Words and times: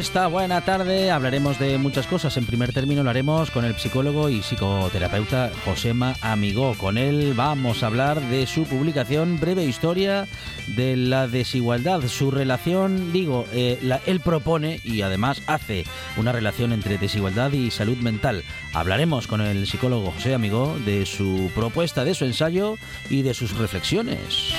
Esta 0.00 0.28
buena 0.28 0.62
tarde 0.62 1.10
hablaremos 1.10 1.58
de 1.58 1.76
muchas 1.76 2.06
cosas. 2.06 2.34
En 2.38 2.46
primer 2.46 2.72
término 2.72 3.02
lo 3.02 3.10
haremos 3.10 3.50
con 3.50 3.66
el 3.66 3.76
psicólogo 3.78 4.30
y 4.30 4.40
psicoterapeuta 4.40 5.50
Josema 5.66 6.14
Amigó. 6.22 6.74
Con 6.74 6.96
él 6.96 7.34
vamos 7.36 7.82
a 7.82 7.88
hablar 7.88 8.18
de 8.18 8.46
su 8.46 8.64
publicación 8.64 9.38
Breve 9.38 9.64
Historia 9.64 10.26
de 10.68 10.96
la 10.96 11.28
Desigualdad. 11.28 12.00
Su 12.08 12.30
relación, 12.30 13.12
digo, 13.12 13.44
eh, 13.52 13.78
él 14.06 14.20
propone 14.20 14.80
y 14.84 15.02
además 15.02 15.42
hace 15.46 15.84
una 16.16 16.32
relación 16.32 16.72
entre 16.72 16.96
desigualdad 16.96 17.52
y 17.52 17.70
salud 17.70 17.98
mental. 17.98 18.42
Hablaremos 18.72 19.26
con 19.26 19.42
el 19.42 19.66
psicólogo 19.66 20.12
José 20.12 20.32
Amigó 20.32 20.78
de 20.86 21.04
su 21.04 21.50
propuesta, 21.54 22.04
de 22.04 22.14
su 22.14 22.24
ensayo 22.24 22.78
y 23.10 23.20
de 23.20 23.34
sus 23.34 23.58
reflexiones. 23.58 24.54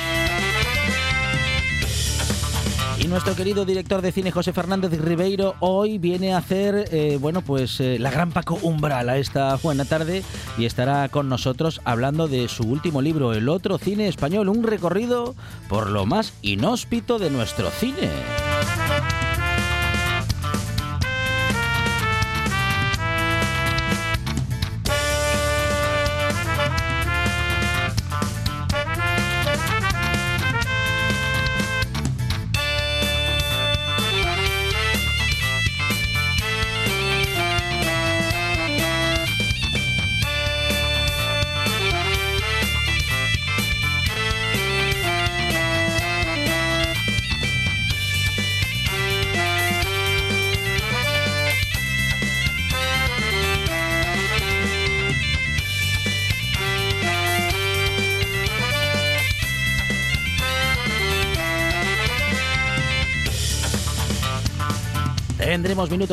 Y 3.01 3.07
nuestro 3.07 3.35
querido 3.35 3.65
director 3.65 4.03
de 4.03 4.11
cine 4.11 4.29
José 4.29 4.53
Fernández 4.53 4.91
Ribeiro 4.91 5.55
hoy 5.59 5.97
viene 5.97 6.33
a 6.33 6.37
hacer, 6.37 6.87
eh, 6.91 7.17
bueno, 7.19 7.41
pues 7.41 7.79
eh, 7.79 7.97
la 7.97 8.11
gran 8.11 8.31
Paco 8.31 8.59
Umbral 8.61 9.09
a 9.09 9.17
esta 9.17 9.55
buena 9.55 9.85
tarde 9.85 10.21
y 10.55 10.65
estará 10.65 11.09
con 11.09 11.27
nosotros 11.27 11.81
hablando 11.83 12.27
de 12.27 12.47
su 12.47 12.61
último 12.61 13.01
libro, 13.01 13.33
El 13.33 13.49
otro 13.49 13.79
cine 13.79 14.07
español, 14.07 14.49
un 14.49 14.61
recorrido 14.61 15.33
por 15.67 15.89
lo 15.89 16.05
más 16.05 16.33
inhóspito 16.43 17.17
de 17.17 17.31
nuestro 17.31 17.71
cine. 17.71 18.07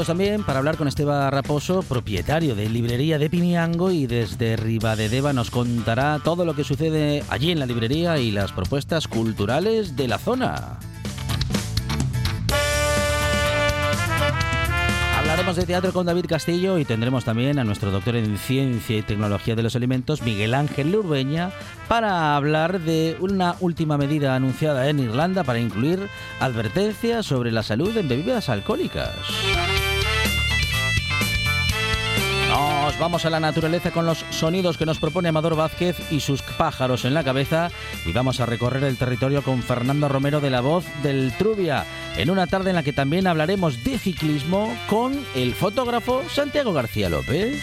También 0.07 0.45
para 0.45 0.59
hablar 0.59 0.77
con 0.77 0.87
Esteban 0.87 1.31
Raposo, 1.33 1.83
propietario 1.83 2.55
de 2.55 2.69
librería 2.69 3.19
de 3.19 3.29
Piniango 3.29 3.91
y 3.91 4.07
desde 4.07 4.57
Ribadedeva 4.57 5.33
nos 5.33 5.51
contará 5.51 6.21
todo 6.23 6.45
lo 6.45 6.55
que 6.55 6.63
sucede 6.63 7.25
allí 7.29 7.51
en 7.51 7.59
la 7.59 7.67
librería 7.67 8.19
y 8.19 8.31
las 8.31 8.53
propuestas 8.53 9.09
culturales 9.09 9.97
de 9.97 10.09
la 10.09 10.19
zona. 10.19 10.79
Hablaremos 15.19 15.57
de 15.57 15.67
teatro 15.67 15.93
con 15.93 16.07
David 16.07 16.27
Castillo 16.27 16.79
y 16.79 16.85
tendremos 16.85 17.25
también 17.25 17.59
a 17.59 17.65
nuestro 17.65 17.91
doctor 17.91 18.17
en 18.17 18.39
Ciencia 18.39 18.97
y 18.97 19.03
Tecnología 19.03 19.55
de 19.55 19.63
los 19.63 19.77
Alimentos, 19.77 20.23
Miguel 20.23 20.55
Ángel 20.55 20.93
Lurbeña, 20.93 21.51
para 21.87 22.35
hablar 22.35 22.81
de 22.81 23.17
una 23.21 23.57
última 23.61 23.99
medida 23.99 24.35
anunciada 24.35 24.89
en 24.89 25.01
Irlanda 25.01 25.45
para 25.45 25.59
incluir 25.59 26.09
advertencias 26.41 27.27
sobre 27.27 27.53
la 27.53 27.63
salud 27.63 27.97
en 27.97 28.09
bebidas 28.09 28.49
alcohólicas. 28.49 29.15
Nos 32.89 32.99
vamos 32.99 33.27
a 33.27 33.31
la 33.31 33.39
naturaleza 33.39 33.91
con 33.91 34.07
los 34.07 34.25
sonidos 34.31 34.79
que 34.79 34.87
nos 34.87 34.99
propone 34.99 35.29
Amador 35.29 35.55
Vázquez 35.55 36.11
y 36.11 36.21
sus 36.21 36.41
pájaros 36.41 37.05
en 37.05 37.13
la 37.13 37.23
cabeza 37.23 37.71
y 38.07 38.13
vamos 38.13 38.41
a 38.41 38.47
recorrer 38.47 38.83
el 38.85 38.97
territorio 38.97 39.43
con 39.43 39.63
Fernando 39.63 40.09
Romero 40.09 40.41
de 40.41 40.49
la 40.49 40.63
voz 40.63 40.87
del 41.03 41.35
Trubia 41.37 41.85
en 42.17 42.31
una 42.31 42.47
tarde 42.47 42.71
en 42.71 42.77
la 42.77 42.83
que 42.83 42.95
también 42.95 43.27
hablaremos 43.27 43.85
de 43.85 43.99
ciclismo 43.99 44.75
con 44.89 45.23
el 45.35 45.53
fotógrafo 45.53 46.23
Santiago 46.31 46.73
García 46.73 47.11
López. 47.11 47.63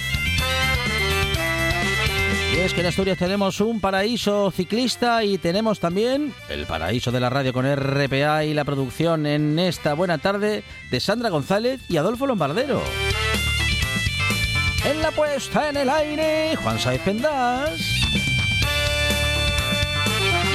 Y 2.53 2.59
es 2.59 2.75
que 2.75 2.81
en 2.81 2.88
Asturias 2.88 3.18
tenemos 3.18 3.59
un 3.62 3.80
paraíso 3.80 4.52
ciclista 4.52 5.24
y 5.24 5.40
tenemos 5.40 5.80
también 5.80 6.36
el 6.50 6.68
paraíso 6.68 7.12
de 7.12 7.19
la 7.19 7.31
radio 7.31 7.52
con 7.52 7.66
RPA 7.66 8.46
y 8.46 8.53
la 8.53 8.63
producción 8.63 9.25
en 9.25 9.57
esta 9.57 9.96
buena 9.96 10.19
tarde 10.19 10.63
de 10.92 11.00
Sandra 11.00 11.30
González 11.30 11.81
y 11.90 11.97
Adolfo 11.97 12.28
Lombardero. 12.28 12.80
En 14.85 15.01
la 15.01 15.09
puesta 15.09 15.69
en 15.69 15.78
el 15.78 15.90
aire, 15.90 16.56
Juan 16.57 16.78
Saez 16.78 17.01
Pendas. 17.01 17.81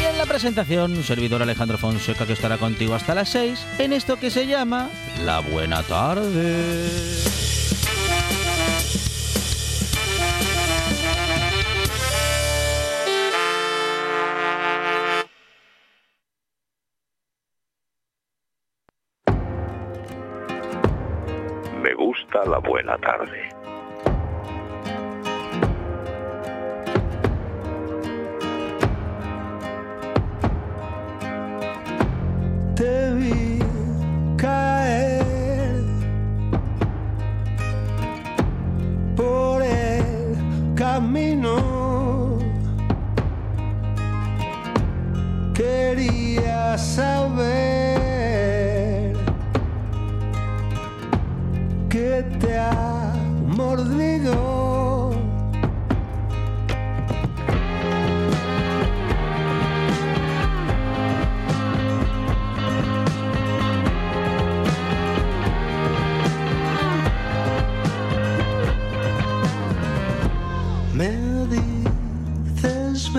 Y 0.01 0.05
en 0.05 0.17
la 0.17 0.25
presentación, 0.25 1.03
servidor 1.03 1.43
Alejandro 1.43 1.77
Fonseca 1.79 2.27
que 2.27 2.35
estará 2.35 2.57
contigo 2.57 2.95
hasta 2.95 3.13
las 3.13 3.29
6 3.31 3.67
en 3.81 3.93
esto 3.93 4.21
que 4.21 4.31
se 4.31 4.47
llama 4.47 4.89
La 5.25 5.41
Buena 5.41 5.83
Tarde. 5.83 6.87
Me 21.83 21.95
gusta 21.95 22.45
la 22.45 22.59
buena 22.59 22.97
tarde. 22.99 23.59
Me 71.01 71.47
dices 71.47 73.11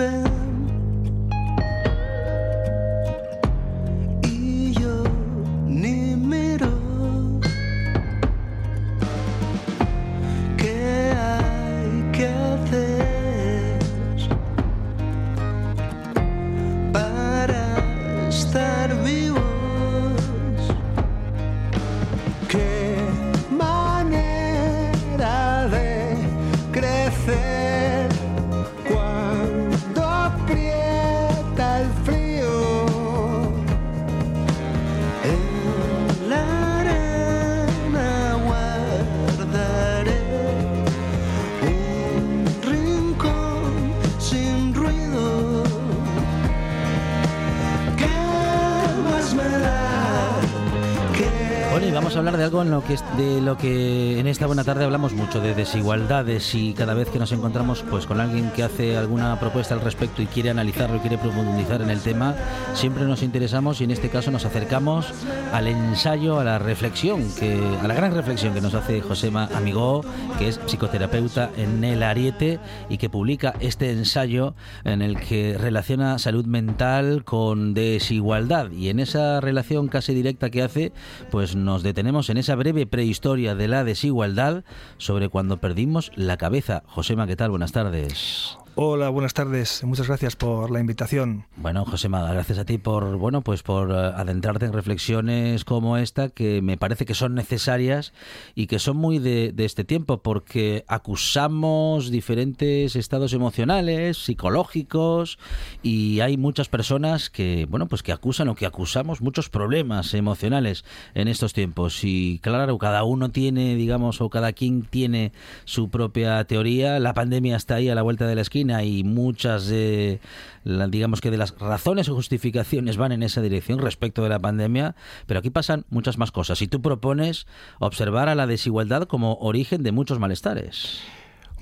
en 52.62 52.70
lo 52.70 52.82
que 52.82 52.96
de 53.16 53.40
lo 53.40 53.56
que 53.56 54.18
en 54.18 54.26
esta 54.26 54.46
buena 54.46 54.64
tarde 54.64 54.84
hablamos 54.84 55.12
mucho 55.12 55.40
de 55.40 55.54
desigualdades 55.54 56.54
y 56.54 56.72
cada 56.74 56.94
vez 56.94 57.08
que 57.08 57.18
nos 57.18 57.32
encontramos 57.32 57.84
pues 57.88 58.06
con 58.06 58.20
alguien 58.20 58.50
que 58.50 58.62
hace 58.62 58.96
alguna 58.96 59.38
propuesta 59.38 59.74
al 59.74 59.80
respecto 59.80 60.22
y 60.22 60.26
quiere 60.26 60.50
analizarlo 60.50 60.96
y 60.96 61.00
quiere 61.00 61.18
profundizar 61.18 61.82
en 61.82 61.90
el 61.90 62.00
tema, 62.00 62.34
siempre 62.74 63.04
nos 63.04 63.22
interesamos 63.22 63.80
y 63.80 63.84
en 63.84 63.90
este 63.90 64.08
caso 64.08 64.30
nos 64.30 64.44
acercamos 64.44 65.12
al 65.52 65.68
ensayo, 65.68 66.40
a 66.40 66.44
la 66.44 66.58
reflexión 66.58 67.30
que 67.38 67.60
a 67.80 67.86
la 67.86 67.94
gran 67.94 68.14
reflexión 68.14 68.54
que 68.54 68.60
nos 68.60 68.74
hace 68.74 69.00
Josema 69.02 69.48
Amigó, 69.54 70.02
que 70.38 70.48
es 70.48 70.58
psicoterapeuta 70.66 71.50
en 71.56 71.84
el 71.84 72.02
Ariete 72.02 72.58
y 72.88 72.96
que 72.96 73.10
publica 73.10 73.54
este 73.60 73.90
ensayo 73.90 74.54
en 74.84 75.02
el 75.02 75.20
que 75.20 75.58
relaciona 75.58 76.18
salud 76.18 76.46
mental 76.46 77.24
con 77.24 77.74
desigualdad 77.74 78.70
y 78.70 78.88
en 78.88 78.98
esa 78.98 79.40
relación 79.40 79.88
casi 79.88 80.14
directa 80.14 80.50
que 80.50 80.62
hace, 80.62 80.92
pues 81.30 81.54
nos 81.54 81.82
detenemos 81.82 82.30
en 82.30 82.38
esa 82.38 82.54
breve 82.54 82.86
prehistoria 82.86 83.54
de 83.54 83.68
la 83.68 83.84
desigualdad 83.84 84.64
sobre 84.96 85.28
cuando 85.28 85.58
perdimos 85.58 86.12
la 86.14 86.38
cabeza. 86.38 86.82
Josema, 86.86 87.26
¿qué 87.26 87.36
tal? 87.36 87.50
Buenas 87.50 87.72
tardes. 87.72 88.61
Hola, 88.74 89.10
buenas 89.10 89.34
tardes. 89.34 89.84
Muchas 89.84 90.06
gracias 90.08 90.34
por 90.34 90.70
la 90.70 90.80
invitación. 90.80 91.44
Bueno, 91.56 91.84
José 91.84 92.08
Mada, 92.08 92.32
gracias 92.32 92.58
a 92.58 92.64
ti 92.64 92.78
por 92.78 93.18
bueno, 93.18 93.42
pues 93.42 93.62
por 93.62 93.90
eh, 93.90 93.94
adentrarte 93.94 94.64
en 94.64 94.72
reflexiones 94.72 95.66
como 95.66 95.98
esta 95.98 96.30
que 96.30 96.62
me 96.62 96.78
parece 96.78 97.04
que 97.04 97.12
son 97.12 97.34
necesarias 97.34 98.14
y 98.54 98.68
que 98.68 98.78
son 98.78 98.96
muy 98.96 99.18
de, 99.18 99.52
de 99.52 99.66
este 99.66 99.84
tiempo 99.84 100.22
porque 100.22 100.86
acusamos 100.88 102.10
diferentes 102.10 102.96
estados 102.96 103.34
emocionales, 103.34 104.16
psicológicos 104.16 105.38
y 105.82 106.20
hay 106.20 106.38
muchas 106.38 106.70
personas 106.70 107.28
que 107.28 107.66
bueno, 107.68 107.88
pues 107.88 108.02
que 108.02 108.12
acusan 108.12 108.48
o 108.48 108.54
que 108.54 108.64
acusamos 108.64 109.20
muchos 109.20 109.50
problemas 109.50 110.14
emocionales 110.14 110.86
en 111.12 111.28
estos 111.28 111.52
tiempos 111.52 112.04
y 112.04 112.38
claro, 112.42 112.78
cada 112.78 113.04
uno 113.04 113.30
tiene, 113.32 113.74
digamos, 113.74 114.22
o 114.22 114.30
cada 114.30 114.54
quien 114.54 114.80
tiene 114.80 115.32
su 115.66 115.90
propia 115.90 116.42
teoría. 116.44 116.98
La 117.00 117.12
pandemia 117.12 117.56
está 117.56 117.74
ahí 117.74 117.90
a 117.90 117.94
la 117.94 118.00
vuelta 118.00 118.26
de 118.26 118.34
la 118.34 118.40
esquina 118.40 118.61
y 118.70 119.04
muchas 119.04 119.66
de, 119.66 120.20
digamos 120.64 121.20
que 121.20 121.30
de 121.30 121.36
las 121.36 121.58
razones 121.58 122.08
o 122.08 122.14
justificaciones 122.14 122.96
van 122.96 123.12
en 123.12 123.22
esa 123.22 123.42
dirección 123.42 123.78
respecto 123.78 124.22
de 124.22 124.28
la 124.28 124.38
pandemia, 124.38 124.94
pero 125.26 125.40
aquí 125.40 125.50
pasan 125.50 125.84
muchas 125.90 126.18
más 126.18 126.30
cosas 126.30 126.62
y 126.62 126.68
tú 126.68 126.80
propones 126.80 127.46
observar 127.78 128.28
a 128.28 128.34
la 128.34 128.46
desigualdad 128.46 129.04
como 129.04 129.34
origen 129.40 129.82
de 129.82 129.92
muchos 129.92 130.18
malestares. 130.18 131.02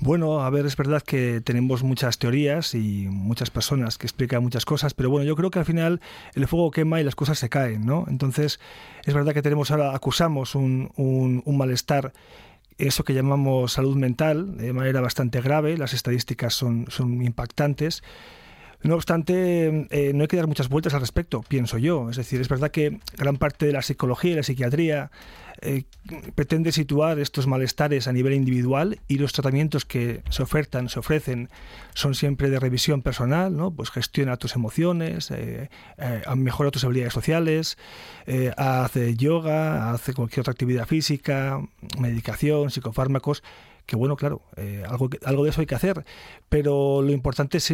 Bueno, 0.03 0.41
a 0.41 0.49
ver, 0.49 0.65
es 0.65 0.75
verdad 0.75 1.03
que 1.03 1.41
tenemos 1.41 1.83
muchas 1.83 2.17
teorías 2.17 2.73
y 2.73 3.07
muchas 3.07 3.51
personas 3.51 3.99
que 3.99 4.07
explican 4.07 4.41
muchas 4.41 4.65
cosas, 4.65 4.95
pero 4.95 5.11
bueno, 5.11 5.25
yo 5.25 5.35
creo 5.35 5.51
que 5.51 5.59
al 5.59 5.65
final 5.65 6.01
el 6.33 6.47
fuego 6.47 6.71
quema 6.71 6.99
y 6.99 7.03
las 7.03 7.13
cosas 7.13 7.37
se 7.37 7.49
caen, 7.49 7.85
¿no? 7.85 8.05
Entonces, 8.07 8.59
es 9.05 9.13
verdad 9.13 9.35
que 9.35 9.43
tenemos 9.43 9.69
ahora, 9.69 9.93
acusamos 9.93 10.55
un, 10.55 10.89
un, 10.95 11.43
un 11.45 11.55
malestar 11.55 12.13
eso 12.77 13.03
que 13.03 13.13
llamamos 13.13 13.73
salud 13.73 13.95
mental 13.95 14.57
de 14.57 14.73
manera 14.73 15.01
bastante 15.01 15.41
grave, 15.41 15.77
las 15.77 15.93
estadísticas 15.93 16.53
son, 16.53 16.85
son 16.89 17.21
impactantes. 17.21 18.03
No 18.83 18.95
obstante, 18.95 19.87
eh, 19.91 20.11
no 20.13 20.23
hay 20.23 20.27
que 20.27 20.37
dar 20.37 20.47
muchas 20.47 20.69
vueltas 20.69 20.93
al 20.93 21.01
respecto, 21.01 21.43
pienso 21.47 21.77
yo. 21.77 22.09
Es 22.09 22.17
decir, 22.17 22.41
es 22.41 22.49
verdad 22.49 22.71
que 22.71 22.99
gran 23.17 23.37
parte 23.37 23.65
de 23.67 23.73
la 23.73 23.81
psicología 23.81 24.31
y 24.31 24.35
la 24.35 24.43
psiquiatría 24.43 25.11
eh, 25.63 25.83
pretende 26.33 26.71
situar 26.71 27.19
estos 27.19 27.45
malestares 27.45 28.07
a 28.07 28.13
nivel 28.13 28.33
individual 28.33 28.99
y 29.07 29.19
los 29.19 29.31
tratamientos 29.31 29.85
que 29.85 30.23
se 30.31 30.41
ofertan, 30.41 30.89
se 30.89 30.97
ofrecen, 30.97 31.49
son 31.93 32.15
siempre 32.15 32.49
de 32.49 32.59
revisión 32.59 33.03
personal, 33.03 33.55
¿no? 33.55 33.69
Pues 33.69 33.91
gestiona 33.91 34.37
tus 34.37 34.55
emociones, 34.55 35.29
eh, 35.29 35.69
eh, 35.99 36.21
mejora 36.35 36.71
tus 36.71 36.83
habilidades 36.83 37.13
sociales, 37.13 37.77
hace 38.57 39.15
yoga, 39.15 39.91
hace 39.91 40.15
cualquier 40.15 40.41
otra 40.41 40.51
actividad 40.51 40.87
física, 40.87 41.61
medicación, 41.99 42.71
psicofármacos 42.71 43.43
que 43.85 43.95
bueno, 43.95 44.15
claro, 44.15 44.41
eh, 44.57 44.83
algo, 44.87 45.09
algo 45.23 45.43
de 45.43 45.49
eso 45.49 45.61
hay 45.61 45.67
que 45.67 45.75
hacer, 45.75 46.05
pero 46.49 47.01
lo 47.01 47.11
importante 47.11 47.57
es, 47.57 47.71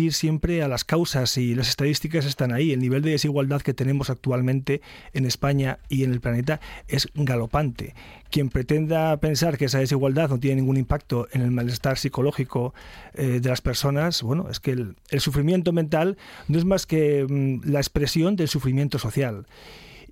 ir 0.00 0.12
siempre 0.12 0.62
a 0.62 0.68
las 0.68 0.84
causas 0.84 1.36
y 1.36 1.54
las 1.54 1.68
estadísticas 1.68 2.24
están 2.26 2.52
ahí. 2.52 2.72
El 2.72 2.80
nivel 2.80 3.02
de 3.02 3.10
desigualdad 3.10 3.62
que 3.62 3.74
tenemos 3.74 4.10
actualmente 4.10 4.80
en 5.12 5.24
España 5.26 5.78
y 5.88 6.04
en 6.04 6.12
el 6.12 6.20
planeta 6.20 6.60
es 6.86 7.08
galopante. 7.14 7.94
Quien 8.30 8.50
pretenda 8.50 9.16
pensar 9.18 9.58
que 9.58 9.66
esa 9.66 9.78
desigualdad 9.78 10.28
no 10.28 10.38
tiene 10.38 10.56
ningún 10.56 10.76
impacto 10.76 11.28
en 11.32 11.42
el 11.42 11.50
malestar 11.50 11.98
psicológico 11.98 12.74
eh, 13.14 13.40
de 13.40 13.48
las 13.48 13.60
personas, 13.60 14.22
bueno, 14.22 14.48
es 14.50 14.60
que 14.60 14.72
el, 14.72 14.96
el, 15.10 15.20
sufrimiento 15.20 15.72
mental 15.72 16.18
no 16.46 16.58
es 16.58 16.64
más 16.64 16.86
que 16.86 17.26
mm, 17.28 17.70
la 17.70 17.80
expresión 17.80 18.36
del 18.36 18.48
sufrimiento 18.48 18.98
social. 18.98 19.46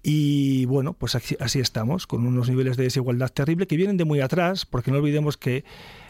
Y 0.08 0.66
bueno, 0.66 0.92
pues 0.92 1.16
así, 1.16 1.58
estamos, 1.58 2.06
con 2.06 2.28
unos 2.28 2.48
niveles 2.48 2.76
de 2.76 2.84
desigualdad 2.84 3.28
terrible 3.28 3.66
que 3.66 3.76
vienen 3.76 3.96
de 3.96 4.04
muy 4.04 4.20
atrás, 4.20 4.64
porque 4.64 4.92
no 4.92 4.98
olvidemos 4.98 5.36
que 5.36 5.64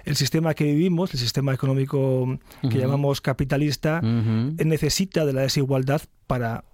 el 0.04 0.16
sistema 0.16 0.52
que 0.52 0.64
vivimos, 0.64 1.14
el 1.14 1.18
sistema 1.18 1.54
económico 1.54 2.38
que 2.60 2.76
llamamos 2.76 3.22
capitalista, 3.22 4.02
necesita 4.02 5.24
de 5.24 5.32
la 5.32 5.40
desigualdad 5.40 6.02
para 6.26 6.66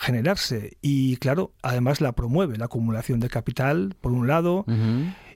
generarse. 0.00 0.76
Y 0.82 1.18
claro, 1.18 1.52
además 1.62 2.00
la 2.00 2.10
promueve, 2.10 2.56
la 2.56 2.64
acumulación 2.64 3.20
de 3.20 3.28
capital 3.28 3.94
por 4.00 4.10
un 4.10 4.26
lado 4.26 4.66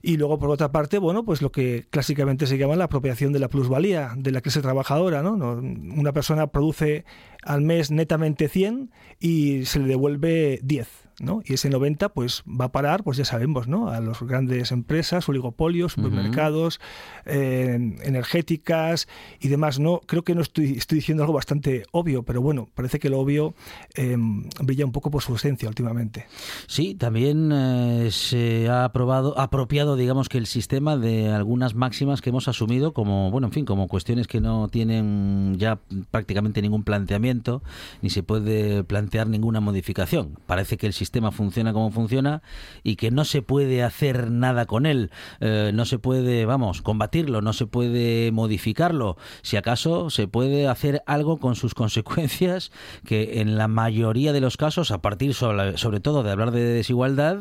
y 0.01 0.17
luego 0.17 0.39
por 0.39 0.49
otra 0.49 0.73
parte, 0.73 0.97
bueno, 0.97 1.23
pues 1.23 1.41
lo 1.41 1.53
que 1.53 1.85
clásicamente 1.89 2.47
se 2.47 2.57
llama 2.57 2.75
la 2.75 2.83
apropiación 2.83 3.31
de 3.31 3.39
la 3.39 3.47
plusvalía 3.47 4.11
de 4.17 4.33
la 4.33 4.41
clase 4.41 4.61
trabajadora, 4.61 5.23
¿no? 5.23 5.35
Una 5.35 6.11
persona 6.11 6.47
produce 6.47 7.05
al 7.43 7.61
mes 7.61 7.91
netamente 7.91 8.49
100 8.49 8.91
y 9.21 9.63
se 9.63 9.79
le 9.79 9.87
devuelve 9.87 10.59
10 10.63 11.08
¿no? 11.21 11.41
Y 11.45 11.53
ese 11.53 11.69
90 11.69 12.09
pues 12.09 12.43
va 12.47 12.65
a 12.65 12.71
parar, 12.71 13.03
pues 13.03 13.17
ya 13.17 13.25
sabemos, 13.25 13.67
¿no? 13.67 13.89
A 13.89 13.99
las 13.99 14.21
grandes 14.21 14.71
empresas, 14.71 15.27
oligopolios, 15.29 15.93
supermercados, 15.93 16.79
eh, 17.25 17.97
energéticas 18.03 19.07
y 19.39 19.47
demás. 19.47 19.79
No, 19.79 20.01
creo 20.05 20.23
que 20.23 20.35
no 20.35 20.41
estoy, 20.41 20.73
estoy 20.73 20.97
diciendo 20.97 21.23
algo 21.23 21.33
bastante 21.33 21.83
obvio, 21.91 22.23
pero 22.23 22.41
bueno, 22.41 22.69
parece 22.73 22.99
que 22.99 23.09
lo 23.09 23.19
obvio 23.19 23.53
eh, 23.95 24.17
brilla 24.61 24.85
un 24.85 24.91
poco 24.91 25.11
por 25.11 25.21
su 25.21 25.35
esencia 25.35 25.67
últimamente. 25.67 26.25
Sí, 26.67 26.95
también 26.95 27.51
eh, 27.51 28.09
se 28.11 28.69
ha 28.69 28.85
aprobado, 28.85 29.37
apropiado, 29.39 29.95
digamos 29.95 30.29
que 30.29 30.37
el 30.37 30.47
sistema 30.47 30.97
de 30.97 31.29
algunas 31.29 31.75
máximas 31.75 32.21
que 32.21 32.29
hemos 32.29 32.47
asumido 32.47 32.93
como, 32.93 33.31
bueno, 33.31 33.47
en 33.47 33.53
fin, 33.53 33.65
como 33.65 33.87
cuestiones 33.87 34.27
que 34.27 34.41
no 34.41 34.67
tienen 34.67 35.55
ya 35.57 35.79
prácticamente 36.11 36.61
ningún 36.61 36.83
planteamiento, 36.83 37.61
ni 38.01 38.09
se 38.09 38.23
puede 38.23 38.83
plantear 38.83 39.27
ninguna 39.27 39.59
modificación. 39.59 40.37
Parece 40.45 40.77
que 40.77 40.87
el 40.87 40.93
sistema 40.93 41.08
sistema 41.09 41.31
funciona 41.31 41.73
como 41.73 41.89
funciona 41.89 42.43
y 42.83 42.95
que 42.95 43.09
no 43.09 43.25
se 43.25 43.41
puede 43.41 43.81
hacer 43.81 44.29
nada 44.29 44.67
con 44.67 44.85
él, 44.85 45.09
eh, 45.39 45.71
no 45.73 45.85
se 45.85 45.97
puede, 45.97 46.45
vamos, 46.45 46.83
combatirlo, 46.83 47.41
no 47.41 47.51
se 47.53 47.65
puede 47.65 48.31
modificarlo. 48.31 49.17
Si 49.41 49.57
acaso 49.57 50.11
se 50.11 50.27
puede 50.27 50.67
hacer 50.67 51.01
algo 51.07 51.37
con 51.37 51.55
sus 51.55 51.73
consecuencias 51.73 52.71
que 53.05 53.41
en 53.41 53.57
la 53.57 53.67
mayoría 53.67 54.33
de 54.33 54.41
los 54.41 54.55
casos, 54.55 54.91
a 54.91 55.01
partir 55.01 55.33
sobre, 55.33 55.99
todo 55.99 56.21
de 56.21 56.29
hablar 56.29 56.51
de 56.51 56.63
desigualdad, 56.63 57.39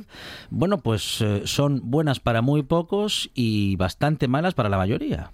bueno, 0.48 0.78
pues 0.78 1.20
eh, 1.20 1.42
son 1.44 1.82
buenas 1.84 2.20
para 2.20 2.40
muy 2.40 2.62
pocos 2.62 3.30
y 3.34 3.76
bastante 3.76 4.28
malas 4.28 4.54
para 4.54 4.70
la 4.70 4.78
mayoría. 4.78 5.30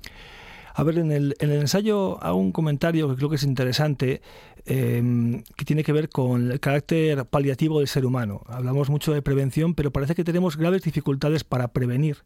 A 0.77 0.83
ver, 0.83 0.99
en 0.99 1.13
el, 1.13 1.37
en 1.39 1.51
el 1.51 1.61
ensayo 1.61 2.23
hago 2.23 2.37
un 2.37 2.51
comentario 2.51 3.09
que 3.09 3.15
creo 3.15 3.31
que 3.31 3.37
es 3.37 3.45
interesante, 3.45 4.21
eh, 4.67 5.43
que 5.57 5.65
tiene 5.65 5.85
que 5.85 5.93
ver 5.93 6.09
con 6.09 6.51
el 6.51 6.59
carácter 6.59 7.25
paliativo 7.27 7.79
del 7.79 7.87
ser 7.87 8.05
humano. 8.05 8.43
Hablamos 8.47 8.91
mucho 8.91 9.15
de 9.15 9.23
prevención, 9.23 9.75
pero 9.75 9.93
parece 9.93 10.17
que 10.17 10.25
tenemos 10.25 10.57
graves 10.57 10.83
dificultades 10.83 11.45
para 11.45 11.69
prevenir 11.69 12.25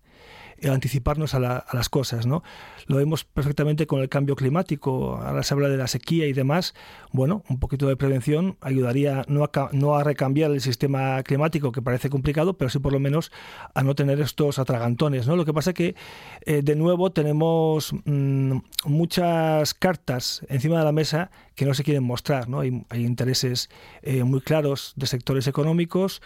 anticiparnos 0.67 1.35
a, 1.35 1.65
las 1.73 1.89
cosas. 1.89 2.27
¿no? 2.27 2.43
Lo 2.87 2.97
vemos 2.97 3.25
perfectamente 3.25 3.87
con 3.87 4.01
el 4.01 4.09
cambio 4.09 4.37
climático, 4.37 5.17
ahora 5.17 5.43
se 5.43 5.55
habla 5.55 5.69
de 5.69 5.77
la 5.77 5.87
sequía 5.87 6.27
y 6.27 6.33
demás. 6.33 6.75
Bueno, 7.13 7.43
un 7.49 7.59
poquito 7.59 7.87
de 7.89 7.97
prevención 7.97 8.57
ayudaría 8.61 9.25
no 9.29 9.45
a, 9.45 9.69
no 9.73 9.97
a 9.97 10.05
recambiar 10.05 10.51
el 10.51 10.61
sistema 10.61 11.23
climático, 11.23 11.73
que 11.73 11.83
parece 11.83 12.11
complicado, 12.11 12.55
pero 12.55 12.71
sí 12.71 12.79
por 12.79 12.93
lo 12.93 13.01
menos 13.01 13.31
a 13.75 13.83
no 13.83 13.95
tener 13.95 14.21
estos 14.21 14.59
atragantones. 14.59 15.27
¿no? 15.27 15.37
Lo 15.37 15.45
que 15.45 15.53
pasa 15.53 15.73
que, 15.73 15.95
eh, 16.43 16.63
de 16.63 16.77
nuevo, 16.77 17.11
tenemos 17.11 17.95
mm, 18.05 18.59
muchas 18.87 19.75
cartas 19.75 20.45
encima 20.49 20.79
de 20.79 20.85
la 20.85 20.93
mesa 20.93 21.31
que 21.55 21.65
no 21.65 21.75
se 21.75 21.85
quieren 21.85 22.05
mostrar. 22.05 22.49
¿no? 22.49 22.61
Hay, 22.61 22.85
hay 22.89 23.05
intereses 23.05 23.69
eh, 24.03 24.25
muy 24.25 24.41
claros 24.41 24.93
de 24.97 25.07
sectores 25.07 25.47
económicos 25.47 26.23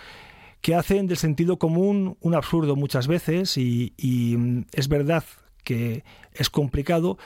que 0.62 0.76
hacen 0.76 1.08
del 1.08 1.16
sentido 1.18 1.58
común 1.58 2.16
un 2.20 2.34
absurdo 2.34 2.76
muchas 2.76 3.08
veces 3.08 3.58
y, 3.58 3.92
mm, 4.38 4.66
es 4.72 4.88
verdad 4.88 5.24
que 5.64 6.04
es 6.32 6.48
complicado 6.48 7.18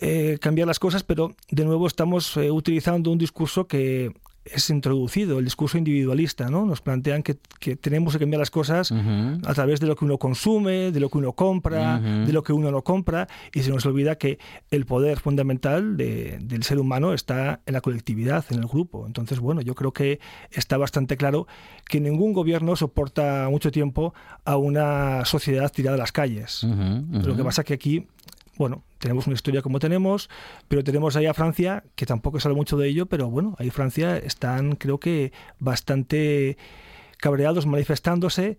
eh, 0.00 0.38
cambiar 0.40 0.66
las 0.66 0.80
cosas, 0.80 1.04
pero 1.04 1.34
de 1.50 1.64
nuevo 1.64 1.86
estamos 1.86 2.36
eh, 2.36 2.50
utilizando 2.50 3.10
un 3.12 3.18
discurso 3.18 3.68
que 3.68 4.12
es 4.44 4.68
introducido 4.70 5.38
el 5.38 5.44
discurso 5.46 5.78
individualista, 5.78 6.50
¿no? 6.50 6.66
Nos 6.66 6.80
plantean 6.82 7.22
que, 7.22 7.36
que 7.60 7.76
tenemos 7.76 8.12
que 8.12 8.18
cambiar 8.18 8.40
las 8.40 8.50
cosas 8.50 8.90
a 9.46 9.54
través 9.54 9.80
de 9.80 9.86
lo 9.86 9.96
que 9.96 10.04
uno 10.04 10.18
consume, 10.18 10.92
de 10.92 11.00
lo 11.00 11.08
que 11.08 11.18
uno 11.18 11.32
compra, 11.32 11.98
de 12.26 12.32
lo 12.32 12.42
que 12.42 12.52
uno 12.52 12.70
no 12.70 12.82
compra, 12.82 13.26
y 13.54 13.62
se 13.62 13.70
nos 13.70 13.86
olvida 13.86 14.16
que 14.16 14.38
el 14.70 14.84
poder 14.84 15.18
fundamental 15.18 15.96
de- 15.96 16.38
del 16.42 16.62
ser 16.62 16.78
humano 16.78 17.14
está 17.14 17.60
en 17.64 17.72
la 17.74 17.80
colectividad, 17.80 18.44
en 18.50 18.58
el 18.58 18.66
grupo. 18.66 19.06
Entonces, 19.06 19.38
bueno, 19.40 19.62
yo 19.62 19.74
creo 19.74 19.92
que 19.92 20.20
está 20.50 20.76
bastante 20.76 21.16
claro 21.16 21.46
que 21.88 22.00
ningún 22.00 22.32
gobierno 22.34 22.76
soporta 22.76 23.48
mucho 23.50 23.70
tiempo 23.70 24.12
a 24.44 24.56
una 24.56 25.24
sociedad 25.24 25.72
tirada 25.72 25.96
a 25.96 25.98
las 25.98 26.12
calles. 26.12 26.64
Lo 27.28 27.34
que 27.36 27.44
pasa 27.44 27.64
que 27.64 27.74
aquí, 27.74 28.06
bueno, 28.56 28.84
tenemos 28.98 29.26
una 29.26 29.34
historia 29.34 29.62
como 29.62 29.78
tenemos, 29.78 30.30
pero 30.68 30.84
tenemos 30.84 31.16
ahí 31.16 31.26
a 31.26 31.34
Francia, 31.34 31.84
que 31.94 32.06
tampoco 32.06 32.40
se 32.40 32.48
habla 32.48 32.56
mucho 32.56 32.76
de 32.76 32.88
ello, 32.88 33.06
pero 33.06 33.28
bueno, 33.30 33.54
ahí 33.58 33.70
Francia 33.70 34.16
están, 34.16 34.76
creo 34.76 34.98
que, 34.98 35.32
bastante 35.58 36.56
cabreados, 37.18 37.66
manifestándose, 37.66 38.58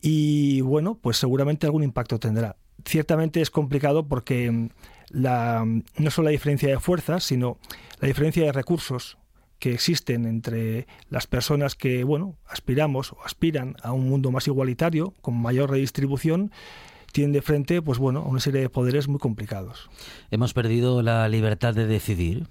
y 0.00 0.60
bueno, 0.62 0.98
pues 1.00 1.16
seguramente 1.16 1.66
algún 1.66 1.82
impacto 1.82 2.18
tendrá. 2.18 2.56
Ciertamente 2.84 3.40
es 3.40 3.50
complicado 3.50 4.06
porque 4.08 4.50
mm, 4.50 4.68
la, 5.10 5.64
no 5.64 6.10
solo 6.10 6.26
la 6.26 6.32
diferencia 6.32 6.68
de 6.68 6.80
fuerzas, 6.80 7.24
sino 7.24 7.58
la 8.00 8.08
diferencia 8.08 8.44
de 8.44 8.52
recursos 8.52 9.18
que 9.58 9.74
existen 9.74 10.24
entre 10.24 10.86
las 11.10 11.26
personas 11.26 11.74
que, 11.74 12.02
bueno, 12.02 12.36
aspiramos 12.48 13.12
o 13.12 13.18
aspiran 13.24 13.76
a 13.82 13.92
un 13.92 14.08
mundo 14.08 14.30
más 14.30 14.46
igualitario, 14.46 15.14
con 15.20 15.36
mayor 15.36 15.70
redistribución, 15.70 16.50
tienen 17.12 17.32
de 17.32 17.42
frente, 17.42 17.82
pues 17.82 17.98
bueno, 17.98 18.20
a 18.20 18.28
una 18.28 18.40
serie 18.40 18.60
de 18.60 18.68
poderes 18.68 19.08
muy 19.08 19.18
complicados. 19.18 19.90
Hemos 20.30 20.54
perdido 20.54 21.02
la 21.02 21.28
libertad 21.28 21.74
de 21.74 21.86
decidir. 21.86 22.46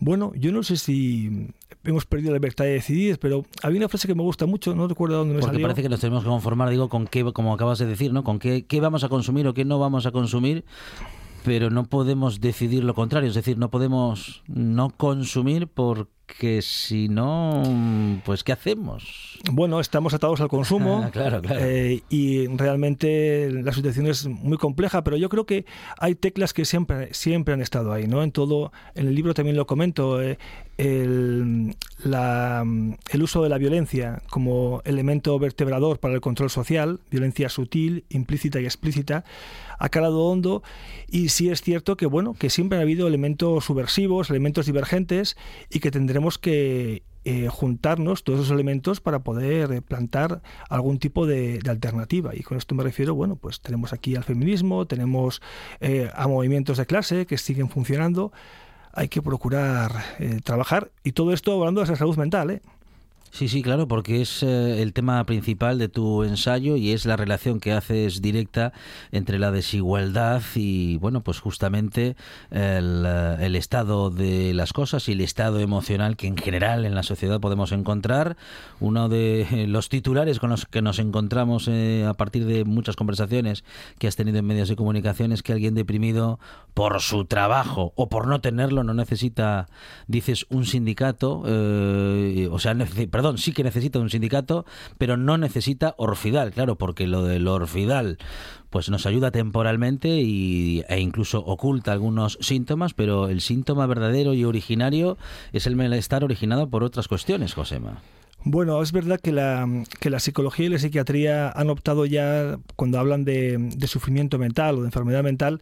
Bueno, 0.00 0.32
yo 0.36 0.52
no 0.52 0.62
sé 0.62 0.76
si 0.76 1.48
hemos 1.82 2.06
perdido 2.06 2.30
la 2.30 2.36
libertad 2.36 2.64
de 2.64 2.72
decidir, 2.72 3.18
pero 3.18 3.44
había 3.62 3.78
una 3.78 3.88
frase 3.88 4.06
que 4.06 4.14
me 4.14 4.22
gusta 4.22 4.46
mucho, 4.46 4.74
no 4.74 4.86
recuerdo 4.86 5.16
dónde 5.16 5.34
me 5.34 5.40
Porque 5.40 5.54
salió. 5.54 5.64
parece 5.66 5.82
que 5.82 5.88
nos 5.88 6.00
tenemos 6.00 6.22
que 6.22 6.28
conformar, 6.30 6.70
digo, 6.70 6.88
con 6.88 7.06
qué, 7.08 7.24
como 7.32 7.52
acabas 7.52 7.80
de 7.80 7.86
decir, 7.86 8.12
¿no? 8.12 8.22
Con 8.22 8.38
qué, 8.38 8.64
qué 8.66 8.80
vamos 8.80 9.02
a 9.02 9.08
consumir 9.08 9.46
o 9.48 9.54
qué 9.54 9.64
no 9.64 9.80
vamos 9.80 10.06
a 10.06 10.12
consumir, 10.12 10.64
pero 11.44 11.70
no 11.70 11.84
podemos 11.84 12.40
decidir 12.40 12.84
lo 12.84 12.94
contrario. 12.94 13.28
Es 13.28 13.34
decir, 13.34 13.58
no 13.58 13.70
podemos 13.70 14.44
no 14.46 14.90
consumir 14.90 15.66
porque 16.28 16.60
si 16.60 17.08
no, 17.08 18.20
pues 18.24 18.44
¿qué 18.44 18.52
hacemos? 18.52 19.38
Bueno, 19.50 19.80
estamos 19.80 20.12
atados 20.12 20.40
al 20.42 20.48
consumo 20.48 21.02
Ah, 21.06 21.10
claro, 21.10 21.40
claro. 21.40 21.58
eh, 21.64 22.02
y 22.10 22.46
realmente 22.48 23.50
la 23.50 23.72
situación 23.72 24.06
es 24.06 24.26
muy 24.26 24.58
compleja, 24.58 25.02
pero 25.04 25.16
yo 25.16 25.30
creo 25.30 25.46
que 25.46 25.64
hay 25.98 26.14
teclas 26.14 26.52
que 26.52 26.66
siempre, 26.66 27.14
siempre 27.14 27.54
han 27.54 27.62
estado 27.62 27.92
ahí, 27.92 28.06
¿no? 28.06 28.22
En 28.22 28.32
todo, 28.32 28.72
en 28.94 29.06
el 29.08 29.14
libro 29.14 29.32
también 29.32 29.56
lo 29.56 29.66
comento, 29.66 30.20
eh, 30.20 30.38
el, 30.76 31.74
la- 32.04 32.64
el 33.10 33.22
uso 33.22 33.42
de 33.42 33.48
la 33.48 33.56
violencia 33.58 34.22
como 34.28 34.82
elemento 34.84 35.38
vertebrador 35.38 35.98
para 35.98 36.14
el 36.14 36.20
control 36.20 36.50
social, 36.50 37.00
violencia 37.10 37.48
sutil, 37.48 38.04
implícita 38.10 38.60
y 38.60 38.64
explícita, 38.66 39.24
ha 39.80 39.88
calado 39.88 40.24
hondo 40.24 40.62
y 41.08 41.28
sí 41.30 41.50
es 41.50 41.62
cierto 41.62 41.96
que 41.96 42.06
bueno 42.06 42.34
que 42.34 42.50
siempre 42.50 42.78
ha 42.78 42.82
habido 42.82 43.06
elementos 43.06 43.64
subversivos, 43.64 44.28
elementos 44.28 44.66
divergentes 44.66 45.36
y 45.70 45.78
que 45.78 45.90
tendremos 45.92 46.17
que 46.38 47.02
eh, 47.24 47.48
juntarnos 47.48 48.24
todos 48.24 48.40
esos 48.40 48.52
elementos 48.52 49.00
para 49.00 49.18
poder 49.18 49.70
eh, 49.72 49.82
plantar 49.82 50.40
algún 50.70 50.98
tipo 50.98 51.26
de, 51.26 51.60
alternativa. 51.68 52.34
Y 52.34 52.42
con 52.42 52.56
esto 52.56 52.74
me 52.74 52.82
refiero, 52.82 53.14
bueno, 53.14 53.36
pues 53.36 53.60
tenemos 53.60 53.92
aquí 53.92 54.16
al 54.16 54.24
feminismo, 54.24 54.86
tenemos 54.86 55.42
eh, 55.80 56.10
a 56.14 56.26
movimientos 56.26 56.78
de 56.78 56.86
clase 56.86 57.26
que 57.26 57.36
siguen 57.36 57.68
funcionando. 57.68 58.32
Hay 58.92 59.08
que 59.08 59.20
procurar 59.20 59.92
eh, 60.18 60.40
trabajar 60.42 60.90
y 61.04 61.12
todo 61.12 61.32
esto 61.34 61.52
hablando 61.52 61.82
de 61.82 61.88
la 61.88 61.96
salud 61.96 62.16
mental, 62.16 62.50
¿eh? 62.50 62.62
Sí, 63.30 63.48
sí, 63.48 63.62
claro, 63.62 63.86
porque 63.86 64.20
es 64.22 64.42
eh, 64.42 64.82
el 64.82 64.92
tema 64.92 65.22
principal 65.24 65.78
de 65.78 65.88
tu 65.88 66.24
ensayo 66.24 66.76
y 66.76 66.92
es 66.92 67.04
la 67.06 67.16
relación 67.16 67.60
que 67.60 67.72
haces 67.72 68.20
directa 68.22 68.72
entre 69.12 69.38
la 69.38 69.52
desigualdad 69.52 70.42
y, 70.54 70.96
bueno, 70.96 71.20
pues 71.22 71.38
justamente 71.38 72.16
el, 72.50 73.04
eh, 73.06 73.56
estado 73.58 74.10
de 74.10 74.54
las 74.54 74.72
cosas 74.72 75.08
y 75.08 75.12
el 75.12 75.20
estado 75.20 75.60
emocional 75.60 76.16
que 76.16 76.26
en 76.26 76.36
general 76.36 76.84
en 76.84 76.94
la 76.94 77.02
sociedad 77.02 77.38
podemos 77.38 77.70
encontrar. 77.72 78.36
Uno 78.80 79.08
de 79.08 79.42
eh, 79.42 79.66
los 79.68 79.88
titulares 79.88 80.38
con 80.40 80.50
los 80.50 80.64
que 80.66 80.80
nos 80.82 80.98
encontramos 80.98 81.68
eh, 81.68 82.06
a 82.08 82.14
partir 82.14 82.44
de 82.46 82.64
muchas 82.64 82.96
conversaciones 82.96 83.62
que 83.98 84.08
has 84.08 84.16
tenido 84.16 84.38
en 84.38 84.46
medios 84.46 84.68
de 84.68 84.76
comunicación 84.76 85.32
es 85.32 85.42
que 85.42 85.52
alguien 85.52 85.74
deprimido 85.74 86.40
por 86.74 87.00
su 87.00 87.24
trabajo 87.26 87.92
o 87.94 88.08
por 88.08 88.26
no 88.26 88.40
tenerlo 88.40 88.84
no 88.84 88.94
necesita, 88.94 89.68
dices, 90.06 90.46
un 90.48 90.64
sindicato, 90.64 91.42
eh, 91.46 92.48
o 92.50 92.58
sea, 92.58 92.74
necesi- 92.74 93.08
perdón, 93.18 93.36
sí 93.36 93.50
que 93.50 93.64
necesita 93.64 93.98
un 93.98 94.10
sindicato, 94.10 94.64
pero 94.96 95.16
no 95.16 95.38
necesita 95.38 95.96
orfidal, 95.98 96.52
claro, 96.52 96.78
porque 96.78 97.08
lo 97.08 97.24
del 97.24 97.48
orfidal 97.48 98.16
pues 98.70 98.90
nos 98.90 99.06
ayuda 99.06 99.32
temporalmente 99.32 100.20
y, 100.20 100.84
e 100.88 101.00
incluso 101.00 101.40
oculta 101.40 101.90
algunos 101.90 102.38
síntomas, 102.40 102.94
pero 102.94 103.28
el 103.28 103.40
síntoma 103.40 103.88
verdadero 103.88 104.34
y 104.34 104.44
originario 104.44 105.18
es 105.52 105.66
el 105.66 105.74
malestar 105.74 106.22
originado 106.22 106.70
por 106.70 106.84
otras 106.84 107.08
cuestiones, 107.08 107.54
Josema. 107.54 108.02
Bueno, 108.50 108.80
es 108.80 108.92
verdad 108.92 109.20
que 109.20 109.30
la, 109.30 109.68
que 110.00 110.08
la 110.08 110.20
psicología 110.20 110.64
y 110.64 110.68
la 110.70 110.78
psiquiatría 110.78 111.50
han 111.50 111.68
optado 111.68 112.06
ya, 112.06 112.58
cuando 112.76 112.98
hablan 112.98 113.26
de, 113.26 113.58
de 113.58 113.86
sufrimiento 113.86 114.38
mental 114.38 114.76
o 114.76 114.80
de 114.80 114.86
enfermedad 114.86 115.22
mental, 115.22 115.60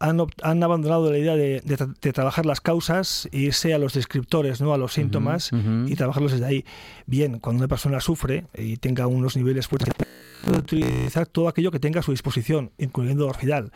han, 0.00 0.20
han 0.42 0.62
abandonado 0.64 1.12
la 1.12 1.18
idea 1.18 1.36
de, 1.36 1.60
de 1.60 1.78
tra- 1.78 1.94
de 1.96 2.12
trabajar 2.12 2.44
las 2.44 2.60
causas 2.60 3.28
e 3.30 3.38
irse 3.38 3.72
a 3.72 3.78
los 3.78 3.94
descriptores, 3.94 4.60
¿no? 4.60 4.74
a 4.74 4.78
los 4.78 4.94
síntomas 4.94 5.52
y 5.86 5.94
trabajarlos 5.94 6.32
desde 6.32 6.44
ahí. 6.46 6.64
Bien, 7.06 7.38
cuando 7.38 7.60
una 7.60 7.68
persona 7.68 8.00
sufre 8.00 8.46
y 8.58 8.78
tenga 8.78 9.06
unos 9.06 9.36
niveles 9.36 9.68
fuertes, 9.68 9.94
puede 10.44 10.58
utilizar 10.58 11.26
todo 11.26 11.46
aquello 11.46 11.70
que 11.70 11.78
tenga 11.78 12.00
a 12.00 12.02
su 12.02 12.10
disposición, 12.10 12.72
incluyendo 12.78 13.28
orfidal. 13.28 13.70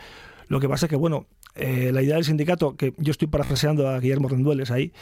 Lo 0.49 0.59
que 0.59 0.69
pasa 0.69 0.87
es 0.87 0.91
que, 0.91 0.97
bueno, 0.97 1.27
eh, 1.55 1.91
la 1.93 2.03
idea 2.03 2.17
del 2.17 2.25
sindicato, 2.25 2.77
que 2.77 2.93
yo 2.99 3.11
estoy 3.13 3.29
parafraseando 3.29 3.89
a 3.89 4.01
Guillermo 4.01 4.29
Rendueles 4.29 4.71
ahí, 4.71 4.93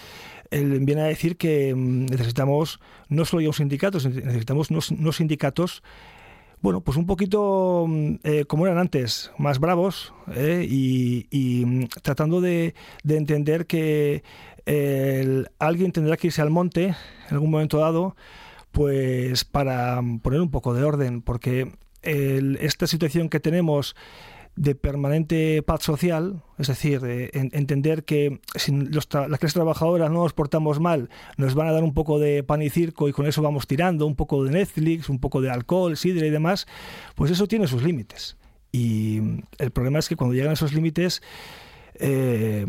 él 0.50 0.81
viene 0.81 1.03
a 1.03 1.07
decir 1.07 1.37
que 1.37 1.75
mm, 1.75 2.07
necesitamos 2.07 2.81
no 3.09 3.25
solo 3.25 3.43
ya 3.43 3.49
un 3.49 3.55
sindicato, 3.55 3.99
necesitamos 3.99 4.71
unos, 4.71 4.91
unos 4.91 5.17
sindicatos, 5.17 5.83
bueno, 6.62 6.81
pues 6.81 6.97
un 6.97 7.07
poquito 7.07 7.85
mm, 7.88 8.15
eh, 8.25 8.45
como 8.47 8.67
eran 8.67 8.79
antes, 8.79 9.31
más 9.38 9.59
bravos 9.59 10.12
eh, 10.35 10.67
y, 10.69 11.65
mm, 11.67 11.85
tratando 12.03 12.41
de, 12.41 12.75
de 13.05 13.17
entender 13.17 13.67
que 13.67 14.23
el- 14.65 15.49
alguien 15.59 15.93
tendrá 15.93 16.17
que 16.17 16.29
irse 16.29 16.43
al 16.43 16.50
monte 16.50 16.85
en 16.87 16.95
algún 17.35 17.50
momento 17.50 17.79
dado, 17.79 18.17
pues 18.73 19.45
para 19.45 20.00
poner 20.23 20.41
un 20.41 20.50
poco 20.50 20.75
de 20.75 20.83
orden, 20.85 21.23
porque 21.23 21.73
el- 22.03 22.57
esta 22.61 22.87
situación 22.87 23.29
que 23.29 23.41
tenemos 23.41 23.95
de 24.57 24.75
permanente 24.75 25.63
paz 25.63 25.83
social, 25.83 26.43
es 26.59 26.69
decir, 26.69 27.01
de 27.01 27.31
en- 27.35 27.51
entender 27.53 28.05
que 28.05 28.41
si 28.55 28.73
los 28.73 29.07
las 29.13 29.39
clases 29.39 29.53
trabajadoras 29.55 30.11
no 30.11 30.23
nos 30.23 30.33
portamos 30.33 30.81
mal, 30.81 31.11
nos 31.37 31.55
van 31.55 31.69
a 31.69 31.73
dar 31.73 31.85
un 31.85 31.93
poco 31.93 32.19
de 32.19 32.43
pan 32.43 32.63
y 32.63 32.71
circo 32.71 33.09
y 33.09 33.13
con 33.13 33.27
eso 33.27 33.43
vamos 33.43 33.67
tirando, 33.67 34.07
un 34.07 34.17
poco 34.17 34.43
de 34.45 34.51
Netflix, 34.53 35.09
un 35.11 35.19
poco 35.19 35.41
de 35.43 35.51
alcohol, 35.51 35.97
sidra 35.97 36.27
y 36.27 36.31
demás, 36.31 36.67
pues 37.15 37.31
eso 37.31 37.47
tiene 37.47 37.67
sus 37.67 37.83
límites. 37.83 38.37
Y 38.73 39.21
el 39.59 39.71
problema 39.73 39.99
es 39.99 40.09
que 40.09 40.17
cuando 40.17 40.35
llegan 40.35 40.53
esos 40.53 40.73
límites, 40.73 41.23
eh, 41.99 42.67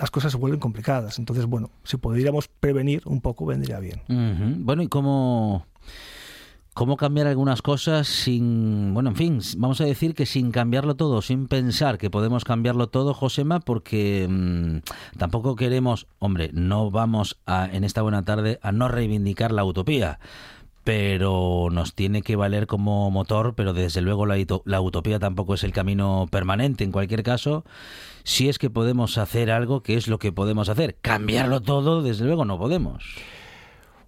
las 0.00 0.10
cosas 0.10 0.32
se 0.32 0.38
vuelven 0.38 0.60
complicadas. 0.60 1.18
Entonces, 1.18 1.46
bueno, 1.46 1.70
si 1.84 1.96
pudiéramos 1.96 2.48
prevenir 2.48 3.02
un 3.06 3.20
poco, 3.20 3.46
vendría 3.46 3.78
bien. 3.80 4.00
Bueno, 4.64 4.82
¿y 4.82 4.88
cómo, 4.88 5.66
cómo 6.74 6.96
cambiar 6.96 7.28
algunas 7.28 7.62
cosas 7.62 8.08
sin, 8.08 8.92
bueno, 8.92 9.10
en 9.10 9.16
fin, 9.16 9.40
vamos 9.56 9.80
a 9.80 9.84
decir 9.84 10.14
que 10.14 10.26
sin 10.26 10.50
cambiarlo 10.50 10.96
todo, 10.96 11.22
sin 11.22 11.46
pensar 11.46 11.98
que 11.98 12.10
podemos 12.10 12.44
cambiarlo 12.44 12.88
todo, 12.88 13.14
Josema, 13.14 13.60
porque 13.60 14.26
mm, 14.28 14.78
tampoco 15.16 15.54
queremos, 15.54 16.08
hombre, 16.18 16.50
no 16.52 16.90
vamos 16.90 17.38
a, 17.46 17.68
en 17.72 17.84
esta 17.84 18.02
buena 18.02 18.24
tarde 18.24 18.58
a 18.60 18.72
no 18.72 18.88
reivindicar 18.88 19.52
la 19.52 19.64
utopía. 19.64 20.18
Pero 20.82 21.68
nos 21.72 21.94
tiene 21.94 22.20
que 22.20 22.36
valer 22.36 22.66
como 22.66 23.10
motor, 23.10 23.54
pero 23.54 23.72
desde 23.72 24.02
luego 24.02 24.26
la, 24.26 24.36
la 24.66 24.80
utopía 24.82 25.18
tampoco 25.18 25.54
es 25.54 25.64
el 25.64 25.72
camino 25.72 26.28
permanente. 26.30 26.84
En 26.84 26.92
cualquier 26.92 27.22
caso, 27.22 27.64
si 28.22 28.50
es 28.50 28.58
que 28.58 28.68
podemos 28.68 29.16
hacer 29.16 29.50
algo, 29.50 29.82
¿qué 29.82 29.94
es 29.94 30.08
lo 30.08 30.18
que 30.18 30.30
podemos 30.30 30.68
hacer? 30.68 30.96
Cambiarlo 31.00 31.62
todo, 31.62 32.02
desde 32.02 32.26
luego 32.26 32.44
no 32.44 32.58
podemos. 32.58 33.02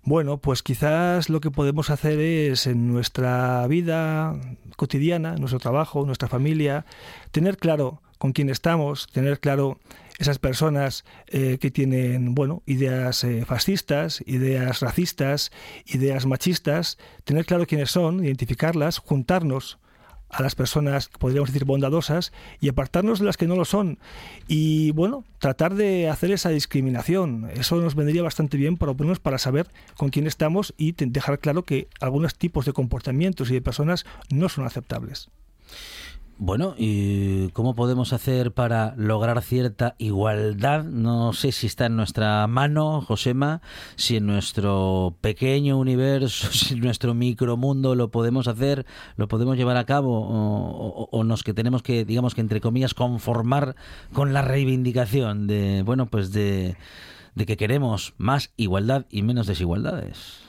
Bueno, 0.06 0.38
pues 0.38 0.62
quizás 0.62 1.28
lo 1.28 1.40
que 1.40 1.50
podemos 1.50 1.90
hacer 1.90 2.20
es 2.20 2.68
en 2.68 2.86
nuestra 2.86 3.66
vida 3.66 4.36
cotidiana, 4.76 5.34
nuestro 5.34 5.58
trabajo, 5.58 6.06
nuestra 6.06 6.28
familia, 6.28 6.86
tener 7.32 7.56
claro 7.56 8.02
con 8.16 8.30
quién 8.30 8.48
estamos, 8.48 9.08
tener 9.08 9.40
claro 9.40 9.80
esas 10.20 10.38
personas 10.38 11.04
eh, 11.26 11.58
que 11.60 11.72
tienen, 11.72 12.36
bueno, 12.36 12.62
ideas 12.66 13.24
eh, 13.24 13.44
fascistas, 13.44 14.22
ideas 14.26 14.78
racistas, 14.78 15.50
ideas 15.86 16.24
machistas, 16.24 16.98
tener 17.24 17.44
claro 17.44 17.66
quiénes 17.66 17.90
son, 17.90 18.24
identificarlas, 18.24 18.98
juntarnos 18.98 19.80
a 20.30 20.42
las 20.42 20.54
personas, 20.54 21.08
podríamos 21.18 21.50
decir, 21.50 21.64
bondadosas 21.64 22.32
y 22.60 22.68
apartarnos 22.68 23.20
de 23.20 23.26
las 23.26 23.36
que 23.36 23.46
no 23.46 23.56
lo 23.56 23.64
son. 23.64 23.98
Y 24.48 24.90
bueno, 24.92 25.24
tratar 25.38 25.74
de 25.74 26.08
hacer 26.08 26.30
esa 26.30 26.50
discriminación. 26.50 27.48
Eso 27.54 27.76
nos 27.76 27.94
vendría 27.94 28.22
bastante 28.22 28.56
bien, 28.56 28.76
por 28.76 28.88
lo 28.88 28.94
menos 28.94 29.20
para 29.20 29.38
saber 29.38 29.68
con 29.96 30.10
quién 30.10 30.26
estamos 30.26 30.74
y 30.76 30.92
dejar 30.92 31.38
claro 31.38 31.64
que 31.64 31.88
algunos 32.00 32.34
tipos 32.34 32.66
de 32.66 32.72
comportamientos 32.72 33.50
y 33.50 33.54
de 33.54 33.62
personas 33.62 34.04
no 34.30 34.48
son 34.48 34.66
aceptables. 34.66 35.28
Bueno, 36.38 36.74
¿y 36.76 37.48
cómo 37.52 37.74
podemos 37.74 38.12
hacer 38.12 38.52
para 38.52 38.94
lograr 38.98 39.40
cierta 39.40 39.94
igualdad? 39.96 40.84
No 40.84 41.32
sé 41.32 41.50
si 41.50 41.66
está 41.66 41.86
en 41.86 41.96
nuestra 41.96 42.46
mano, 42.46 43.00
Josema, 43.00 43.62
si 43.94 44.18
en 44.18 44.26
nuestro 44.26 45.16
pequeño 45.22 45.78
universo, 45.78 46.48
si 46.52 46.74
en 46.74 46.80
nuestro 46.80 47.14
micromundo 47.14 47.94
lo 47.94 48.10
podemos 48.10 48.48
hacer, 48.48 48.84
lo 49.16 49.28
podemos 49.28 49.56
llevar 49.56 49.78
a 49.78 49.86
cabo, 49.86 50.28
o, 50.28 51.08
o, 51.10 51.24
nos 51.24 51.42
que 51.42 51.54
tenemos 51.54 51.82
que, 51.82 52.04
digamos 52.04 52.34
que 52.34 52.42
entre 52.42 52.60
comillas, 52.60 52.92
conformar 52.92 53.74
con 54.12 54.34
la 54.34 54.42
reivindicación 54.42 55.46
de, 55.46 55.82
bueno, 55.86 56.04
pues 56.04 56.32
de, 56.32 56.76
de 57.34 57.46
que 57.46 57.56
queremos 57.56 58.12
más 58.18 58.52
igualdad 58.58 59.06
y 59.08 59.22
menos 59.22 59.46
desigualdades. 59.46 60.45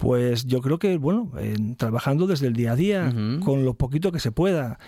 Pues 0.00 0.46
yo 0.46 0.62
creo 0.62 0.78
que, 0.78 0.96
bueno, 0.96 1.30
trabajando 1.76 2.26
desde 2.26 2.46
el 2.46 2.54
día 2.54 2.72
a 2.72 2.76
día, 2.76 3.14
con 3.44 3.66
lo 3.66 3.74
poquito 3.74 4.10
que 4.12 4.18
se 4.18 4.32
pueda. 4.32 4.78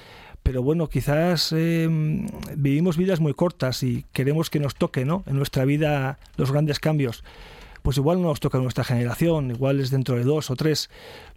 Pero 0.43 0.63
bueno, 0.63 0.89
quizás 0.89 1.53
em, 1.53 2.27
vivimos 2.57 2.97
vidas 2.97 3.21
muy 3.21 3.35
cortas 3.35 3.83
y 3.83 4.07
queremos 4.13 4.49
que 4.49 4.59
nos 4.59 4.75
toque, 4.75 5.05
¿no? 5.05 5.23
En 5.27 5.37
nuestra 5.37 5.67
vida 5.67 6.19
los 6.39 6.51
grandes 6.51 6.81
cambios. 6.81 7.25
Pues 7.83 7.99
igual 7.99 8.23
no 8.23 8.29
nos 8.29 8.41
toca 8.41 8.57
en 8.57 8.65
nuestra 8.65 8.85
generación, 8.85 9.51
igual 9.51 9.81
es 9.81 9.91
dentro 9.91 10.17
de 10.17 10.25
dos 10.25 10.51
o 10.51 10.57
tres. 10.57 10.89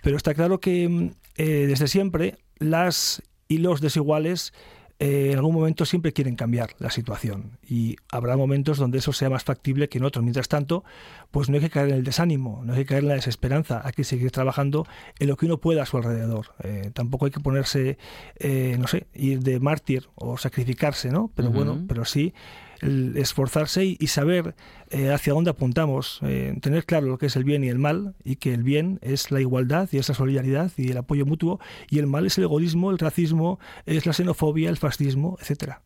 Pero 0.02 0.16
está 0.16 0.34
claro 0.34 0.62
que 0.62 0.86
em, 0.86 1.12
eh, 1.36 1.66
desde 1.68 1.90
siempre 1.90 2.38
las 2.58 3.22
y 3.50 3.58
los 3.58 3.82
desiguales 3.82 4.54
eh, 4.98 5.32
en 5.32 5.38
algún 5.38 5.54
momento 5.54 5.84
siempre 5.84 6.14
quieren 6.14 6.36
cambiar 6.36 6.70
la 6.80 6.90
situación 6.90 7.58
y 7.68 7.98
habrá 8.10 8.38
momentos 8.38 8.78
donde 8.78 9.00
eso 9.00 9.12
sea 9.12 9.30
más 9.30 9.44
factible 9.44 9.90
que 9.90 9.98
en 9.98 10.06
otros. 10.06 10.24
Mientras 10.24 10.48
tanto, 10.48 10.86
pues 11.32 11.50
no 11.50 11.56
hay 11.56 11.62
que 11.62 11.70
caer 11.70 11.90
en 11.90 11.96
el 11.96 12.04
desánimo, 12.04 12.62
no 12.64 12.74
hay 12.74 12.80
que 12.80 12.86
caer 12.86 13.04
en 13.04 13.10
la 13.10 13.16
desesperanza, 13.16 13.82
hay 13.84 13.92
que 13.92 14.06
seguir 14.06 14.32
trabajando 14.32 14.88
en 15.20 15.28
lo 15.28 15.36
que 15.36 15.48
uno 15.48 15.58
pueda 15.58 15.84
a 15.84 15.86
su 15.86 15.98
alrededor. 15.98 16.48
Eh, 16.64 16.92
tampoco 16.94 17.26
hay 17.26 17.32
que 17.32 17.42
ponerse, 17.42 17.98
eh, 18.40 18.78
no 18.80 18.88
sé, 18.88 19.08
ir 19.14 19.42
de 19.42 19.60
mártir 19.60 20.08
o 20.16 20.38
sacrificarse, 20.38 21.12
¿no? 21.12 21.30
Pero 21.36 21.52
bueno, 21.52 21.84
pero 21.88 22.06
sí 22.06 22.34
el 22.82 23.18
esforzarse 23.18 23.86
y, 23.86 24.08
saber 24.08 24.56
eh, 24.90 25.12
hacia 25.12 25.34
dónde 25.34 25.50
apuntamos, 25.50 26.20
eh, 26.24 26.58
tener 26.62 26.86
claro 26.86 27.08
lo 27.08 27.18
que 27.18 27.28
es 27.28 27.36
el 27.36 27.44
bien 27.44 27.64
y 27.64 27.70
el 27.70 27.80
mal, 27.80 28.16
y 28.24 28.38
que 28.38 28.54
el 28.54 28.64
bien 28.64 29.00
es 29.02 29.32
la 29.32 29.42
igualdad 29.42 29.90
y 29.92 29.98
es 29.98 30.10
la 30.10 30.16
solidaridad 30.16 30.72
y 30.78 30.92
el 30.92 30.98
apoyo 30.98 31.26
mutuo, 31.26 31.60
y 31.90 32.00
el 32.00 32.08
mal 32.08 32.26
es 32.26 32.38
el 32.38 32.46
egoísmo, 32.46 32.92
el 32.92 33.00
racismo, 33.00 33.60
es 33.86 34.06
la 34.06 34.14
xenofobia, 34.14 34.70
el 34.70 34.78
fascismo, 34.78 35.38
etcétera. 35.40 35.82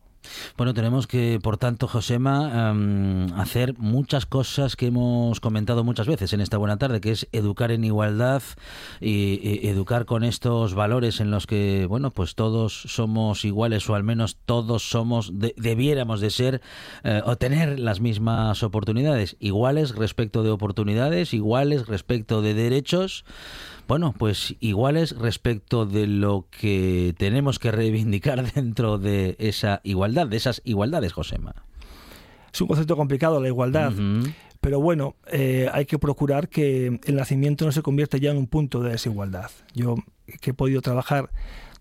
Bueno, 0.56 0.74
tenemos 0.74 1.06
que, 1.06 1.38
por 1.42 1.56
tanto, 1.56 1.88
Josema, 1.88 2.70
em, 2.70 3.32
hacer 3.34 3.76
muchas 3.78 4.26
cosas 4.26 4.76
que 4.76 4.86
hemos 4.86 5.40
comentado 5.40 5.84
muchas 5.84 6.06
veces 6.06 6.32
en 6.32 6.40
esta 6.40 6.58
buena 6.58 6.78
tarde, 6.78 7.00
que 7.00 7.12
es 7.12 7.28
educar 7.32 7.70
en 7.70 7.84
igualdad 7.84 8.42
y, 9.00 9.68
educar 9.68 10.04
con 10.04 10.24
estos 10.24 10.74
valores 10.74 11.20
en 11.20 11.30
los 11.30 11.46
que, 11.46 11.86
bueno, 11.88 12.10
pues 12.10 12.34
todos 12.34 12.82
somos 12.86 13.44
iguales 13.44 13.88
o 13.88 13.94
al 13.94 14.04
menos 14.04 14.36
todos 14.44 14.88
somos, 14.88 15.32
debiéramos 15.34 16.20
de 16.20 16.30
ser 16.30 16.60
eh, 17.04 17.22
o 17.24 17.36
tener 17.36 17.78
las 17.78 18.00
mismas 18.00 18.62
oportunidades, 18.62 19.36
iguales 19.40 19.94
respecto 19.94 20.42
de 20.42 20.50
oportunidades, 20.50 21.34
iguales 21.34 21.86
respecto 21.86 22.42
de 22.42 22.54
derechos 22.54 23.24
bueno, 23.90 24.14
pues 24.16 24.54
iguales 24.60 25.16
respecto 25.18 25.84
de 25.84 26.06
lo 26.06 26.46
que 26.48 27.12
tenemos 27.18 27.58
que 27.58 27.72
reivindicar 27.72 28.52
dentro 28.54 28.98
de 28.98 29.34
esa 29.40 29.80
igualdad, 29.82 30.28
de 30.28 30.36
esas 30.36 30.62
igualdades, 30.64 31.12
Josema. 31.12 31.56
Es 32.54 32.60
un 32.60 32.68
concepto 32.68 32.96
complicado 32.96 33.40
la 33.40 33.48
igualdad. 33.48 33.92
Pero 34.60 34.80
bueno, 34.80 35.16
eh, 35.32 35.68
hay 35.72 35.86
que 35.86 35.98
procurar 35.98 36.48
que 36.48 37.00
el 37.02 37.16
nacimiento 37.16 37.64
no 37.64 37.72
se 37.72 37.82
convierta 37.82 38.16
ya 38.16 38.30
en 38.30 38.36
un 38.36 38.46
punto 38.46 38.80
de 38.80 38.92
desigualdad. 38.92 39.50
Yo 39.74 39.96
que 40.40 40.50
he 40.50 40.54
podido 40.54 40.82
trabajar 40.82 41.30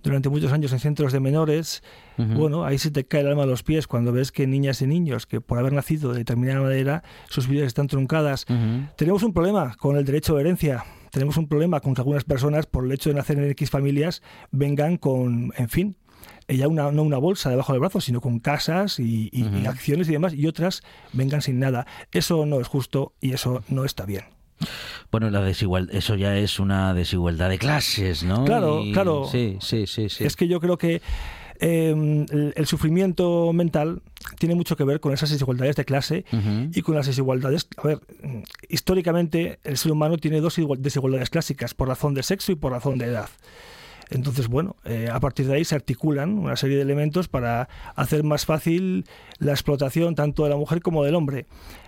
durante 0.01 0.29
muchos 0.29 0.51
años 0.51 0.73
en 0.73 0.79
centros 0.79 1.13
de 1.13 1.19
menores, 1.19 1.83
bueno, 2.17 2.65
ahí 2.65 2.79
se 2.79 2.89
te 2.89 3.03
cae 3.03 3.21
el 3.21 3.27
alma 3.27 3.43
a 3.43 3.45
los 3.45 3.61
pies 3.61 3.85
cuando 3.85 4.11
ves 4.11 4.31
que 4.31 4.47
niñas 4.47 4.81
y 4.81 4.87
niños 4.87 5.27
que 5.27 5.41
por 5.41 5.59
haber 5.59 5.73
nacido 5.73 6.11
de 6.11 6.19
determinada 6.19 6.61
manera, 6.61 7.03
sus 7.29 7.47
vidas 7.47 7.67
están 7.67 7.85
truncadas. 7.85 8.47
Tenemos 8.95 9.21
un 9.21 9.31
problema 9.31 9.75
con 9.75 9.95
el 9.95 10.05
derecho 10.05 10.33
de 10.33 10.41
herencia 10.41 10.85
tenemos 11.11 11.37
un 11.37 11.47
problema 11.47 11.79
con 11.79 11.93
que 11.93 12.01
algunas 12.01 12.23
personas, 12.23 12.65
por 12.65 12.85
el 12.85 12.91
hecho 12.91 13.09
de 13.09 13.15
nacer 13.15 13.37
en 13.37 13.49
X 13.51 13.69
familias, 13.69 14.21
vengan 14.51 14.97
con, 14.97 15.53
en 15.57 15.69
fin, 15.69 15.97
ya 16.47 16.67
una, 16.67 16.91
no 16.91 17.03
una 17.03 17.17
bolsa 17.17 17.49
debajo 17.49 17.73
del 17.73 17.79
brazo, 17.79 18.01
sino 18.01 18.21
con 18.21 18.39
casas 18.39 18.99
y, 18.99 19.31
acciones 19.67 20.09
y 20.09 20.13
demás, 20.13 20.33
y 20.33 20.47
otras 20.47 20.81
vengan 21.13 21.41
sin 21.41 21.59
nada. 21.59 21.85
Eso 22.11 22.45
no 22.45 22.59
es 22.59 22.67
justo 22.67 23.13
y 23.21 23.33
eso 23.33 23.63
no 23.69 23.85
está 23.85 24.05
bien. 24.05 24.23
Bueno, 25.09 25.29
la 25.29 25.41
desigualdad, 25.41 25.95
eso 25.95 26.15
ya 26.15 26.37
es 26.37 26.59
una 26.59 26.93
desigualdad 26.93 27.49
de 27.49 27.57
clases, 27.57 28.23
¿no? 28.23 28.43
Claro, 28.43 28.83
claro. 28.91 29.25
Sí, 29.25 29.57
sí, 29.61 29.87
sí, 29.87 30.09
sí. 30.09 30.25
Es 30.25 30.35
que 30.35 30.49
yo 30.49 30.59
creo 30.59 30.77
que 30.77 31.01
Em, 31.61 32.25
el, 32.55 32.65
sufrimiento 32.65 33.51
mental 33.51 34.01
tiene 34.39 34.55
mucho 34.55 34.75
que 34.75 34.83
ver 34.83 34.99
con 34.99 35.13
esas 35.13 35.29
desigualdades 35.29 35.75
de 35.75 35.85
clase 35.85 36.25
y 36.73 36.81
con 36.81 36.95
las 36.95 37.05
desigualdades. 37.05 37.67
A 37.77 37.87
ver, 37.87 37.99
históricamente 38.67 39.59
el 39.63 39.77
ser 39.77 39.91
humano 39.91 40.17
tiene 40.17 40.41
dos 40.41 40.55
desigualdades 40.79 41.29
clásicas, 41.29 41.75
por 41.75 41.89
razón 41.89 42.15
de 42.15 42.23
sexo 42.23 42.51
y 42.51 42.55
por 42.55 42.71
razón 42.71 42.97
de 42.97 43.05
edad. 43.05 43.29
Entonces, 44.09 44.47
bueno, 44.47 44.75
eh, 44.85 45.07
a 45.11 45.19
partir 45.19 45.45
de 45.45 45.55
ahí 45.55 45.65
se 45.65 45.75
articulan 45.75 46.39
una 46.39 46.55
serie 46.55 46.77
de 46.77 46.81
elementos 46.81 47.27
para 47.27 47.69
hacer 47.95 48.23
más 48.23 48.45
fácil 48.45 49.05
la 49.37 49.51
explotación 49.51 50.15
tanto 50.15 50.45
de 50.45 50.49
la 50.49 50.55
mujer 50.55 50.81
como 50.81 51.03
del 51.03 51.13
hombre. 51.13 51.45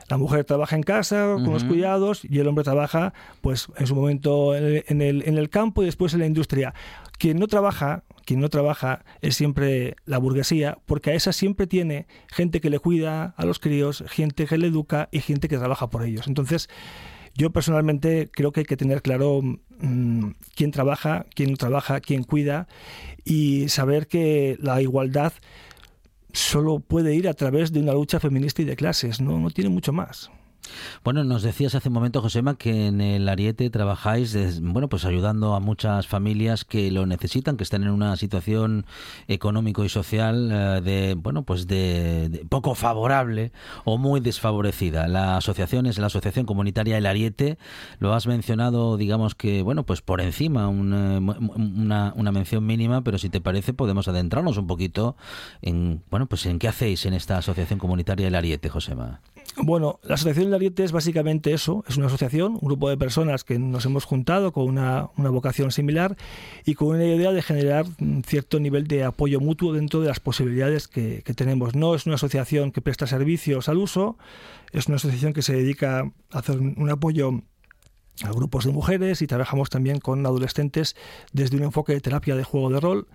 La 0.08 0.18
mujer 0.18 0.44
trabaja 0.44 0.76
en 0.76 0.84
casa 0.84 1.36
con 1.36 1.54
los 1.54 1.64
cuidados 1.64 2.26
y 2.26 2.38
el 2.40 2.48
hombre 2.48 2.66
trabaja, 2.66 3.14
pues, 3.40 3.70
en 3.78 3.88
su 3.88 3.96
momento 3.96 4.56
en 4.56 5.02
el, 5.02 5.24
en 5.26 5.38
el 5.38 5.50
campo 5.50 5.82
y 5.82 5.86
después 5.86 6.14
en 6.14 6.20
la 6.20 6.26
industria. 6.26 6.74
Quien 7.18 7.40
no 7.40 7.48
trabaja 7.48 8.04
quien 8.26 8.40
no 8.40 8.50
trabaja 8.50 9.04
es 9.22 9.36
siempre 9.36 9.96
la 10.06 10.18
burguesía, 10.18 10.78
porque 10.86 11.12
a 11.12 11.14
esa 11.14 11.34
siempre 11.34 11.68
tiene 11.68 12.08
gente 12.28 12.62
que 12.62 12.70
le 12.70 12.80
cuida 12.80 13.34
a 13.38 13.46
los 13.46 13.60
críos, 13.60 14.04
gente 14.08 14.46
que 14.46 14.58
le 14.58 14.68
educa 14.68 15.10
y 15.12 15.20
gente 15.20 15.48
que 15.48 15.58
trabaja 15.58 15.90
por 15.90 16.04
ellos. 16.04 16.28
Entonces, 16.28 16.70
yo 17.36 17.52
personalmente 17.52 18.30
creo 18.32 18.52
que 18.52 18.62
hay 18.62 18.66
que 18.66 18.78
tener 18.78 19.02
claro 19.02 19.42
mm, 19.42 20.32
quién 20.56 20.72
trabaja, 20.72 21.26
quién 21.34 21.52
no 21.52 21.58
trabaja, 21.58 22.02
quién 22.02 22.24
cuida 22.24 22.68
y 23.24 23.70
saber 23.70 24.08
que 24.08 24.58
la 24.60 24.82
igualdad 24.82 25.34
solo 26.34 26.80
puede 26.80 27.16
ir 27.16 27.28
a 27.28 27.34
través 27.34 27.72
de 27.72 27.80
una 27.80 27.94
lucha 27.94 28.20
feminista 28.20 28.62
y 28.62 28.66
de 28.66 28.76
clases, 28.76 29.22
no, 29.22 29.40
no 29.40 29.50
tiene 29.50 29.70
mucho 29.70 29.94
más. 29.94 30.32
Bueno, 31.04 31.24
nos 31.24 31.44
decías 31.44 31.76
hace 31.76 31.90
un 31.90 31.94
momento, 31.94 32.22
Josema, 32.22 32.56
que 32.56 32.88
en 32.88 33.02
el 33.02 33.28
Ariete 33.28 33.70
trabajáis, 33.70 34.62
bueno, 34.62 34.88
pues 34.88 35.06
ayudando 35.06 35.56
a 35.56 35.60
muchas 35.60 36.08
familias 36.08 36.66
que 36.66 36.92
lo 36.92 37.06
necesitan, 37.06 37.58
que 37.58 37.64
están 37.64 37.84
en 37.84 37.90
una 37.90 38.16
situación 38.18 38.86
económico 39.28 39.84
y 39.84 39.90
social 39.90 40.50
eh, 40.52 40.82
de, 40.82 41.16
bueno, 41.16 41.44
pues 41.44 41.68
de, 41.68 42.46
poco 42.50 42.76
favorable 42.76 43.52
o 43.84 43.98
muy 43.98 44.20
desfavorecida. 44.20 45.08
La 45.08 45.38
asociación 45.38 45.86
es 45.86 45.98
la 45.98 46.08
Asociación 46.08 46.46
Comunitaria 46.46 46.98
El 46.98 47.06
Ariete. 47.06 47.58
Lo 48.00 48.14
has 48.14 48.28
mencionado, 48.28 48.98
digamos 48.98 49.36
que, 49.36 49.62
bueno, 49.62 49.86
pues 49.86 50.02
por 50.02 50.22
encima, 50.22 50.68
una, 50.68 51.20
una, 51.20 52.14
una 52.16 52.32
mención 52.32 52.66
mínima, 52.66 53.02
pero 53.04 53.18
si 53.18 53.30
te 53.30 53.42
parece 53.42 53.74
podemos 53.74 54.08
adentrarnos 54.08 54.58
un 54.58 54.68
poquito 54.68 55.16
en, 55.62 56.04
bueno, 56.10 56.28
pues 56.28 56.46
en 56.46 56.60
qué 56.60 56.68
hacéis 56.68 57.06
en 57.06 57.14
esta 57.14 57.38
Asociación 57.38 57.80
Comunitaria 57.80 58.28
El 58.28 58.36
Ariete, 58.36 58.70
Josema. 58.70 59.22
Bueno, 59.58 60.00
la 60.04 60.16
Asociación 60.16 60.46
del 60.46 60.56
Ariete 60.56 60.84
es 60.84 60.92
básicamente 60.92 61.54
eso, 61.54 61.84
es 61.88 61.98
una 61.98 62.08
asociación, 62.08 62.54
un 62.54 62.60
grupo 62.62 62.90
de 62.90 62.98
personas 62.98 63.44
que 63.44 63.60
nos 63.60 63.86
hemos 63.86 64.06
juntado 64.06 64.54
con 64.54 64.66
una, 64.66 65.10
vocación 65.18 65.72
similar 65.72 66.16
y 66.66 66.76
con 66.76 66.90
una 66.90 67.04
idea 67.06 67.32
de 67.32 67.42
generar 67.42 67.86
cierto 68.26 68.60
nivel 68.60 68.88
de 68.88 69.04
apoyo 69.04 69.40
mutuo 69.40 69.74
dentro 69.74 70.02
de 70.02 70.08
las 70.08 70.20
posibilidades 70.20 70.88
que, 70.88 71.22
tenemos. 71.36 71.76
No 71.76 71.96
es 71.96 72.06
una 72.06 72.16
asociación 72.16 72.72
que 72.72 72.82
presta 72.82 73.08
servicios 73.08 73.68
al 73.68 73.78
uso, 73.78 74.18
es 74.72 74.88
una 74.88 74.96
asociación 74.96 75.34
que 75.34 75.42
se 75.42 75.54
dedica 75.54 76.12
a 76.32 76.40
hacer 76.40 76.58
un 76.60 76.90
apoyo 76.90 77.42
a 78.24 78.32
grupos 78.32 78.66
de 78.66 78.72
mujeres 78.72 79.22
y 79.22 79.28
trabajamos 79.28 79.70
también 79.70 80.00
con 80.00 80.26
adolescentes 80.26 80.96
desde 81.34 81.58
un 81.58 81.64
enfoque 81.64 81.94
de 81.94 82.02
terapia 82.02 82.36
de 82.36 82.44
juego 82.44 82.70
de 82.70 82.80
rol, 82.80 83.08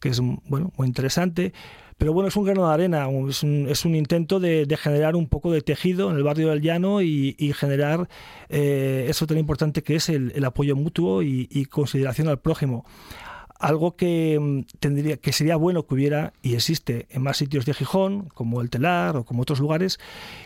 que 0.00 0.10
es 0.10 0.20
bueno, 0.20 0.72
muy 0.76 0.86
interesante. 0.86 1.52
Pero 1.98 2.12
bueno, 2.12 2.28
es 2.28 2.36
un 2.36 2.44
grano 2.44 2.68
de 2.68 2.74
arena, 2.74 3.08
es 3.28 3.42
un, 3.84 3.94
intento 3.96 4.38
de, 4.38 4.78
generar 4.80 5.16
un 5.16 5.28
poco 5.28 5.50
de 5.50 5.62
tejido 5.62 6.10
en 6.10 6.16
el 6.16 6.22
barrio 6.22 6.50
del 6.50 6.62
llano 6.62 7.02
y, 7.02 7.34
generar 7.54 8.08
eh, 8.48 9.06
eso 9.08 9.26
tan 9.26 9.36
importante 9.36 9.82
que 9.82 9.96
es 9.96 10.08
el, 10.08 10.44
apoyo 10.44 10.76
mutuo 10.76 11.22
y, 11.22 11.66
consideración 11.66 12.28
al 12.28 12.38
prójimo 12.38 12.84
algo 13.58 13.96
que 13.96 14.38
mm, 14.40 14.78
tendría 14.78 15.16
que 15.16 15.32
sería 15.32 15.56
bueno 15.56 15.84
que 15.84 15.94
hubiera 15.94 16.32
y 16.42 16.54
existe 16.54 17.08
en 17.10 17.22
más 17.22 17.38
sitios 17.38 17.66
de 17.66 17.74
Gijón 17.74 18.28
como 18.28 18.60
el 18.60 18.70
Telar 18.70 19.16
o 19.16 19.24
como 19.24 19.42
otros 19.42 19.58
lugares 19.58 19.98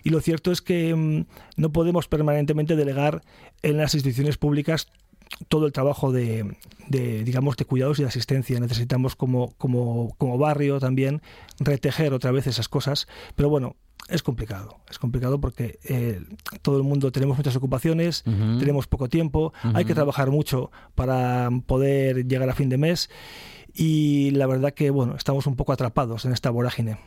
y 0.02 0.08
lo 0.08 0.20
cierto 0.20 0.50
es 0.50 0.62
que 0.62 0.94
mm, 0.94 1.26
no 1.56 1.72
podemos 1.72 2.08
permanentemente 2.08 2.74
delegar 2.74 3.20
en 3.62 3.76
las 3.76 3.94
instituciones 3.94 4.38
públicas 4.38 4.88
todo 5.48 5.66
el 5.66 5.72
trabajo 5.72 6.12
de, 6.12 6.56
de, 6.88 7.24
digamos, 7.24 7.56
de 7.56 7.64
cuidados 7.64 7.98
y 7.98 8.02
de 8.02 8.08
asistencia. 8.08 8.58
Necesitamos 8.60 9.16
como, 9.16 9.52
como, 9.58 10.14
como 10.18 10.38
barrio 10.38 10.78
también 10.80 11.22
retejer 11.58 12.12
otra 12.12 12.30
vez 12.30 12.46
esas 12.46 12.68
cosas. 12.68 13.06
Pero 13.34 13.48
bueno, 13.48 13.76
es 14.08 14.22
complicado, 14.22 14.78
es 14.90 14.98
complicado 14.98 15.40
porque 15.40 15.78
eh, 15.84 16.20
todo 16.60 16.76
el 16.76 16.82
mundo 16.82 17.12
tenemos 17.12 17.36
muchas 17.36 17.54
ocupaciones, 17.56 18.24
tenemos 18.24 18.86
poco 18.86 19.08
tiempo, 19.08 19.52
hay 19.74 19.84
que 19.84 19.94
trabajar 19.94 20.30
mucho 20.30 20.70
para 20.94 21.48
poder 21.66 22.26
llegar 22.26 22.48
a 22.50 22.54
fin 22.54 22.68
de 22.68 22.78
mes 22.78 23.10
y 23.72 24.32
la 24.32 24.46
verdad 24.46 24.74
que 24.74 24.90
bueno, 24.90 25.14
estamos 25.16 25.46
un 25.46 25.56
poco 25.56 25.72
atrapados 25.72 26.24
en 26.24 26.32
esta 26.32 26.50
vorágine. 26.50 26.98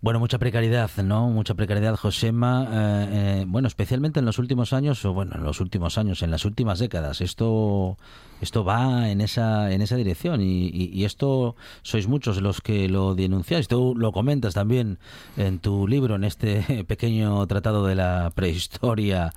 Bueno, 0.00 0.20
mucha 0.20 0.38
precariedad, 0.38 0.90
¿no? 1.02 1.28
Mucha 1.28 1.54
precariedad, 1.54 1.96
Josema. 1.96 2.68
eh, 2.70 3.08
eh, 3.10 3.44
bueno, 3.46 3.66
especialmente 3.68 4.20
en 4.20 4.26
los 4.26 4.38
últimos 4.38 4.72
años, 4.72 5.04
o 5.04 5.12
bueno, 5.12 5.32
en 5.34 5.42
los 5.42 5.60
últimos 5.60 5.98
años, 5.98 6.22
en 6.22 6.30
las 6.30 6.44
últimas 6.44 6.78
décadas. 6.78 7.20
Esto, 7.20 7.96
esto 8.40 8.64
va 8.64 9.10
en 9.10 9.20
esa, 9.20 9.72
en 9.72 9.82
esa 9.82 9.96
dirección 9.96 10.40
y, 10.40 10.68
y- 10.68 10.90
y 10.92 11.04
esto 11.04 11.56
sois 11.82 12.06
muchos 12.06 12.40
los 12.40 12.60
que 12.60 12.88
lo 12.88 13.14
denunciáis. 13.14 13.66
Tú 13.68 13.94
lo 13.96 14.12
comentas 14.12 14.54
también 14.54 14.98
en 15.36 15.58
tu 15.58 15.88
libro, 15.88 16.14
en 16.14 16.24
este 16.24 16.84
pequeño 16.88 17.44
tratado 17.46 17.84
de 17.86 17.94
la 17.96 18.30
prehistoria 18.34 19.32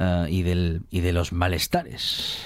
eh, 0.00 0.26
y, 0.30 0.42
del, 0.42 0.82
y 0.90 1.00
de 1.00 1.12
los 1.12 1.32
malestares. 1.32 2.38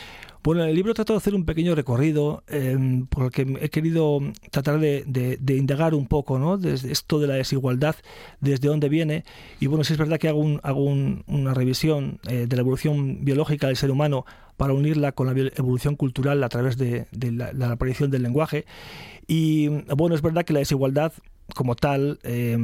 Bueno, 0.48 0.62
en 0.62 0.70
el 0.70 0.76
libro 0.76 0.94
trato 0.94 1.12
de 1.12 1.18
hacer 1.18 1.34
un 1.34 1.44
pequeño 1.44 1.74
recorrido 1.74 2.42
eh, 2.48 3.04
porque 3.10 3.42
he 3.60 3.68
querido 3.68 4.18
tratar 4.50 4.80
de, 4.80 5.38
indagar 5.46 5.94
un 5.94 6.06
poco, 6.06 6.38
¿no? 6.38 6.54
Esto 6.66 7.18
de 7.18 7.26
la 7.26 7.34
desigualdad, 7.34 7.96
desde 8.40 8.68
dónde 8.68 8.88
viene. 8.88 9.24
Y 9.60 9.66
bueno, 9.66 9.84
sí 9.84 9.92
es 9.92 9.98
verdad 9.98 10.18
que 10.18 10.26
hago, 10.26 10.40
un- 10.40 10.58
hago 10.62 10.82
un- 10.84 11.22
una 11.26 11.52
revisión 11.52 12.18
eh, 12.30 12.46
de 12.48 12.56
la 12.56 12.62
evolución 12.62 13.26
biológica 13.26 13.66
del 13.66 13.76
ser 13.76 13.90
humano 13.90 14.24
para 14.56 14.72
unirla 14.72 15.12
con 15.12 15.26
la 15.26 15.50
evolución 15.54 15.96
cultural 15.96 16.42
a 16.42 16.48
través 16.48 16.78
de, 16.78 17.06
la, 17.12 17.72
aparición 17.72 18.10
del 18.10 18.22
lenguaje. 18.22 18.64
Y 19.26 19.68
bueno, 19.94 20.14
es 20.14 20.22
verdad 20.22 20.46
que 20.46 20.54
la 20.54 20.60
desigualdad 20.60 21.12
como 21.54 21.76
tal 21.76 22.20
eh, 22.22 22.56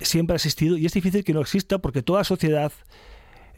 siempre 0.00 0.34
ha 0.34 0.36
existido 0.36 0.76
y 0.76 0.86
es 0.86 0.92
difícil 0.92 1.24
que 1.24 1.34
no 1.34 1.40
exista 1.40 1.78
porque 1.78 2.00
toda 2.00 2.22
sociedad 2.22 2.70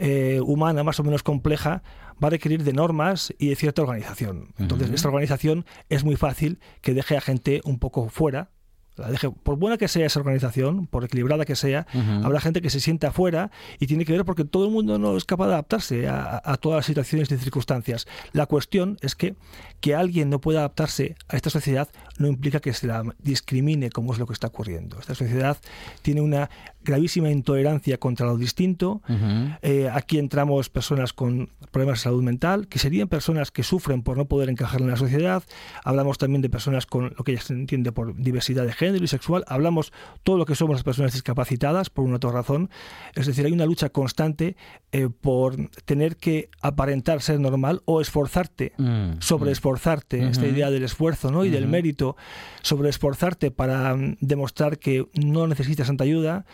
eh, 0.00 0.40
humana 0.42 0.82
más 0.82 0.98
o 0.98 1.04
menos 1.04 1.22
compleja 1.22 1.82
va 2.22 2.28
a 2.28 2.30
requerir 2.30 2.64
de 2.64 2.72
normas 2.72 3.32
y 3.38 3.48
de 3.50 3.56
cierta 3.56 3.82
organización. 3.82 4.54
Entonces, 4.58 4.88
Ujú. 4.88 4.94
esta 4.96 5.08
organización 5.08 5.66
es 5.88 6.04
muy 6.04 6.16
fácil 6.16 6.58
que 6.80 6.94
deje 6.94 7.16
a 7.16 7.20
gente 7.20 7.60
un 7.64 7.78
poco 7.78 8.08
fuera. 8.08 8.50
La 8.96 9.10
deje, 9.10 9.30
por 9.30 9.56
buena 9.56 9.78
que 9.78 9.88
sea 9.88 10.04
esa 10.06 10.20
organización, 10.20 10.86
por 10.86 11.04
equilibrada 11.04 11.44
que 11.44 11.56
sea, 11.56 11.86
Ujú. 11.94 12.26
habrá 12.26 12.40
gente 12.40 12.60
que 12.60 12.68
se 12.70 12.80
sienta 12.80 13.12
fuera 13.12 13.50
y 13.78 13.86
tiene 13.86 14.04
que 14.04 14.12
ver 14.12 14.24
porque 14.24 14.44
todo 14.44 14.66
el 14.66 14.70
mundo 14.72 14.98
no 14.98 15.16
es 15.16 15.24
capaz 15.24 15.46
de 15.46 15.52
adaptarse 15.54 16.08
a, 16.08 16.40
a 16.44 16.56
todas 16.56 16.78
las 16.78 16.86
situaciones 16.86 17.30
y 17.30 17.36
circunstancias. 17.38 18.06
La 18.32 18.46
cuestión 18.46 18.98
es 19.00 19.14
que 19.14 19.34
que 19.80 19.94
alguien 19.94 20.28
no 20.28 20.42
pueda 20.42 20.58
adaptarse 20.58 21.14
a 21.28 21.36
esta 21.36 21.48
sociedad 21.48 21.88
no 22.18 22.26
implica 22.26 22.60
que 22.60 22.74
se 22.74 22.86
la 22.86 23.02
discrimine 23.22 23.88
como 23.88 24.12
es 24.12 24.18
lo 24.18 24.26
que 24.26 24.34
está 24.34 24.48
ocurriendo. 24.48 24.98
Esta 25.00 25.14
sociedad 25.14 25.56
tiene 26.02 26.20
una 26.20 26.50
gravísima 26.84 27.30
intolerancia 27.30 27.96
contra 27.98 28.26
lo 28.26 28.36
distinto, 28.36 29.00
Ujú. 29.08 29.54
eh, 29.62 29.88
aquí 29.90 30.18
entramos 30.18 30.68
personas 30.68 31.14
con 31.14 31.48
problemas 31.70 32.00
de 32.00 32.02
salud 32.04 32.22
mental, 32.22 32.68
que 32.68 32.78
serían 32.78 33.08
personas 33.08 33.50
que 33.50 33.62
sufren 33.62 34.02
por 34.02 34.18
no 34.18 34.26
poder 34.26 34.50
encajar 34.50 34.82
en 34.82 34.88
la 34.88 34.96
sociedad. 34.96 35.42
Hablamos 35.84 36.18
también 36.18 36.42
de 36.42 36.50
personas 36.50 36.84
con 36.84 37.14
lo 37.16 37.24
que 37.24 37.34
ya 37.34 37.40
se 37.40 37.54
entiende 37.54 37.90
por 37.92 38.14
diversidad 38.16 38.66
de 38.66 38.72
género 38.80 39.04
y 39.04 39.08
sexual. 39.08 39.44
Hablamos 39.46 39.92
todo 40.24 40.36
lo 40.36 40.46
que 40.46 40.56
somos 40.56 40.74
las 40.74 40.82
personas 40.82 41.12
discapacitadas 41.12 41.88
por 41.90 42.04
una 42.04 42.16
otra 42.16 42.32
razón. 42.32 42.70
Es 43.14 43.26
decir, 43.26 43.46
hay 43.46 43.52
una 43.52 43.66
lucha 43.66 43.90
constante 43.90 44.56
eh, 44.90 45.08
por 45.08 45.56
tener 45.84 46.16
que 46.16 46.50
aparentar 46.60 47.22
ser 47.22 47.38
normal 47.38 47.82
o 47.84 48.00
esforzarte 48.00 48.72
Mm, 48.80 49.20
sobre 49.20 49.50
mm. 49.50 49.52
esforzarte, 49.52 50.28
esta 50.28 50.46
idea 50.46 50.70
del 50.70 50.84
esfuerzo 50.84 51.30
¿no? 51.30 51.44
y 51.44 51.50
del 51.50 51.66
mérito, 51.66 52.16
sobre 52.62 52.88
esforzarte 52.88 53.50
para 53.50 53.94
mm, 53.94 54.16
demostrar 54.20 54.78
que 54.78 55.06
no 55.14 55.46
necesitas 55.46 55.88
tanta 55.88 56.04
ayuda, 56.04 56.46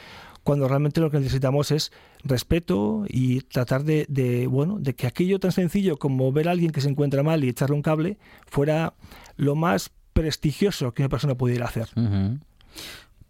cuando 0.42 0.68
realmente 0.68 1.00
lo 1.00 1.10
que 1.10 1.18
necesitamos 1.18 1.70
es 1.70 1.92
respeto 2.22 3.04
y 3.08 3.40
tratar 3.40 3.84
de, 3.84 4.06
de, 4.08 4.46
bueno, 4.46 4.78
de 4.78 4.94
que 4.94 5.06
aquello 5.06 5.40
tan 5.40 5.52
sencillo 5.52 5.96
como 5.98 6.30
ver 6.32 6.48
a 6.48 6.52
alguien 6.52 6.70
que 6.70 6.80
se 6.80 6.88
encuentra 6.88 7.22
mal 7.22 7.42
y 7.42 7.48
echarle 7.48 7.74
un 7.74 7.82
cable 7.82 8.18
fuera 8.46 8.94
lo 9.36 9.54
más 9.54 9.90
prestigioso 10.16 10.94
que 10.94 11.02
una 11.02 11.10
persona 11.10 11.34
pudiera 11.34 11.66
hacer. 11.66 11.88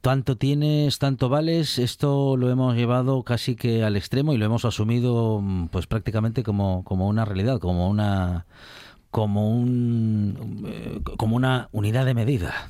Tanto 0.01 0.37
tienes, 0.37 1.01
tanto 1.01 1.29
vales, 1.29 1.81
esto 1.81 2.37
lo 2.37 2.49
hemos 2.49 2.77
llevado 2.77 3.25
casi 3.25 3.57
que 3.57 3.83
al 3.83 3.96
extremo 3.96 4.33
y 4.33 4.37
lo 4.37 4.46
hemos 4.46 4.64
asumido 4.64 5.40
mm, 5.42 5.66
pues 5.66 5.88
prácticamente 5.88 6.44
como, 6.44 6.85
como 6.85 7.09
una 7.09 7.25
realidad, 7.25 7.59
como 7.59 7.90
una 7.90 8.46
como 9.11 9.51
un 9.51 10.64
eh, 10.68 11.01
como 11.16 11.35
una 11.35 11.68
unidad 11.72 12.07
de 12.07 12.14
medida. 12.14 12.68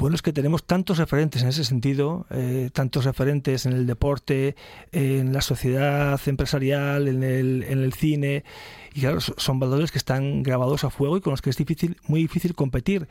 Bueno, 0.00 0.16
es 0.16 0.22
que 0.22 0.32
tenemos 0.32 0.64
tantos 0.64 0.96
referentes 0.96 1.42
en 1.42 1.48
ese 1.48 1.62
sentido, 1.62 2.26
eh, 2.30 2.70
tantos 2.72 3.04
referentes 3.04 3.66
en 3.66 3.74
el 3.74 3.86
deporte, 3.86 4.56
en 4.92 5.34
la 5.34 5.42
sociedad 5.42 6.18
empresarial, 6.24 7.06
en 7.06 7.22
el, 7.22 7.64
en 7.64 7.80
el 7.80 7.92
cine, 7.92 8.42
y 8.94 9.00
claro, 9.00 9.20
so- 9.20 9.34
son 9.36 9.60
valores 9.60 9.92
que 9.92 9.98
están 9.98 10.42
grabados 10.42 10.84
a 10.84 10.90
fuego 10.90 11.18
y 11.18 11.20
con 11.20 11.32
los 11.32 11.42
que 11.42 11.50
es 11.50 11.56
difícil, 11.58 11.98
muy 12.08 12.22
difícil 12.22 12.54
competir. 12.54 13.08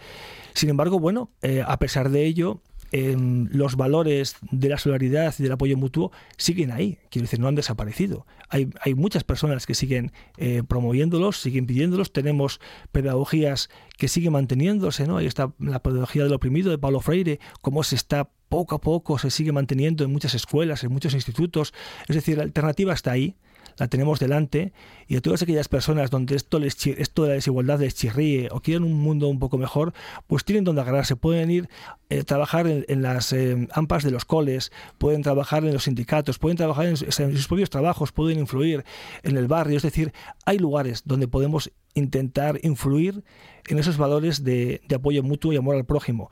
Sin 0.56 0.70
embargo, 0.70 1.00
bueno, 1.00 1.30
eh, 1.44 1.64
a 1.66 1.78
pesar 1.78 2.10
de 2.10 2.26
ello, 2.26 2.60
em, 2.92 3.48
los 3.52 3.76
valores 3.76 4.38
de 4.52 4.70
la 4.70 4.78
solidaridad 4.78 5.34
y 5.38 5.44
del 5.44 5.52
apoyo 5.52 5.78
mutuo 5.78 6.12
siguen 6.38 6.72
ahí, 6.72 6.98
quiero 7.10 7.26
decir, 7.26 7.40
no 7.40 7.48
han 7.48 7.56
desaparecido. 7.56 8.26
Hay, 8.50 8.70
hay 8.82 8.96
muchas 8.96 9.24
personas 9.24 9.66
que 9.66 9.76
siguen 9.76 10.12
eh, 10.38 10.64
promoviéndolos, 10.68 11.40
siguen 11.40 11.66
pidiéndolos, 11.66 12.12
tenemos 12.12 12.60
pedagogías 12.92 13.70
que 13.98 14.08
siguen 14.08 14.34
manteniéndose, 14.34 15.08
¿no? 15.08 15.18
Ahí 15.18 15.28
está 15.28 15.54
la 15.60 15.82
pedagogía 15.82 16.24
del 16.24 16.34
oprimido 16.34 16.72
de 16.72 16.78
Paulo 16.78 17.00
Freire, 17.00 17.40
cómo 17.62 17.84
se 17.84 17.96
está 17.96 18.30
poco 18.50 18.76
a 18.76 18.82
poco, 18.82 19.20
se 19.20 19.30
sigue 19.30 19.52
manteniendo 19.52 20.04
en 20.04 20.12
muchas 20.12 20.34
escuelas, 20.34 20.84
en 20.84 20.92
muchos 20.92 21.14
institutos, 21.14 21.74
es 22.08 22.16
decir, 22.16 22.38
la 22.38 22.44
alternativa 22.44 22.94
está 22.94 23.12
ahí, 23.12 23.36
la 23.80 23.88
tenemos 23.88 24.20
delante 24.20 24.74
y 25.08 25.16
a 25.16 25.22
todas 25.22 25.42
aquellas 25.42 25.70
personas 25.70 26.12
donde 26.12 26.36
esto, 26.36 26.60
les, 26.60 26.86
esto 26.86 27.24
de 27.24 27.30
la 27.30 27.36
desigualdad 27.36 27.80
les 27.80 27.96
chirríe 27.96 28.50
o 28.52 28.60
quieren 28.60 28.84
un 28.84 29.00
mundo 29.00 29.28
un 29.30 29.40
poco 29.40 29.58
mejor, 29.58 29.94
pues 30.28 30.44
tienen 30.44 30.66
donde 30.66 30.82
agarrarse, 30.82 31.16
pueden 31.16 31.50
ir 31.50 31.70
a 32.12 32.24
trabajar 32.24 32.68
en, 32.68 33.02
las 33.02 33.32
eh, 33.32 33.68
AMPAs 33.72 34.04
de 34.04 34.12
los 34.12 34.26
coles, 34.26 34.72
pueden 34.98 35.24
trabajar 35.24 35.64
en 35.64 35.74
los 35.74 35.86
sindicatos, 35.86 36.40
pueden 36.40 36.58
trabajar 36.58 36.86
en 36.88 36.98
sus 36.98 37.48
propios 37.48 37.70
trabajos, 37.70 38.12
pueden 38.12 38.40
influir 38.40 38.84
en 39.24 39.38
el 39.38 39.48
barrio, 39.48 39.78
es 39.78 39.84
decir, 39.84 40.14
hay 40.46 40.60
lugares 40.60 41.04
donde 41.06 41.28
podemos 41.28 41.72
intentar 41.94 42.60
influir 42.64 43.24
en 43.68 43.80
esos 43.80 43.98
valores 43.98 44.44
de, 44.44 44.82
de 44.88 44.96
apoyo 44.96 45.24
mutuo 45.24 45.54
y 45.54 45.58
amor 45.58 45.78
al 45.78 45.86
prójimo. 45.86 46.30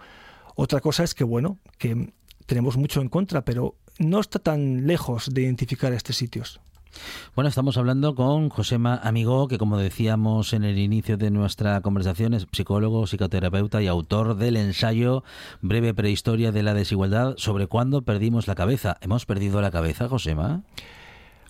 Otra 0.56 0.82
cosa 0.82 1.04
es 1.04 1.14
que, 1.14 1.24
bueno, 1.24 1.60
que 1.78 2.12
tenemos 2.46 2.78
mucho 2.78 3.00
en 3.02 3.10
contra, 3.10 3.46
pero 3.46 3.76
no 4.00 4.20
está 4.20 4.40
tan 4.40 4.88
lejos 4.88 5.30
de 5.32 5.44
identificar 5.44 5.94
estos 5.94 6.18
sitios. 6.18 6.60
Bueno, 7.36 7.50
estamos 7.50 7.78
hablando 7.78 8.16
con 8.16 8.50
Josema 8.50 9.00
Amigó, 9.04 9.48
que 9.48 9.58
como 9.58 9.78
decíamos 9.78 10.54
en 10.54 10.64
el 10.64 10.78
inicio 10.78 11.18
de 11.18 11.32
nuestra 11.32 11.82
conversación, 11.82 12.34
es 12.34 12.48
psicólogo, 12.52 13.06
psicoterapeuta 13.06 13.82
y 13.82 13.88
autor 13.88 14.36
del 14.36 14.58
ensayo 14.58 15.24
Breve 15.62 15.94
Prehistoria 15.94 16.52
de 16.52 16.64
la 16.64 16.74
Desigualdad 16.74 17.36
sobre 17.38 17.68
cuándo 17.68 18.02
perdimos 18.02 18.48
la 18.48 18.56
cabeza. 18.56 18.98
¿Hemos 19.02 19.26
perdido 19.26 19.62
la 19.62 19.72
cabeza, 19.72 20.08
Josema? 20.10 20.64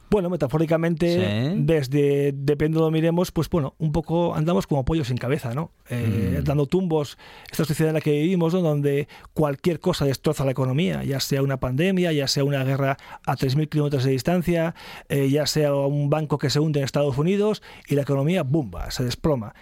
Bueno, 0.10 0.30
metafóricamente, 0.30 1.52
Sí. 1.52 1.56
desde 1.60 2.32
depende 2.34 2.78
de 2.78 2.82
lo 2.86 2.92
miremos, 2.92 3.32
pues 3.32 3.50
bueno, 3.50 3.76
un 3.78 3.92
poco 3.92 4.36
andamos 4.36 4.66
como 4.66 4.86
pollo 4.86 5.04
sin 5.04 5.18
cabeza, 5.18 5.54
¿no? 5.54 5.72
Eh, 5.90 6.38
Mm. 6.40 6.44
Dando 6.46 6.66
tumbos, 6.66 7.18
esta 7.52 7.66
sociedad 7.66 7.90
en 7.90 7.96
la 7.96 8.02
que 8.02 8.12
vivimos, 8.12 8.54
¿no? 8.54 8.62
donde 8.62 9.08
cualquier 9.34 9.80
cosa 9.82 10.06
destroza 10.06 10.46
la 10.46 10.52
economía, 10.52 11.04
ya 11.04 11.20
sea 11.20 11.42
una 11.42 11.58
pandemia, 11.58 12.12
ya 12.14 12.28
sea 12.28 12.44
una 12.46 12.64
guerra 12.64 12.96
a 13.26 13.36
3.000 13.36 13.68
kilómetros 13.68 14.04
de 14.06 14.12
distancia, 14.12 14.76
eh, 15.10 15.30
ya 15.30 15.46
sea 15.46 15.74
un 15.76 16.10
banco 16.10 16.38
que 16.38 16.50
se 16.50 16.60
hunde 16.62 16.80
en 16.80 16.86
Estados 16.86 17.18
Unidos 17.18 17.62
y 17.88 17.96
la 17.96 18.04
economía, 18.04 18.44
¡bumba!, 18.44 18.90
se 18.92 19.04
desploma. 19.04 19.54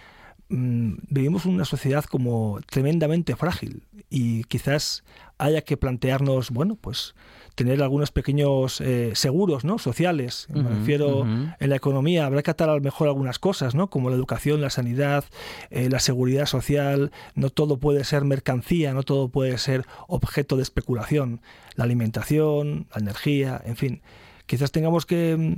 Mm, 0.48 0.94
vivimos 1.08 1.44
una 1.44 1.64
sociedad 1.64 2.04
como 2.04 2.60
tremendamente 2.70 3.34
frágil 3.34 3.82
y 4.08 4.44
quizás 4.44 5.02
haya 5.38 5.62
que 5.62 5.76
plantearnos, 5.76 6.50
bueno, 6.50 6.76
pues 6.80 7.16
tener 7.56 7.82
algunos 7.82 8.12
pequeños 8.12 8.80
eh, 8.82 9.12
seguros 9.14 9.64
¿no? 9.64 9.78
sociales. 9.78 10.46
Me 10.52 10.62
refiero 10.62 11.26
en 11.58 11.70
la 11.70 11.76
economía, 11.76 12.26
habrá 12.26 12.42
que 12.42 12.50
atar 12.50 12.68
a 12.68 12.74
lo 12.74 12.80
mejor 12.82 13.08
algunas 13.08 13.38
cosas, 13.38 13.74
¿no? 13.74 13.88
como 13.88 14.10
la 14.10 14.16
educación, 14.16 14.60
la 14.60 14.70
sanidad, 14.70 15.24
eh, 15.70 15.88
la 15.88 15.98
seguridad 15.98 16.44
social. 16.46 17.10
No 17.34 17.48
todo 17.50 17.78
puede 17.78 18.04
ser 18.04 18.24
mercancía, 18.24 18.92
no 18.92 19.02
todo 19.02 19.30
puede 19.30 19.56
ser 19.56 19.86
objeto 20.06 20.56
de 20.56 20.62
especulación. 20.62 21.40
La 21.74 21.84
alimentación, 21.84 22.86
la 22.94 23.00
energía, 23.00 23.60
en 23.64 23.76
fin. 23.76 24.02
Quizás 24.44 24.70
tengamos 24.70 25.06
que. 25.06 25.56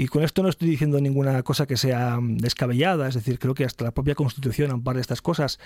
Y 0.00 0.08
con 0.08 0.22
esto 0.22 0.42
no 0.42 0.48
estoy 0.48 0.70
diciendo 0.70 0.98
ninguna 0.98 1.42
cosa 1.42 1.66
que 1.66 1.76
sea 1.76 2.18
mm, 2.18 2.38
descabellada, 2.38 3.06
es 3.06 3.14
decir, 3.16 3.38
creo 3.38 3.52
que 3.52 3.66
hasta 3.66 3.84
la 3.84 3.90
propia 3.90 4.14
Constitución 4.14 4.70
ampara 4.70 4.98
estas 4.98 5.20
cosas. 5.20 5.58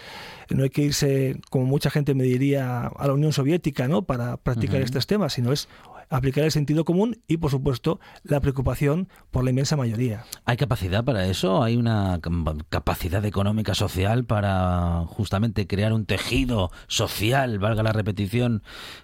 No 0.51 0.65
hay 0.65 0.71
que 0.71 0.83
irse, 0.83 1.41
como 1.51 1.67
mucha 1.67 1.89
gente 1.89 2.15
me 2.15 2.25
diría, 2.25 2.89
a 2.89 3.07
la 3.07 3.13
Unión 3.13 3.33
Soviética 3.33 3.87
¿no? 3.87 4.03
para 4.03 4.37
practicar 4.37 4.83
estos 4.83 5.07
temas, 5.07 5.35
sino 5.35 5.53
es 5.53 5.69
aplicar 6.09 6.45
el 6.45 6.53
sentido 6.53 6.85
común 6.85 7.23
y, 7.27 7.39
por 7.39 7.51
supuesto, 7.51 8.01
la 8.23 8.41
preocupación 8.41 9.09
por 9.31 9.45
la 9.45 9.51
inmensa 9.51 9.77
mayoría. 9.77 10.25
¿Hay 10.45 10.57
capacidad 10.57 11.05
para 11.05 11.27
eso? 11.27 11.63
¿Hay 11.63 11.77
una 11.77 12.21
capacidad 12.69 13.25
económica 13.25 13.75
social 13.75 14.25
para 14.25 15.05
justamente 15.07 15.67
crear 15.67 15.93
un 15.93 16.07
tejido 16.07 16.71
social, 16.87 17.59
valga 17.59 17.83
la 17.83 17.93
repetición, 17.93 18.63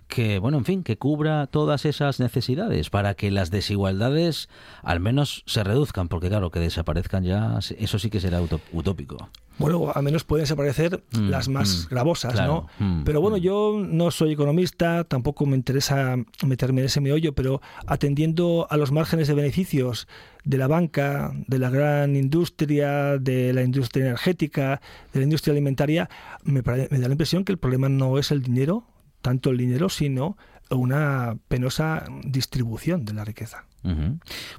que, 0.09 0.39
bueno, 0.39 0.59
en 0.59 0.65
fin, 0.65 0.83
que 0.83 0.99
cubra 0.99 1.47
todas 1.47 1.85
esas 1.85 2.21
necesidades 2.21 2.91
para 2.91 3.15
que 3.15 3.31
las 3.31 3.51
desigualdades 3.51 4.49
al 4.83 5.01
menos 5.01 5.43
se 5.47 5.65
reduzcan? 5.65 6.09
Porque, 6.09 6.29
claro, 6.29 6.51
que 6.51 6.61
desaparezcan 6.61 7.25
ya, 7.25 7.59
eso 7.79 7.99
sí 7.99 8.11
que 8.11 8.21
será 8.21 8.41
utópico. 8.73 9.29
Bueno, 9.61 9.93
al 9.95 10.03
menos 10.03 10.25
pueden 10.25 10.45
desaparecer 10.45 11.05
mm, 11.13 11.29
las 11.29 11.49
más 11.49 11.85
mm, 11.85 11.91
gravosas, 11.91 12.35
¿no? 12.35 12.67
Mm, 12.79 13.05
pero 13.05 13.21
bueno, 13.21 13.37
yo 13.37 13.79
no 13.79 14.11
soy 14.11 14.33
economista, 14.33 15.05
tampoco 15.05 15.45
me 15.45 15.55
interesa 15.55 16.17
meterme 16.47 16.81
en 16.81 16.87
ese 16.87 17.03
meollo, 17.03 17.35
pero 17.35 17.61
atendiendo 17.87 18.67
a 18.71 18.79
los 18.79 18.91
márgenes 18.91 19.29
de 19.29 19.35
beneficios 19.35 20.09
de 20.45 20.57
la 20.57 20.67
banca, 20.67 21.33
de 21.47 21.59
la 21.59 21.69
gran 21.69 22.17
industria, 22.17 23.19
de 23.19 23.53
la 23.53 23.63
industria 23.63 24.07
energética, 24.07 24.81
de 25.13 25.21
la 25.21 25.25
industria 25.25 25.53
alimentaria, 25.53 26.09
me, 26.43 26.63
me 26.63 26.99
da 26.99 27.09
la 27.09 27.13
impresión 27.13 27.45
que 27.45 27.53
el 27.53 27.59
problema 27.59 27.91
no 27.91 28.19
es 28.19 28.31
el 28.31 28.43
dinero, 28.43 28.87
tanto 29.21 29.51
el 29.51 29.59
dinero, 29.59 29.91
sino 29.91 30.39
una 30.71 31.37
penosa 31.49 32.05
distribución 32.25 33.05
de 33.05 33.13
la 33.13 33.25
riqueza. 33.27 33.67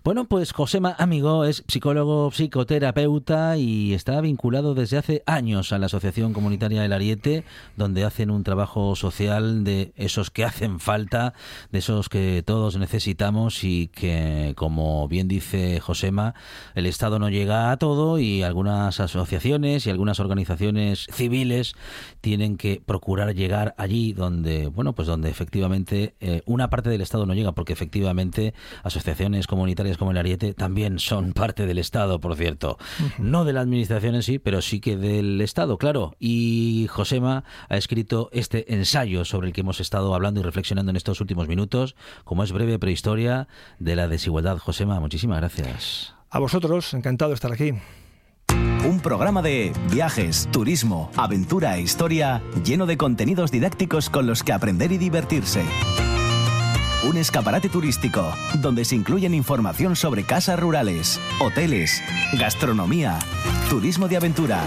Bueno, 0.04 0.26
pues 0.26 0.52
Josema 0.52 0.96
Amigo 0.98 1.46
es 1.46 1.64
psicólogo, 1.68 2.32
psicoterapeuta 2.32 3.56
y 3.58 3.94
está 3.94 4.20
vinculado 4.20 4.74
desde 4.74 4.98
hace 4.98 5.24
años 5.28 5.72
a 5.72 5.78
la 5.78 5.86
Asociación 5.86 6.34
Comunitaria 6.34 6.82
del 6.82 6.92
Ariete, 6.92 7.44
donde 7.78 8.04
hacen 8.04 8.32
un 8.32 8.44
trabajo 8.44 8.96
social 8.96 9.64
de 9.64 9.94
esos 9.96 10.32
que 10.32 10.44
hacen 10.44 10.80
falta, 10.80 11.34
de 11.72 11.80
esos 11.80 12.10
que 12.10 12.42
todos 12.44 12.78
necesitamos 12.78 13.64
y 13.64 13.90
que, 13.90 14.54
como 14.58 15.08
bien 15.08 15.28
dice 15.28 15.80
Josema, 15.80 16.34
el 16.74 16.88
Estado 16.88 17.20
no 17.20 17.30
llega 17.30 17.72
a 17.72 17.78
todo 17.78 18.18
y 18.18 18.42
algunas 18.42 19.00
asociaciones 19.00 19.86
y 19.86 19.92
algunas 19.92 20.20
organizaciones 20.20 21.06
civiles 21.12 21.76
tienen 22.22 22.58
que 22.58 22.82
procurar 22.84 23.36
llegar 23.36 23.76
allí 23.78 24.14
donde, 24.14 24.66
bueno, 24.68 24.94
pues 24.94 25.08
donde 25.08 25.30
efectivamente 25.30 26.16
eh, 26.22 26.42
una 26.48 26.72
parte 26.72 26.90
del 26.90 27.02
Estado 27.02 27.28
no 27.28 27.36
llega, 27.36 27.52
porque 27.52 27.74
efectivamente 27.74 28.56
asociaciones 28.84 29.11
asociaciones 29.12 29.48
comunitarias 29.48 29.98
como 29.98 30.12
el 30.12 30.18
Ariete 30.18 30.54
también 30.54 30.98
son 30.98 31.34
parte 31.34 31.66
del 31.66 31.78
Estado, 31.78 32.20
por 32.20 32.36
cierto. 32.36 32.78
No 33.18 33.44
de 33.44 33.54
la 33.54 33.62
administración 33.62 34.16
en 34.16 34.24
sí, 34.24 34.40
pero 34.40 34.62
sí 34.62 34.80
que 34.80 34.96
del 34.96 35.42
Estado, 35.42 35.78
claro. 35.78 36.16
Y 36.20 36.88
Josema 36.90 37.44
ha 37.68 37.78
escrito 37.78 38.30
este 38.32 38.74
ensayo 38.74 39.26
sobre 39.26 39.48
el 39.48 39.54
que 39.54 39.62
hemos 39.62 39.80
estado 39.80 40.16
hablando 40.16 40.40
y 40.40 40.44
reflexionando 40.44 40.92
en 40.92 40.96
estos 40.96 41.20
últimos 41.20 41.48
minutos, 41.48 41.96
como 42.24 42.44
es 42.44 42.52
breve 42.54 42.80
prehistoria 42.80 43.48
de 43.80 43.96
la 43.96 44.08
desigualdad. 44.08 44.58
Josema, 44.58 45.00
muchísimas 45.00 45.40
gracias. 45.40 46.16
A 46.30 46.40
vosotros, 46.40 46.94
encantado 46.94 47.30
de 47.30 47.36
estar 47.36 47.52
aquí. 47.52 47.74
Un 48.86 49.00
programa 49.02 49.42
de 49.42 49.74
viajes, 49.92 50.48
turismo, 50.52 51.12
aventura 51.18 51.78
e 51.78 51.82
historia 51.82 52.42
lleno 52.64 52.86
de 52.86 52.98
contenidos 52.98 53.52
didácticos 53.52 54.10
con 54.10 54.26
los 54.26 54.42
que 54.44 54.54
aprender 54.54 54.92
y 54.92 54.98
divertirse. 54.98 55.64
Un 57.04 57.18
escaparate 57.18 57.68
turístico 57.68 58.32
donde 58.60 58.86
se 58.86 58.96
incluyen 58.96 59.34
información 59.34 59.96
sobre 59.96 60.24
casas 60.24 60.60
rurales, 60.60 61.20
hoteles, 61.40 62.00
gastronomía, 62.34 63.18
turismo 63.72 64.08
de 64.08 64.18
aventura, 64.18 64.60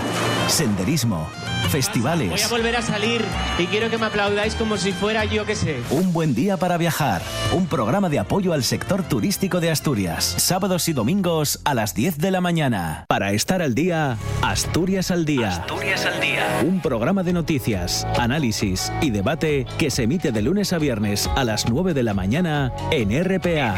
senderismo, 0.49 1.29
festivales. 1.69 2.31
Voy 2.31 2.43
a 2.43 2.49
volver 2.49 2.77
a 2.77 2.83
salir 2.83 3.25
y 3.57 3.67
quiero 3.67 3.89
que 3.89 3.99
me 3.99 4.07
aplaudáis 4.07 4.57
como 4.57 4.77
si 4.79 4.91
fuera 4.91 5.25
yo 5.25 5.47
que 5.47 5.55
sé. 5.55 5.81
Un 5.91 6.13
buen 6.13 6.35
día 6.35 6.57
para 6.57 6.77
viajar. 6.77 7.23
Un 7.53 7.69
programa 7.69 8.09
de 8.09 8.19
apoyo 8.19 8.53
al 8.53 8.65
sector 8.65 9.05
turístico 9.05 9.61
de 9.61 9.71
Asturias. 9.71 10.25
Sábados 10.25 10.89
y 10.89 10.93
domingos 10.93 11.61
a 11.65 11.75
las 11.75 11.95
10 11.95 12.19
de 12.19 12.33
la 12.33 12.41
mañana. 12.41 13.05
Para 13.07 13.31
estar 13.33 13.63
al 13.63 13.77
día, 13.77 14.17
Asturias 14.43 15.13
al 15.13 15.25
día. 15.25 15.51
Asturias 15.51 16.05
al 16.05 16.21
día. 16.21 16.49
Un 16.67 16.81
programa 16.81 17.23
de 17.23 17.33
noticias, 17.33 18.05
análisis 18.19 18.93
y 19.01 19.11
debate 19.11 19.67
que 19.79 19.91
se 19.91 20.03
emite 20.03 20.33
de 20.33 20.43
lunes 20.43 20.73
a 20.73 20.79
viernes 20.79 21.31
a 21.37 21.45
las 21.45 21.69
9 21.69 21.95
de 21.95 22.03
la 22.03 22.13
mañana 22.13 22.24
mañana 22.25 22.73
en 22.91 23.11
RPA. 23.23 23.75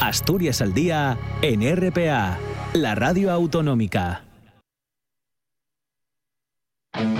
Asturias 0.00 0.60
al 0.60 0.74
día 0.74 1.16
en 1.40 1.62
RPA, 1.62 2.36
la 2.72 2.96
radio 2.96 3.30
autonómica. 3.30 4.24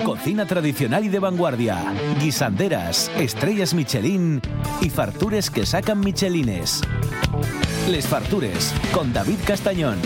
Cocina 0.03 0.47
tradicional 0.47 1.05
y 1.05 1.09
de 1.09 1.21
vanguardia, 1.21 1.95
guisanderas, 2.19 3.13
estrellas 3.17 3.75
Michelin 3.75 4.43
y 4.81 4.91
fartures 4.91 5.51
que 5.51 5.65
sacan 5.65 6.01
Michelines. 6.01 6.81
Les 7.89 8.09
Fartures 8.09 8.75
con 8.93 9.13
David 9.13 9.39
Castañón. 9.47 9.99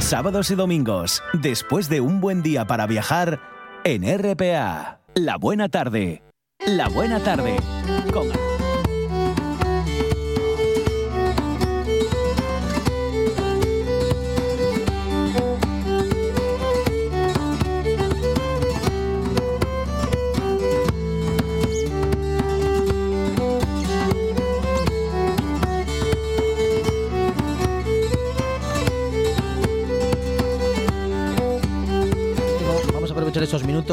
Sábados 0.00 0.50
y 0.52 0.54
domingos, 0.54 1.22
después 1.34 1.90
de 1.90 2.00
un 2.00 2.22
buen 2.22 2.42
día 2.42 2.66
para 2.66 2.86
viajar, 2.86 3.40
en 3.84 4.04
RPA. 4.04 5.00
La 5.14 5.36
buena 5.36 5.68
tarde. 5.68 6.22
La 6.66 6.88
buena 6.88 7.20
tarde. 7.20 7.56
Con 8.10 8.53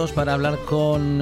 para 0.10 0.34
hablar 0.34 0.58
con 0.66 1.22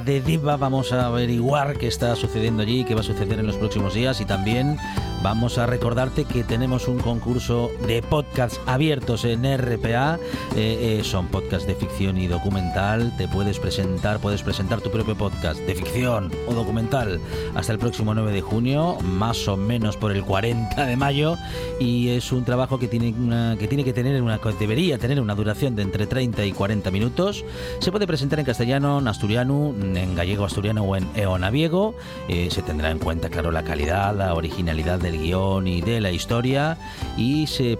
de 0.00 0.22
Diva. 0.22 0.56
Vamos 0.56 0.92
a 0.94 1.06
averiguar 1.06 1.76
qué 1.76 1.88
está 1.88 2.16
sucediendo 2.16 2.62
allí, 2.62 2.84
qué 2.84 2.94
va 2.94 3.02
a 3.02 3.04
suceder 3.04 3.38
en 3.38 3.46
los 3.46 3.56
próximos 3.56 3.92
días 3.92 4.22
y 4.22 4.24
también 4.24 4.78
vamos 5.22 5.58
a 5.58 5.66
recordarte 5.66 6.24
que 6.24 6.42
tenemos 6.42 6.88
un 6.88 7.00
concurso 7.00 7.70
de 7.86 8.00
podcasts 8.38 8.60
abiertos 8.66 9.24
en 9.24 9.42
RPA. 9.42 10.16
Eh, 10.54 11.00
eh, 11.00 11.02
son 11.02 11.26
podcasts 11.26 11.66
de 11.66 11.74
ficción 11.74 12.18
y 12.18 12.28
documental. 12.28 13.12
Te 13.16 13.26
puedes 13.26 13.58
presentar, 13.58 14.20
puedes 14.20 14.44
presentar 14.44 14.80
tu 14.80 14.92
propio 14.92 15.16
podcast 15.16 15.58
de 15.62 15.74
ficción 15.74 16.30
o 16.46 16.54
documental 16.54 17.20
hasta 17.56 17.72
el 17.72 17.80
próximo 17.80 18.14
9 18.14 18.30
de 18.30 18.40
junio, 18.40 18.96
más 19.02 19.48
o 19.48 19.56
menos 19.56 19.96
por 19.96 20.12
el 20.12 20.22
40 20.22 20.86
de 20.86 20.96
mayo. 20.96 21.36
Y 21.80 22.10
es 22.10 22.30
un 22.30 22.44
trabajo 22.44 22.78
que 22.78 22.86
tiene, 22.86 23.12
que, 23.58 23.66
tiene 23.66 23.82
que 23.82 23.92
tener 23.92 24.22
una, 24.22 24.38
debería 24.60 24.98
tener 24.98 25.20
una 25.20 25.34
duración 25.34 25.74
de 25.74 25.82
entre 25.82 26.06
30 26.06 26.44
y 26.44 26.52
40 26.52 26.92
minutos 26.92 27.44
se 27.80 27.90
puede 27.90 28.06
presentar 28.06 28.38
en 28.38 28.44
castellano, 28.44 28.98
en 28.98 29.08
asturiano, 29.08 29.74
en 29.80 30.14
gallego 30.14 30.44
asturiano 30.44 30.82
o 30.82 30.96
en 30.96 31.08
eonaviego. 31.14 31.94
Eh, 32.28 32.48
se 32.50 32.62
tendrá 32.62 32.90
en 32.90 32.98
cuenta, 32.98 33.30
claro, 33.30 33.50
la 33.50 33.62
calidad, 33.62 34.14
la 34.14 34.34
originalidad 34.34 34.98
del 34.98 35.18
guion 35.18 35.66
y 35.66 35.80
de 35.80 36.00
la 36.00 36.10
historia. 36.10 36.76
Y 37.16 37.46
se 37.46 37.76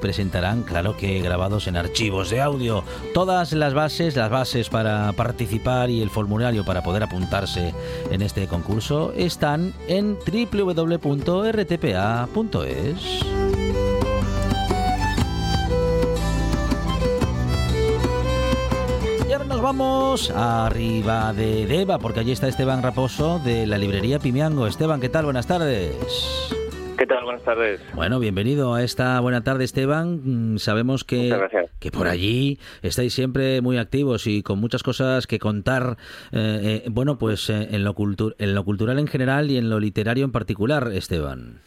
claro 0.66 0.96
que 0.96 1.20
grabados 1.20 1.66
en 1.66 1.76
archivos 1.76 2.30
de 2.30 2.40
audio. 2.40 2.84
Todas 3.14 3.52
las 3.52 3.74
bases, 3.74 4.16
las 4.16 4.30
bases 4.30 4.68
para 4.68 5.12
participar 5.12 5.90
y 5.90 6.00
el 6.02 6.10
formulario 6.10 6.64
para 6.64 6.82
poder 6.82 7.02
apuntarse 7.02 7.74
en 8.10 8.22
este 8.22 8.46
concurso 8.46 9.12
están 9.16 9.74
en 9.88 10.16
www.rtpa.es. 10.16 11.18
vamos 19.60 20.30
arriba 20.30 21.32
de 21.32 21.66
Deva, 21.66 21.98
porque 21.98 22.20
allí 22.20 22.32
está 22.32 22.48
Esteban 22.48 22.82
Raposo 22.82 23.38
de 23.40 23.66
la 23.66 23.76
librería 23.76 24.18
Pimiango. 24.18 24.66
Esteban, 24.66 25.00
¿qué 25.00 25.08
tal? 25.08 25.24
Buenas 25.24 25.46
tardes. 25.46 25.94
¿Qué 26.98 27.06
tal? 27.06 27.22
Buenas 27.22 27.44
tardes. 27.44 27.94
Bueno, 27.94 28.18
bienvenido 28.18 28.74
a 28.74 28.82
esta 28.82 29.20
buena 29.20 29.44
tarde, 29.44 29.62
Esteban. 29.62 30.54
Mm, 30.54 30.58
sabemos 30.58 31.04
que, 31.04 31.30
que 31.78 31.92
por 31.92 32.08
allí 32.08 32.58
estáis 32.82 33.14
siempre 33.14 33.60
muy 33.60 33.78
activos 33.78 34.26
y 34.26 34.42
con 34.42 34.58
muchas 34.58 34.82
cosas 34.82 35.28
que 35.28 35.38
contar, 35.38 35.96
eh, 36.32 36.82
eh, 36.82 36.88
bueno, 36.90 37.16
pues 37.16 37.50
eh, 37.50 37.68
en, 37.70 37.84
lo 37.84 37.94
en 38.38 38.54
lo 38.56 38.64
cultural 38.64 38.98
en 38.98 39.06
general 39.06 39.48
y 39.48 39.58
en 39.58 39.70
lo 39.70 39.78
literario 39.78 40.24
en 40.24 40.32
particular, 40.32 40.88
Esteban. 40.92 41.60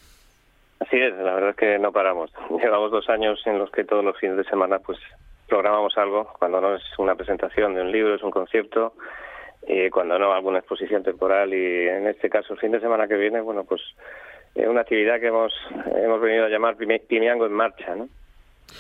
Así 0.82 0.98
es, 0.98 1.16
la 1.16 1.34
verdad 1.34 1.52
es 1.52 1.56
que 1.56 1.80
no 1.80 1.94
paramos. 1.94 2.30
Llevamos 2.62 2.92
dos 2.92 3.08
años 3.10 3.42
en 3.46 3.58
los 3.58 3.72
que 3.72 3.86
todos 3.86 4.04
los 4.04 4.18
fines 4.18 4.36
de 4.36 4.44
semana 4.44 4.80
pues 4.80 5.00
programamos 5.48 5.98
algo, 5.98 6.28
cuando 6.40 6.60
no 6.60 6.76
es 6.76 6.84
una 6.98 7.16
presentación 7.16 7.74
de 7.74 7.84
un 7.84 7.92
libro, 7.94 8.16
es 8.16 8.24
un 8.24 8.32
concierto, 8.32 8.96
y 9.66 9.90
cuando 9.92 10.20
no, 10.20 10.34
alguna 10.34 10.60
exposición 10.60 11.04
temporal 11.04 11.54
y 11.54 11.88
en 11.88 12.08
este 12.08 12.30
caso 12.30 12.54
el 12.54 12.60
fin 12.60 12.72
de 12.72 12.82
semana 12.82 13.08
que 13.08 13.16
viene, 13.16 13.40
bueno, 13.40 13.64
pues 13.64 13.82
es 14.56 14.68
una 14.68 14.82
actividad 14.82 15.20
que 15.20 15.28
hemos, 15.28 15.54
hemos 15.96 16.22
venido 16.22 16.46
a 16.46 16.50
llamar 16.50 16.76
Pimiango 16.76 17.46
en 17.46 17.54
Marcha, 17.54 17.96
¿no? 17.96 18.10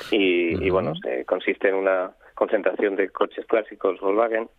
Y, 0.09 0.69
bueno, 0.69 0.93
consiste 1.25 1.69
en 1.69 1.75
una 1.75 2.11
concentración 2.33 2.95
de 2.95 3.09
coches 3.09 3.45
clásicos 3.45 3.99
Volkswagen 3.99 4.49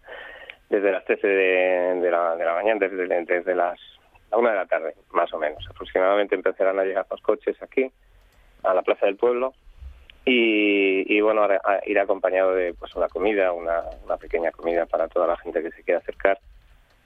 desde 0.68 0.92
las 0.92 1.04
13 1.04 1.26
de, 1.26 2.10
la, 2.10 2.36
de 2.36 2.44
la 2.44 2.54
mañana, 2.54 2.86
desde, 2.86 3.06
desde 3.24 3.54
las 3.54 3.78
la 4.30 4.38
una 4.38 4.50
de 4.50 4.56
la 4.56 4.66
tarde, 4.66 4.94
más 5.12 5.32
o 5.32 5.38
menos. 5.38 5.64
Aproximadamente 5.68 6.34
empezarán 6.34 6.78
a 6.78 6.84
llegar 6.84 7.06
los 7.10 7.20
coches 7.20 7.60
aquí, 7.62 7.90
a 8.62 8.74
la 8.74 8.82
Plaza 8.82 9.06
del 9.06 9.16
Pueblo, 9.16 9.52
y, 10.24 11.14
y 11.14 11.20
bueno, 11.20 11.42
ahora, 11.42 11.60
ah, 11.64 11.80
irá 11.86 12.02
acompañado 12.02 12.54
de 12.54 12.74
pues 12.74 12.94
una 12.94 13.08
comida, 13.08 13.52
una, 13.52 13.82
una 14.04 14.16
pequeña 14.16 14.50
comida 14.52 14.86
para 14.86 15.08
toda 15.08 15.26
la 15.26 15.36
gente 15.36 15.62
que 15.62 15.70
se 15.72 15.82
quiera 15.82 15.98
acercar. 15.98 16.38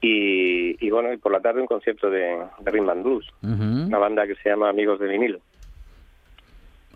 Y, 0.09 0.77
y 0.87 0.91
bueno, 0.91 1.13
y 1.13 1.17
por 1.17 1.33
la 1.33 1.41
tarde 1.41 1.61
un 1.61 1.67
concierto 1.67 2.09
de, 2.09 2.39
de 2.61 2.71
Rhythm 2.71 2.91
and 2.91 3.03
Blues, 3.03 3.27
una 3.43 3.99
banda 3.99 4.25
que 4.25 4.37
se 4.37 4.51
llama 4.51 4.69
Amigos 4.69 5.01
de 5.01 5.09
Vinilo. 5.09 5.41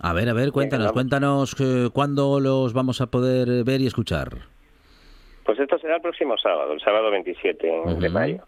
A 0.01 0.13
ver, 0.13 0.29
a 0.29 0.33
ver, 0.33 0.53
cuéntanos, 0.53 0.93
cuéntanos 0.93 1.57
eh, 1.61 1.89
cuándo 1.93 2.39
los 2.39 2.73
vamos 2.73 3.01
a 3.01 3.09
poder 3.09 3.65
ver 3.65 3.81
y 3.81 3.89
escuchar. 3.89 4.29
Pues 5.45 5.59
esto 5.59 5.77
será 5.79 5.97
el 5.97 6.03
próximo 6.03 6.39
sábado, 6.39 6.73
el 6.73 6.81
sábado 6.81 7.11
27 7.11 7.67
de 7.67 7.73
Ujú. 7.73 8.11
mayo. 8.11 8.39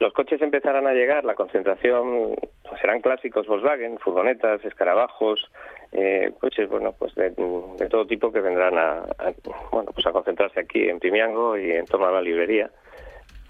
Los 0.00 0.12
coches 0.14 0.40
empezarán 0.40 0.86
a 0.86 0.94
llegar, 0.94 1.24
la 1.24 1.34
concentración 1.34 2.34
pues, 2.66 2.80
serán 2.80 3.02
clásicos 3.02 3.46
Volkswagen, 3.46 3.98
furgonetas, 3.98 4.64
escarabajos, 4.64 5.48
eh, 5.92 6.32
coches 6.40 6.68
bueno 6.68 6.92
pues 6.98 7.14
de, 7.14 7.30
de 7.30 7.88
todo 7.90 8.06
tipo 8.06 8.32
que 8.32 8.40
vendrán 8.40 8.78
a, 8.78 8.92
a, 9.18 9.32
bueno 9.70 9.92
pues 9.92 10.06
a 10.06 10.12
concentrarse 10.12 10.60
aquí 10.60 10.88
en 10.88 10.98
Pimiango 10.98 11.58
y 11.58 11.70
en 11.70 11.84
torno 11.84 12.06
a 12.06 12.12
la 12.12 12.22
librería 12.22 12.70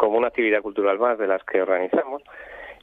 como 0.02 0.18
una 0.18 0.26
actividad 0.26 0.62
cultural 0.62 0.98
más 0.98 1.16
de 1.16 1.28
las 1.28 1.44
que 1.44 1.62
organizamos 1.62 2.24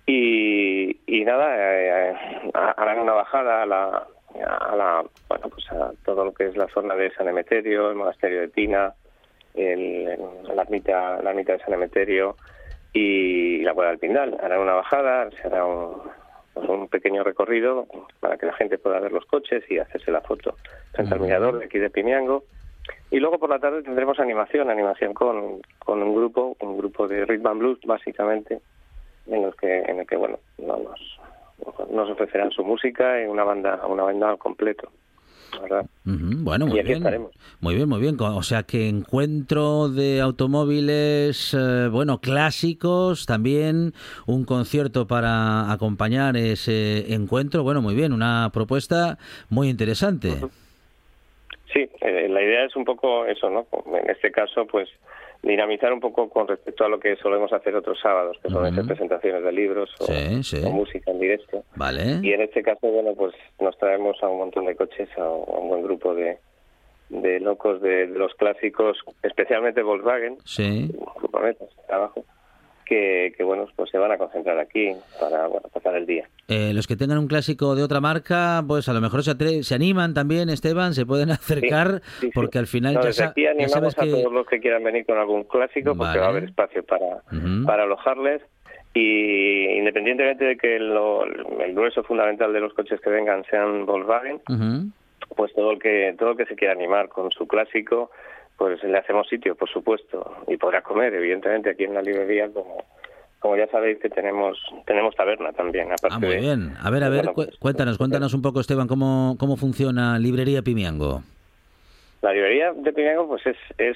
y, 0.06 1.02
y 1.06 1.26
nada 1.26 1.54
eh, 1.54 2.12
eh, 2.14 2.52
harán 2.54 3.00
una 3.00 3.12
bajada 3.12 3.64
a 3.64 3.66
la 3.66 4.08
a 4.48 4.76
la 4.78 5.04
bueno 5.28 5.50
pues 5.50 5.70
a 5.74 5.92
todo 6.06 6.24
lo 6.24 6.34
que 6.34 6.46
es 6.46 6.56
la 6.56 6.70
zona 6.70 6.96
de 6.96 7.12
San 7.12 7.28
Emeterio, 7.28 7.90
el 7.90 7.98
monasterio 7.98 8.40
de 8.40 8.48
Pina, 8.48 8.94
el, 9.54 10.06
la 10.56 10.62
ermita 10.62 11.22
la 11.22 11.32
ermita 11.32 11.52
de 11.52 11.60
San 11.60 11.74
Emeterio 11.74 12.38
y 12.94 13.64
la 13.64 13.74
Cueva 13.74 13.90
del 13.90 14.00
Pindal. 14.00 14.38
Harán 14.42 14.62
una 14.62 14.76
bajada, 14.76 15.30
se 15.32 15.46
hará 15.46 15.66
un, 15.66 16.02
pues 16.54 16.70
un 16.70 16.88
pequeño 16.88 17.26
recorrido 17.26 17.86
para 18.22 18.38
que 18.38 18.46
la 18.46 18.54
gente 18.54 18.78
pueda 18.78 19.02
ver 19.02 19.12
los 19.12 19.26
coches 19.26 19.70
y 19.70 19.78
hacerse 19.78 20.10
la 20.10 20.22
foto 20.22 20.56
frente 20.94 21.14
al 21.14 21.20
mirador 21.20 21.60
de 21.60 21.66
aquí 21.66 21.80
de 21.80 21.90
Pimiango. 21.90 22.46
Y 23.12 23.20
luego 23.20 23.40
por 23.40 23.50
la 23.50 23.60
tarde 23.60 23.84
tendremos 23.84 24.20
animación, 24.20 24.70
animación 24.70 25.14
con, 25.14 25.62
con 25.90 26.04
un 26.04 26.14
grupo, 26.14 26.56
un 26.60 26.78
grupo 26.78 27.08
de 27.08 27.26
rhythm 27.26 27.48
and 27.48 27.60
blues 27.62 27.80
básicamente, 27.84 28.62
en 29.26 29.42
los 29.42 29.56
que 29.56 29.80
en 29.80 30.00
el 30.00 30.06
que 30.06 30.18
bueno 30.18 30.38
no 30.60 30.78
nos 30.78 31.00
nos 31.92 32.08
ofrecerán 32.12 32.52
su 32.52 32.64
música 32.64 33.20
y 33.24 33.26
una 33.26 33.44
banda 33.44 33.84
una 33.88 34.04
banda 34.04 34.30
al 34.30 34.38
completo, 34.38 34.92
¿verdad? 35.60 35.88
Ujú, 36.06 36.44
Bueno, 36.44 36.68
Y 36.68 36.70
muy 36.70 36.84
bien. 36.84 36.98
estaremos. 36.98 37.32
Muy 37.60 37.74
bien, 37.74 37.90
muy 37.90 38.00
bien. 38.02 38.18
O 38.20 38.44
sea 38.44 38.62
que 38.62 38.88
encuentro 38.88 39.90
de 39.90 40.22
automóviles, 40.22 41.56
eh, 41.58 41.88
bueno, 41.92 42.20
clásicos, 42.20 43.26
también 43.26 43.94
un 44.28 44.46
concierto 44.46 45.08
para 45.08 45.72
acompañar 45.72 46.38
ese 46.38 47.12
encuentro. 47.16 47.64
Bueno, 47.64 47.82
muy 47.82 47.96
bien, 47.96 48.14
una 48.14 48.52
propuesta 48.54 49.18
muy 49.50 49.70
interesante. 49.70 50.30
Sí, 51.74 51.90
eh, 52.02 52.28
la 52.30 52.42
idea 52.44 52.66
es 52.66 52.76
un 52.76 52.86
poco 52.86 53.26
eso, 53.26 53.50
¿no? 53.50 53.66
En 53.98 54.08
este 54.08 54.32
caso, 54.32 54.68
pues 54.68 54.88
dinamizar 55.42 55.94
un 55.94 56.00
poco 56.02 56.30
con 56.30 56.48
respecto 56.48 56.84
a 56.84 56.90
lo 56.90 57.00
que 57.00 57.16
solemos 57.18 57.52
hacer 57.54 57.76
otros 57.76 57.98
sábados, 58.02 58.38
que 58.44 58.50
son 58.50 58.66
esas 58.66 58.86
presentaciones 58.86 59.44
de 59.44 59.52
libros 59.52 59.90
o, 60.00 60.06
Sí, 60.06 60.44
sí. 60.44 60.62
o 60.66 60.70
música 60.72 61.12
en 61.12 61.20
directo. 61.20 61.64
Vale. 61.76 62.20
Y 62.22 62.34
en 62.34 62.42
este 62.42 62.62
caso, 62.62 62.88
bueno, 62.92 63.14
pues 63.16 63.34
nos 63.60 63.78
traemos 63.78 64.22
a 64.22 64.28
un 64.28 64.40
montón 64.40 64.66
de 64.66 64.76
coches, 64.76 65.08
a, 65.18 65.22
a 65.24 65.30
un 65.32 65.70
buen 65.70 65.84
grupo 65.84 66.14
de, 66.14 66.38
de 67.10 67.40
locos 67.40 67.82
de, 67.82 68.08
de 68.08 68.20
los 68.20 68.34
clásicos, 68.36 68.98
especialmente 69.24 69.82
Volkswagen, 69.82 70.38
Sí. 70.44 70.92
furgonetas, 71.22 71.70
abajo, 71.90 72.26
que, 72.90 73.34
que, 73.38 73.44
bueno, 73.44 73.68
pues 73.76 73.90
se 73.92 73.98
van 74.00 74.12
a 74.12 74.18
concentrar 74.18 74.58
aquí 74.60 74.92
para 75.20 75.46
bueno, 75.48 75.70
pasar 75.72 75.96
el 75.96 76.06
día. 76.08 76.28
Eh, 76.48 76.74
los 76.74 76.88
que 76.88 76.96
tengan 76.96 77.20
un 77.20 77.28
clásico 77.28 77.76
de 77.76 77.84
otra 77.84 78.02
marca, 78.02 78.64
pues 78.68 78.90
a 78.90 78.94
lo 78.94 79.00
mejor 79.02 79.24
se, 79.24 79.32
atre- 79.32 79.62
se 79.62 79.76
animan 79.76 80.14
también, 80.16 80.50
Esteban, 80.50 80.94
se 80.96 81.06
pueden 81.06 81.30
acercar, 81.32 82.02
Sí, 82.20 82.28
sí. 82.28 82.32
porque 82.34 82.58
al 82.58 82.66
final 82.68 82.96
No, 82.96 83.02
ya, 83.02 83.08
desde 83.08 83.24
aquí 83.26 83.44
ya 83.44 83.52
animamos 83.52 83.72
sabes 83.74 84.00
a 84.00 84.04
que... 84.04 84.10
todos 84.12 84.34
los 84.34 84.48
que 84.48 84.60
quieran 84.60 84.84
venir 84.84 85.06
con 85.06 85.18
algún 85.20 85.44
clásico, 85.44 85.92
porque 85.96 86.18
Vale. 86.18 86.20
va 86.20 86.26
a 86.26 86.30
haber 86.30 86.44
espacio 86.46 86.84
para, 86.84 87.06
Ujú. 87.32 87.66
para 87.66 87.84
alojarles. 87.84 88.42
Y 88.94 89.66
independientemente 89.78 90.44
de 90.46 90.58
que 90.58 90.80
lo- 90.80 91.24
el 91.26 91.74
grueso 91.76 92.04
fundamental 92.04 92.52
de 92.52 92.60
los 92.60 92.74
coches 92.74 93.00
que 93.02 93.10
vengan 93.12 93.46
sean 93.50 93.86
Volkswagen, 93.86 94.42
Ujú. 94.50 94.92
pues 95.36 95.54
todo 95.54 95.72
el 95.74 95.80
que 95.80 96.16
todo 96.18 96.32
el 96.32 96.38
que 96.38 96.46
se 96.48 96.56
quiera 96.56 96.74
animar 96.74 97.08
con 97.10 97.30
su 97.32 97.48
clásico, 97.48 98.10
pues 98.60 98.84
le 98.84 98.98
hacemos 98.98 99.28
sitio, 99.28 99.56
por 99.56 99.70
supuesto, 99.70 100.36
y 100.48 100.58
podrá 100.58 100.84
comer, 100.84 101.14
evidentemente, 101.16 101.72
aquí 101.72 101.86
en 101.86 101.94
la 101.96 102.02
librería, 102.04 102.48
como, 102.54 102.84
como 103.40 103.56
ya 103.58 103.66
sabéis 103.68 103.98
que 104.00 104.10
tenemos 104.10 104.60
tenemos 104.86 105.16
taberna 105.16 105.52
también, 105.54 105.88
aparte 105.92 106.10
Ah, 106.18 106.20
muy 106.20 106.30
de- 106.30 106.40
bien. 106.42 106.74
A 106.84 106.90
ver, 106.92 107.04
a 107.06 107.10
ver, 107.10 107.20
bueno, 107.22 107.34
cu- 107.34 107.46
pues, 107.46 107.58
cuéntanos, 107.58 107.98
cuéntanos 107.98 108.34
un 108.36 108.42
poco, 108.44 108.60
Esteban, 108.60 108.88
cómo, 108.88 109.36
cómo 109.40 109.56
funciona 109.58 110.20
Librería 110.20 110.62
Pimiango. 110.62 111.24
La 112.22 112.34
librería 112.34 112.74
de 112.74 112.92
Pimiango 112.94 113.28
pues 113.30 113.46
es, 113.48 113.58
es 113.78 113.96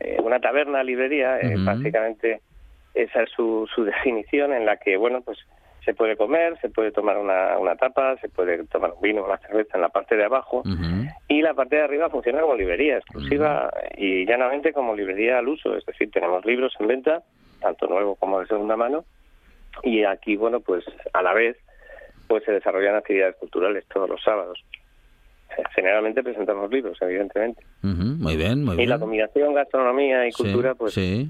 eh, 0.00 0.18
una 0.22 0.38
taberna 0.40 0.84
librería, 0.84 1.40
eh, 1.40 1.56
básicamente 1.58 2.40
esa 2.94 3.22
es 3.24 3.30
su, 3.30 3.68
su 3.74 3.82
definición 3.84 4.52
en 4.52 4.66
la 4.66 4.76
que, 4.76 4.96
bueno, 4.96 5.20
pues 5.20 5.36
se 5.84 5.94
puede 5.94 6.16
comer, 6.16 6.58
se 6.60 6.68
puede 6.68 6.92
tomar 6.92 7.16
una, 7.18 7.58
una 7.58 7.76
tapa, 7.76 8.16
se 8.18 8.28
puede 8.28 8.64
tomar 8.66 8.92
un 8.94 9.00
vino, 9.00 9.24
una 9.24 9.38
cerveza 9.38 9.76
en 9.76 9.80
la 9.82 9.88
parte 9.88 10.16
de 10.16 10.24
abajo 10.24 10.62
y 11.28 11.42
la 11.42 11.54
parte 11.54 11.76
de 11.76 11.82
arriba 11.82 12.10
funciona 12.10 12.40
como 12.40 12.54
librería 12.54 12.98
exclusiva 12.98 13.72
y 13.96 14.26
llanamente 14.26 14.72
como 14.72 14.94
librería 14.94 15.38
al 15.38 15.48
uso, 15.48 15.76
es 15.76 15.84
decir, 15.86 16.10
tenemos 16.10 16.44
libros 16.44 16.74
en 16.80 16.86
venta, 16.86 17.22
tanto 17.60 17.86
nuevo 17.86 18.16
como 18.16 18.40
de 18.40 18.46
segunda 18.46 18.76
mano 18.76 19.04
y 19.82 20.04
aquí, 20.04 20.36
bueno, 20.36 20.60
pues 20.60 20.84
a 21.12 21.22
la 21.22 21.32
vez 21.32 21.56
pues 22.28 22.44
se 22.44 22.52
desarrollan 22.52 22.94
actividades 22.96 23.36
culturales 23.36 23.84
todos 23.92 24.08
los 24.08 24.22
sábados. 24.22 24.62
Eh, 25.58 25.62
Generalmente 25.74 26.22
presentamos 26.22 26.70
libros, 26.70 26.96
evidentemente. 27.00 27.60
Muy 27.82 28.36
bien, 28.36 28.64
muy 28.64 28.74
Y 28.74 28.78
bien. 28.78 28.90
la 28.90 28.98
combinación 29.00 29.52
gastronomía 29.54 30.26
y 30.28 30.32
Sí, 30.32 30.42
cultura, 30.44 30.74
pues, 30.76 30.94
sí. 30.94 31.28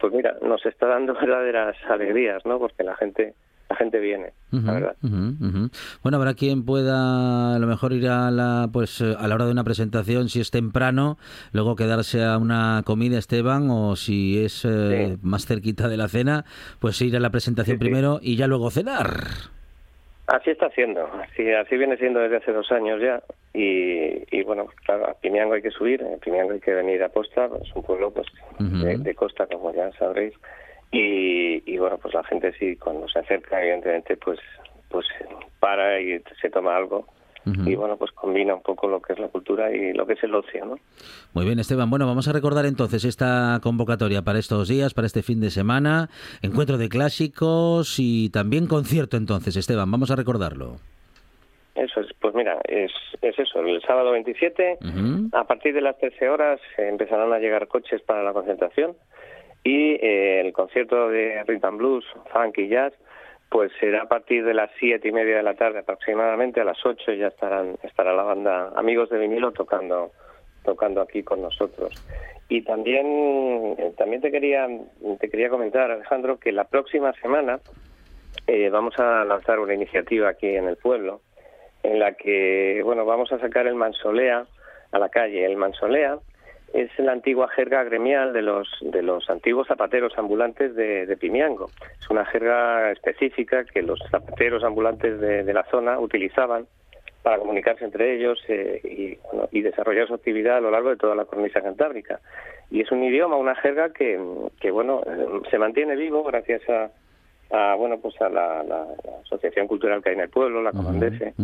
pues 0.00 0.12
mira, 0.12 0.34
nos 0.42 0.64
está 0.66 0.86
dando 0.86 1.14
verdaderas 1.20 1.76
alegrías, 1.88 2.44
¿no? 2.46 2.58
Porque 2.58 2.82
la 2.82 2.96
gente, 2.96 3.34
la 3.70 3.76
gente 3.76 4.00
viene, 4.00 4.32
la 4.50 4.72
verdad. 4.72 4.96
ujú. 5.02 5.70
Bueno, 6.02 6.18
habrá 6.18 6.34
quien 6.34 6.64
pueda 6.64 7.54
a 7.54 7.58
lo 7.58 7.66
mejor 7.68 7.92
ir 7.92 8.08
a 8.08 8.30
la 8.32 8.68
pues 8.72 9.00
a 9.00 9.28
la 9.28 9.34
hora 9.36 9.46
de 9.46 9.52
una 9.52 9.62
presentación 9.64 10.28
si 10.28 10.40
es 10.40 10.50
temprano, 10.50 11.18
luego 11.52 11.76
quedarse 11.76 12.24
a 12.24 12.36
una 12.36 12.82
comida 12.84 13.16
Esteban 13.18 13.68
o 13.70 13.94
si 13.96 14.42
es 14.44 14.64
eh, 14.64 15.14
Sí. 15.14 15.18
más 15.22 15.46
cerquita 15.46 15.88
de 15.88 15.96
la 15.96 16.08
cena, 16.08 16.44
pues 16.80 17.00
ir 17.00 17.16
a 17.16 17.20
la 17.20 17.30
presentación 17.30 17.76
Sí, 17.76 17.78
sí. 17.78 17.84
primero 17.88 18.18
y 18.20 18.36
ya 18.36 18.46
luego 18.48 18.70
cenar. 18.70 19.08
Así 20.26 20.50
está 20.50 20.70
siendo, 20.70 21.04
así, 21.22 21.50
así 21.50 21.76
viene 21.76 21.96
siendo 21.96 22.20
desde 22.20 22.36
hace 22.36 22.52
dos 22.52 22.70
años 22.70 23.00
ya. 23.00 23.20
Y, 23.52 24.22
y 24.30 24.42
bueno, 24.44 24.66
claro, 24.86 25.08
a 25.10 25.14
Pimiango 25.14 25.54
hay 25.54 25.62
que 25.62 25.72
subir, 25.72 26.02
a 26.04 26.16
Pimiango 26.18 26.52
hay 26.52 26.60
que 26.60 26.72
venir 26.72 27.02
a 27.02 27.08
posta, 27.08 27.46
es 27.60 27.74
un 27.74 27.82
pueblo 27.82 28.12
pues 28.12 28.26
de 28.58 29.14
costa, 29.16 29.46
como 29.48 29.74
ya 29.74 29.90
sabréis. 29.98 30.34
Y, 30.92 31.62
y 31.72 31.78
bueno, 31.78 31.98
pues 31.98 32.14
la 32.14 32.24
gente 32.24 32.52
sí, 32.58 32.76
cuando 32.76 33.08
se 33.08 33.20
acerca, 33.20 33.60
evidentemente, 33.60 34.16
pues 34.16 34.40
pues 34.90 35.06
para 35.60 36.00
y 36.00 36.20
se 36.40 36.50
toma 36.50 36.76
algo. 36.76 37.06
Y 37.64 37.74
bueno, 37.74 37.96
pues 37.96 38.12
combina 38.12 38.54
un 38.54 38.62
poco 38.62 38.86
lo 38.86 39.00
que 39.00 39.14
es 39.14 39.18
la 39.18 39.28
cultura 39.28 39.74
y 39.74 39.94
lo 39.94 40.06
que 40.06 40.12
es 40.12 40.22
el 40.22 40.34
ocio, 40.34 40.64
¿no? 40.66 40.76
Muy 41.32 41.46
bien, 41.46 41.58
Esteban. 41.58 41.88
Bueno, 41.88 42.06
vamos 42.06 42.28
a 42.28 42.32
recordar 42.32 42.66
entonces 42.66 43.04
esta 43.04 43.58
convocatoria 43.62 44.22
para 44.22 44.38
estos 44.38 44.68
días, 44.68 44.92
para 44.92 45.06
este 45.06 45.22
fin 45.22 45.40
de 45.40 45.50
semana, 45.50 46.10
encuentro 46.42 46.76
de 46.76 46.90
clásicos 46.90 47.96
y 47.98 48.28
también 48.28 48.66
concierto 48.66 49.16
entonces, 49.16 49.56
Esteban. 49.56 49.90
Vamos 49.90 50.10
a 50.10 50.16
recordarlo. 50.16 50.76
Eso 51.74 52.00
es, 52.00 52.08
pues 52.20 52.34
mira, 52.34 52.60
es, 52.68 52.92
es 53.22 53.38
eso, 53.38 53.60
el 53.60 53.80
sábado 53.82 54.12
27 54.12 54.78
Ujú. 54.82 55.28
A 55.32 55.44
partir 55.44 55.72
de 55.72 55.80
las 55.80 55.96
13 55.98 56.28
horas 56.28 56.60
eh, 56.76 56.88
empezarán 56.88 57.32
a 57.32 57.38
llegar 57.38 57.68
coches 57.68 58.02
para 58.02 58.22
la 58.22 58.34
concentración 58.34 58.94
y 59.64 59.92
eh, 59.94 60.40
el 60.40 60.52
concierto 60.52 61.08
de 61.08 61.42
Rhythm 61.44 61.76
Blues, 61.76 62.04
Funk 62.32 62.58
y 62.58 62.68
Jazz 62.68 62.94
pues 63.50 63.72
será 63.80 64.02
a 64.02 64.08
partir 64.08 64.44
de 64.44 64.54
las 64.54 64.70
siete 64.78 65.08
y 65.08 65.12
media 65.12 65.36
de 65.36 65.42
la 65.42 65.54
tarde 65.54 65.80
aproximadamente, 65.80 66.60
a 66.60 66.64
las 66.64 66.78
8 66.86 67.12
ya 67.14 67.26
estarán 67.26 67.76
estará 67.82 68.14
la 68.14 68.22
banda 68.22 68.72
Amigos 68.76 69.10
de 69.10 69.18
Vinilo 69.18 69.50
tocando 69.50 70.12
tocando 70.64 71.00
aquí 71.00 71.22
con 71.22 71.42
nosotros. 71.42 71.92
Y 72.48 72.62
también 72.62 73.74
eh, 73.76 73.92
también 73.98 74.22
te 74.22 74.30
quería 74.30 74.68
te 75.18 75.28
quería 75.28 75.50
comentar 75.50 75.90
Alejandro 75.90 76.38
que 76.38 76.52
la 76.52 76.64
próxima 76.64 77.12
semana 77.14 77.58
eh, 78.46 78.70
vamos 78.70 78.96
a 78.98 79.24
lanzar 79.24 79.58
una 79.58 79.74
iniciativa 79.74 80.28
aquí 80.28 80.46
en 80.46 80.68
el 80.68 80.76
pueblo 80.76 81.20
en 81.82 81.98
la 81.98 82.12
que 82.12 82.82
bueno 82.84 83.04
vamos 83.04 83.32
a 83.32 83.40
sacar 83.40 83.66
el 83.66 83.74
mansolea 83.74 84.46
a 84.92 84.98
la 84.98 85.08
calle. 85.08 85.44
El 85.44 85.56
mansolea 85.56 86.18
es 86.72 86.90
la 86.98 87.12
antigua 87.12 87.48
jerga 87.48 87.82
gremial 87.84 88.32
de 88.32 88.42
los 88.42 88.68
de 88.80 89.02
los 89.02 89.28
antiguos 89.28 89.66
zapateros 89.66 90.16
ambulantes 90.16 90.74
de, 90.74 91.16
Pimiango. 91.16 91.70
Es 92.00 92.08
una 92.10 92.24
jerga 92.26 92.92
específica 92.92 93.64
que 93.64 93.82
los 93.82 93.98
zapateros 94.10 94.64
ambulantes 94.64 95.20
de, 95.20 95.52
la 95.52 95.64
zona 95.64 95.98
utilizaban 95.98 96.66
para 97.22 97.38
comunicarse 97.38 97.84
entre 97.84 98.16
ellos 98.16 98.38
eh, 98.48 98.80
y, 98.82 99.18
bueno, 99.30 99.48
y 99.50 99.60
desarrollar 99.60 100.06
su 100.06 100.14
actividad 100.14 100.56
a 100.56 100.60
lo 100.60 100.70
largo 100.70 100.90
de 100.90 100.96
toda 100.96 101.14
la 101.14 101.26
cornisa 101.26 101.60
cantábrica. 101.60 102.20
Y 102.70 102.80
es 102.80 102.90
un 102.92 103.02
idioma, 103.02 103.36
una 103.36 103.56
jerga 103.56 103.92
que, 103.92 104.18
que 104.60 104.70
bueno, 104.70 105.02
eh, 105.06 105.26
se 105.50 105.58
mantiene 105.58 105.96
vivo 105.96 106.22
gracias 106.22 106.62
a, 106.70 106.90
a 107.52 107.74
bueno 107.74 107.98
pues 107.98 108.20
a 108.20 108.28
la, 108.28 108.62
la- 108.62 108.86
la 109.04 109.18
asociación 109.24 109.66
cultural 109.66 110.02
que 110.02 110.10
hay 110.10 110.14
en 110.16 110.22
el 110.22 110.28
pueblo, 110.30 110.62
la 110.62 110.72
Comandese, 110.72 111.34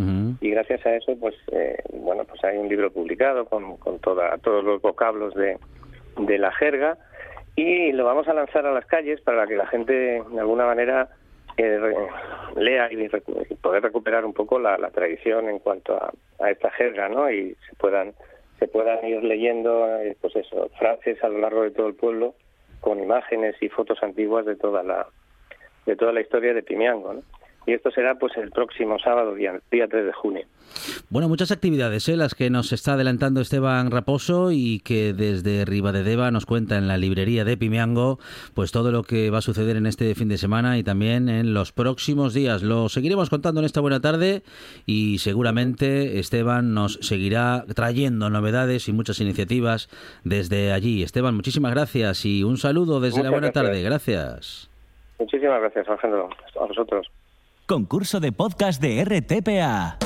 y 0.41 0.51
gracias 0.51 0.85
a 0.87 0.95
eso 0.97 1.17
pues 1.19 1.35
eh, 1.53 1.77
bueno 1.93 2.25
pues 2.25 2.43
hay 2.45 2.57
un 2.59 2.69
libro 2.69 2.91
publicado 2.93 3.45
con, 3.47 3.77
con 3.79 3.99
toda, 4.01 4.37
todos 4.39 4.63
los 4.65 4.81
vocablos 4.83 5.35
de, 5.35 5.59
de 6.19 6.39
la 6.39 6.53
jerga. 6.53 6.97
Y 7.59 7.91
lo 7.93 8.05
vamos 8.05 8.29
a 8.29 8.35
lanzar 8.35 8.67
a 8.67 8.73
las 8.73 8.85
calles 8.85 9.21
para 9.23 9.47
que 9.47 9.57
la 9.57 9.67
gente 9.67 9.93
de 9.95 10.41
alguna 10.41 10.67
manera 10.67 11.09
eh, 11.57 11.81
lea 12.57 12.89
y, 12.93 13.09
poder 13.63 13.83
recuperar 13.83 14.27
un 14.27 14.35
poco 14.35 14.59
la, 14.59 14.77
la 14.77 14.91
tradición 14.91 15.49
en 15.49 15.59
cuanto 15.59 15.95
a, 15.97 16.13
a 16.45 16.51
esta 16.51 16.71
jerga 16.73 17.09
no 17.09 17.31
y 17.31 17.57
se 17.69 17.75
puedan 17.77 18.13
se 18.59 18.69
puedan 18.69 19.07
ir 19.07 19.23
leyendo 19.25 19.87
eh, 20.03 20.17
pues 20.21 20.37
eso 20.37 20.69
frases 20.79 21.23
a 21.25 21.29
lo 21.29 21.39
largo 21.39 21.63
de 21.63 21.71
todo 21.71 21.87
el 21.89 21.95
pueblo 21.95 22.35
con 22.81 23.03
imágenes 23.03 23.55
y 23.63 23.71
fotos 23.71 24.03
antiguas 24.03 24.45
de 24.45 24.57
toda 24.57 24.83
la 24.83 25.07
de 25.87 25.97
toda 25.97 26.13
la 26.13 26.21
historia 26.21 26.53
de 26.53 26.63
Pimiango 26.63 27.15
¿no? 27.15 27.23
y 27.67 27.73
esto 27.73 27.91
será 27.91 28.15
pues 28.15 28.37
el 28.37 28.51
próximo 28.51 28.99
sábado 28.99 29.35
día, 29.35 29.61
día 29.71 29.89
3 29.89 30.07
de 30.07 30.13
junio 30.13 30.47
Bueno, 31.11 31.29
muchas 31.29 31.51
actividades, 31.51 32.09
¿eh? 32.09 32.17
las 32.17 32.35
que 32.35 32.49
nos 32.49 32.73
está 32.73 32.93
adelantando 32.93 33.41
Esteban 33.41 33.91
Raposo 33.91 34.53
y 34.53 34.81
que 34.81 35.13
desde 35.13 35.65
Deva 35.65 36.31
nos 36.31 36.47
cuenta 36.47 36.79
en 36.79 36.87
la 36.87 36.97
librería 36.97 37.45
de 37.45 37.57
Pimiango, 37.57 38.19
pues 38.55 38.71
todo 38.71 38.93
lo 38.93 39.03
que 39.03 39.31
va 39.31 39.39
a 39.39 39.43
suceder 39.43 39.77
en 39.77 39.87
este 39.87 40.15
fin 40.15 40.29
de 40.29 40.39
semana 40.39 40.79
y 40.79 40.85
también 40.85 41.29
en 41.29 41.55
los 41.55 41.73
próximos 41.73 42.35
días. 42.35 42.63
Lo 42.63 42.89
seguiremos 42.89 43.31
contando 43.31 43.61
en 43.61 43.67
esta 43.67 43.81
buena 43.81 44.01
tarde 44.01 44.43
y 44.87 45.19
seguramente 45.19 46.21
Esteban 46.21 46.73
nos 46.73 46.95
seguirá 47.03 47.65
trayendo 47.75 48.31
novedades 48.31 48.89
y 48.89 48.93
muchas 48.93 49.21
iniciativas 49.21 49.89
desde 50.25 50.73
allí. 50.73 51.03
Esteban, 51.03 51.35
muchísimas 51.35 51.73
gracias 51.73 52.25
y 52.25 52.45
un 52.45 52.59
saludo 52.59 53.01
desde 53.01 53.25
la 53.25 53.31
buena 53.31 53.49
gracias. 53.49 53.65
tarde. 53.65 53.83
Gracias. 53.83 54.76
Muchísimas 55.19 55.61
gracias 55.61 55.89
Alejandro 55.89 56.29
a 56.61 56.67
vosotros 56.67 57.07
Concurso 57.67 58.21
de 58.21 58.31
podcast 58.31 58.81
de 58.81 59.05
RTPA. 59.05 59.99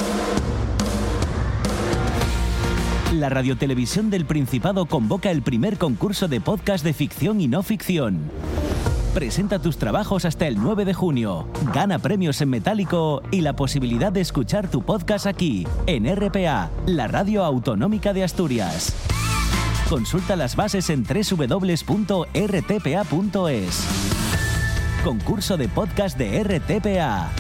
La 3.15 3.29
Radiotelevisión 3.29 4.09
del 4.09 4.25
Principado 4.25 4.87
convoca 4.87 5.31
el 5.31 5.43
primer 5.43 5.77
concurso 5.77 6.27
de 6.27 6.41
podcast 6.41 6.83
de 6.83 6.95
ficción 6.95 7.39
y 7.39 7.49
no 7.49 7.63
ficción. 7.63 8.31
Presenta 9.13 9.59
tus 9.59 9.77
trabajos 9.77 10.25
hasta 10.25 10.47
el 10.47 10.57
9 10.57 10.87
de 10.87 10.95
junio. 10.95 11.49
Gana 11.75 11.99
premios 11.99 12.41
en 12.41 12.49
metálico 12.49 13.21
y 13.31 13.43
la 13.43 13.57
posibilidad 13.57 14.11
de 14.11 14.23
escuchar 14.23 14.71
tu 14.71 14.81
podcast 14.81 15.27
aquí, 15.27 15.67
en 15.87 16.07
RPA, 16.17 16.71
la 16.87 17.09
radio 17.09 17.45
autonómica 17.45 18.15
de 18.15 18.25
Asturias. 18.25 18.97
Consulta 19.91 20.35
las 20.35 20.57
bases 20.57 20.89
en 20.89 21.05
www.rtpa.es. 21.05 21.81
Concurso 25.05 25.57
de 25.57 25.67
podcast 25.67 26.19
de 26.19 26.45
RTPA. 26.45 27.31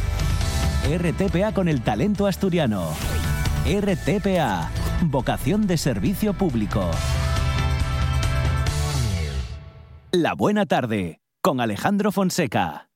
RTPA 0.88 1.52
con 1.52 1.68
el 1.68 1.82
talento 1.82 2.26
asturiano. 2.26 2.88
RTPA. 3.66 4.70
Vocación 5.02 5.66
de 5.66 5.76
servicio 5.76 6.32
público. 6.32 6.90
La 10.10 10.32
buena 10.34 10.64
tarde. 10.64 11.20
Con 11.42 11.60
Alejandro 11.60 12.12
Fonseca. 12.12 12.88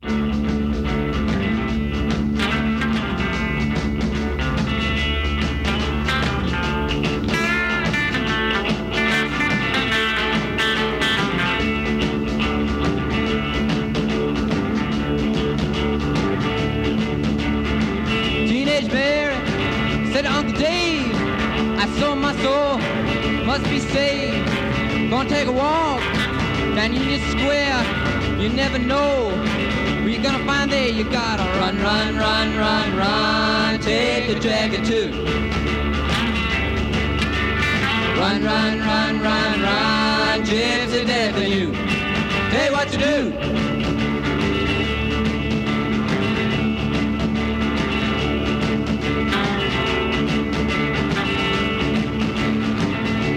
Gonna 25.14 25.28
take 25.28 25.46
a 25.46 25.52
walk 25.52 26.00
down 26.74 26.92
Union 26.92 27.20
Square. 27.30 28.40
You 28.40 28.48
never 28.48 28.80
know 28.80 29.28
where 29.28 30.08
you're 30.08 30.20
gonna 30.20 30.44
find 30.44 30.72
there. 30.72 30.88
You 30.88 31.04
gotta 31.04 31.44
run, 31.60 31.80
run, 31.80 32.16
run, 32.16 32.56
run, 32.56 32.96
run. 32.96 33.78
Take 33.78 34.26
the 34.26 34.40
jacket 34.40 34.84
too. 34.84 35.12
Run, 38.18 38.42
run, 38.42 38.80
run, 38.80 39.20
run, 39.20 39.62
run. 39.62 40.42
Gypsy 40.42 41.06
death 41.06 41.36
of 41.36 41.44
you. 41.44 41.72
Tell 42.50 42.66
you 42.66 42.72
what 42.72 42.88
to 42.88 42.98
do. 42.98 43.30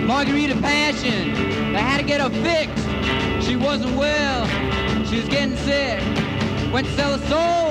Margarita 0.08 0.56
Passion. 0.60 1.37
They 1.78 1.84
had 1.84 2.00
to 2.00 2.04
get 2.08 2.20
her 2.22 2.32
fixed. 2.42 3.46
She 3.48 3.56
wasn't 3.56 3.96
well. 3.96 4.48
She 5.06 5.18
was 5.18 5.30
getting 5.30 5.56
sick. 5.58 6.02
Went 6.74 6.88
to 6.88 6.94
sell 6.94 7.16
her 7.16 7.24
soul. 7.28 7.70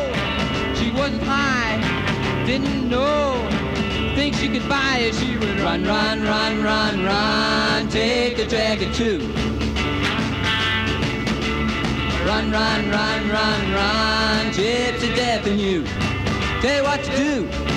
She 0.76 0.92
wasn't 0.92 1.24
high. 1.24 1.82
Didn't 2.46 2.88
know. 2.88 3.34
Think 4.14 4.36
she 4.36 4.48
could 4.48 4.68
buy 4.68 4.98
it. 4.98 5.14
She 5.16 5.36
would 5.36 5.58
run, 5.58 5.84
run, 5.84 6.22
run, 6.22 6.62
run, 6.62 7.04
run. 7.04 7.88
Take 7.88 8.36
the 8.36 8.46
jacket 8.46 8.94
too. 8.94 9.18
Run, 12.24 12.52
run, 12.52 12.88
run, 12.88 13.28
run, 13.28 13.72
run. 13.72 14.46
Gypsy 14.52 15.16
death 15.16 15.48
in 15.48 15.58
you. 15.58 15.84
Tell 16.62 16.76
you 16.76 16.84
what 16.84 17.02
to 17.02 17.16
do. 17.16 17.75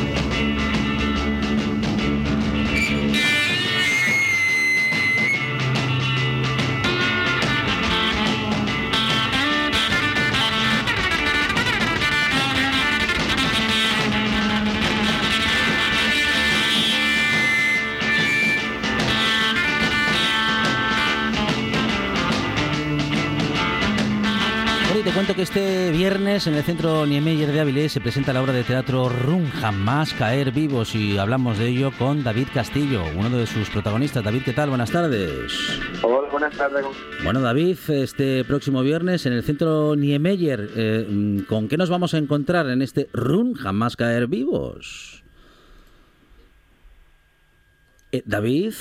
Te 25.10 25.16
cuento 25.16 25.34
que 25.34 25.42
este 25.42 25.90
viernes 25.90 26.46
en 26.46 26.54
el 26.54 26.62
Centro 26.64 27.04
Niemeyer 27.08 27.52
de 27.52 27.60
Avilés 27.60 27.94
se 27.94 28.00
presenta 28.00 28.32
la 28.32 28.44
obra 28.44 28.54
de 28.54 28.64
teatro 28.64 29.10
Run 29.10 29.50
Jamás 29.50 30.14
Caer 30.14 30.52
Vivos 30.52 30.94
y 30.94 31.18
hablamos 31.18 31.58
de 31.58 31.70
ello 31.70 31.92
con 31.98 32.24
David 32.24 32.50
Castillo, 32.54 33.02
uno 33.18 33.36
de 33.36 33.48
sus 33.48 33.72
protagonistas. 33.72 34.24
David, 34.24 34.44
¿qué 34.46 34.54
tal? 34.54 34.70
Buenas 34.70 34.92
tardes. 34.92 35.52
Hola, 36.04 36.30
buenas 36.30 36.56
tardes. 36.56 36.86
Bueno, 37.24 37.42
David, 37.42 37.78
este 37.88 38.44
próximo 38.44 38.84
viernes 38.84 39.26
en 39.26 39.34
el 39.34 39.42
Centro 39.42 39.96
Niemeyer, 39.96 40.70
eh, 40.76 41.44
¿con 41.48 41.68
qué 41.68 41.78
nos 41.78 41.90
vamos 41.90 42.14
a 42.14 42.20
encontrar 42.20 42.70
en 42.70 42.84
este 42.84 43.10
Run 43.12 43.56
Jamás 43.56 43.96
Caer 43.96 44.28
Vivos? 44.28 45.24
Eh, 48.12 48.22
David, 48.28 48.74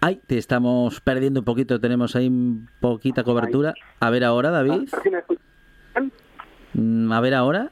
ay, 0.00 0.20
te 0.26 0.38
estamos 0.38 1.00
perdiendo 1.00 1.40
un 1.40 1.44
poquito, 1.44 1.80
tenemos 1.80 2.14
ahí 2.16 2.30
poquita 2.80 3.24
cobertura. 3.24 3.74
A 4.00 4.10
ver 4.10 4.24
ahora, 4.24 4.50
David. 4.50 4.88
Mm, 6.74 7.12
A 7.12 7.20
ver 7.20 7.34
ahora. 7.34 7.70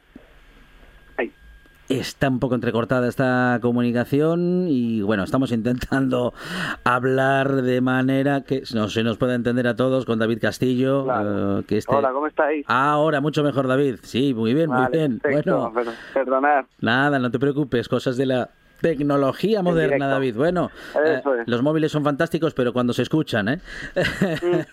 Está 1.89 2.29
un 2.29 2.41
poco 2.41 2.57
entrecortada 2.57 3.07
esta 3.07 3.61
comunicación 3.62 4.64
y 4.66 5.03
bueno, 5.03 5.22
estamos 5.22 5.53
intentando 5.53 6.35
hablar 6.85 7.62
de 7.62 7.81
manera 7.81 8.41
que 8.41 8.64
no 8.74 8.89
se 8.89 9.05
nos 9.05 9.18
pueda 9.18 9.37
entender 9.37 9.68
a 9.68 9.77
todos 9.77 10.05
con 10.05 10.18
David 10.18 10.41
Castillo. 10.41 11.05
Claro. 11.05 11.61
eh, 11.61 11.64
que 11.64 11.77
este... 11.77 11.95
Hola, 11.95 12.11
¿cómo 12.11 12.27
estáis? 12.27 12.64
Ahora, 12.66 13.20
mucho 13.20 13.45
mejor, 13.45 13.68
David. 13.68 14.01
Sí, 14.03 14.35
muy 14.35 14.53
bien, 14.53 14.68
muy 14.68 14.85
bien. 14.91 15.20
perfecto, 15.20 15.70
Bueno, 15.70 15.72
per- 15.93 15.95
perdonad. 16.24 16.64
nada, 16.81 17.20
no 17.20 17.31
te 17.31 17.39
preocupes, 17.39 17.89
cosas 17.89 18.16
de 18.16 18.27
la 18.27 18.51
tecnología 18.81 19.62
moderna. 19.62 20.09
David. 20.09 20.37
Bueno, 20.37 20.70
eh, 21.05 21.20
los 21.47 21.62
móviles 21.62 21.93
son 21.93 22.05
fantásticos, 22.05 22.55
pero 22.55 22.72
cuando 22.72 22.93
se 22.93 23.03
escuchan, 23.03 23.49
¿eh? 23.49 23.61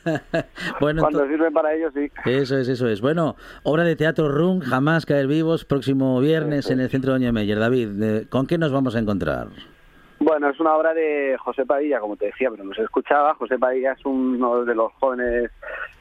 bueno, 0.79 1.01
Cuando 1.01 1.27
sirven 1.27 1.53
para 1.53 1.73
ellos, 1.73 1.93
sí. 1.95 2.11
eso 2.25 2.57
es, 2.57 2.67
eso 2.67 2.87
es. 2.87 3.01
Bueno, 3.01 3.35
obra 3.63 3.83
de 3.83 3.95
teatro 3.95 4.29
Run, 4.29 4.61
Jamás 4.61 5.05
Caer 5.05 5.27
Vivos, 5.27 5.65
próximo 5.65 6.19
viernes 6.19 6.69
en 6.69 6.79
el 6.79 6.89
Centro 6.89 7.13
Doña 7.13 7.31
Meyer. 7.31 7.59
David, 7.59 8.01
eh, 8.01 8.25
¿con 8.29 8.47
qué 8.47 8.57
nos 8.57 8.71
vamos 8.71 8.95
a 8.95 8.99
encontrar? 8.99 9.47
Bueno, 10.23 10.49
es 10.49 10.59
una 10.61 10.73
obra 10.77 10.93
de 10.93 11.35
José 11.37 11.65
Padilla, 11.65 11.99
como 11.99 12.15
te 12.15 12.27
decía, 12.27 12.49
pero 12.49 12.63
no 12.63 12.73
se 12.73 12.83
escuchaba. 12.83 13.33
José 13.33 13.59
Padilla 13.59 13.91
es 13.91 14.05
uno 14.05 14.63
de 14.63 14.73
los 14.73 14.93
jóvenes 14.93 15.51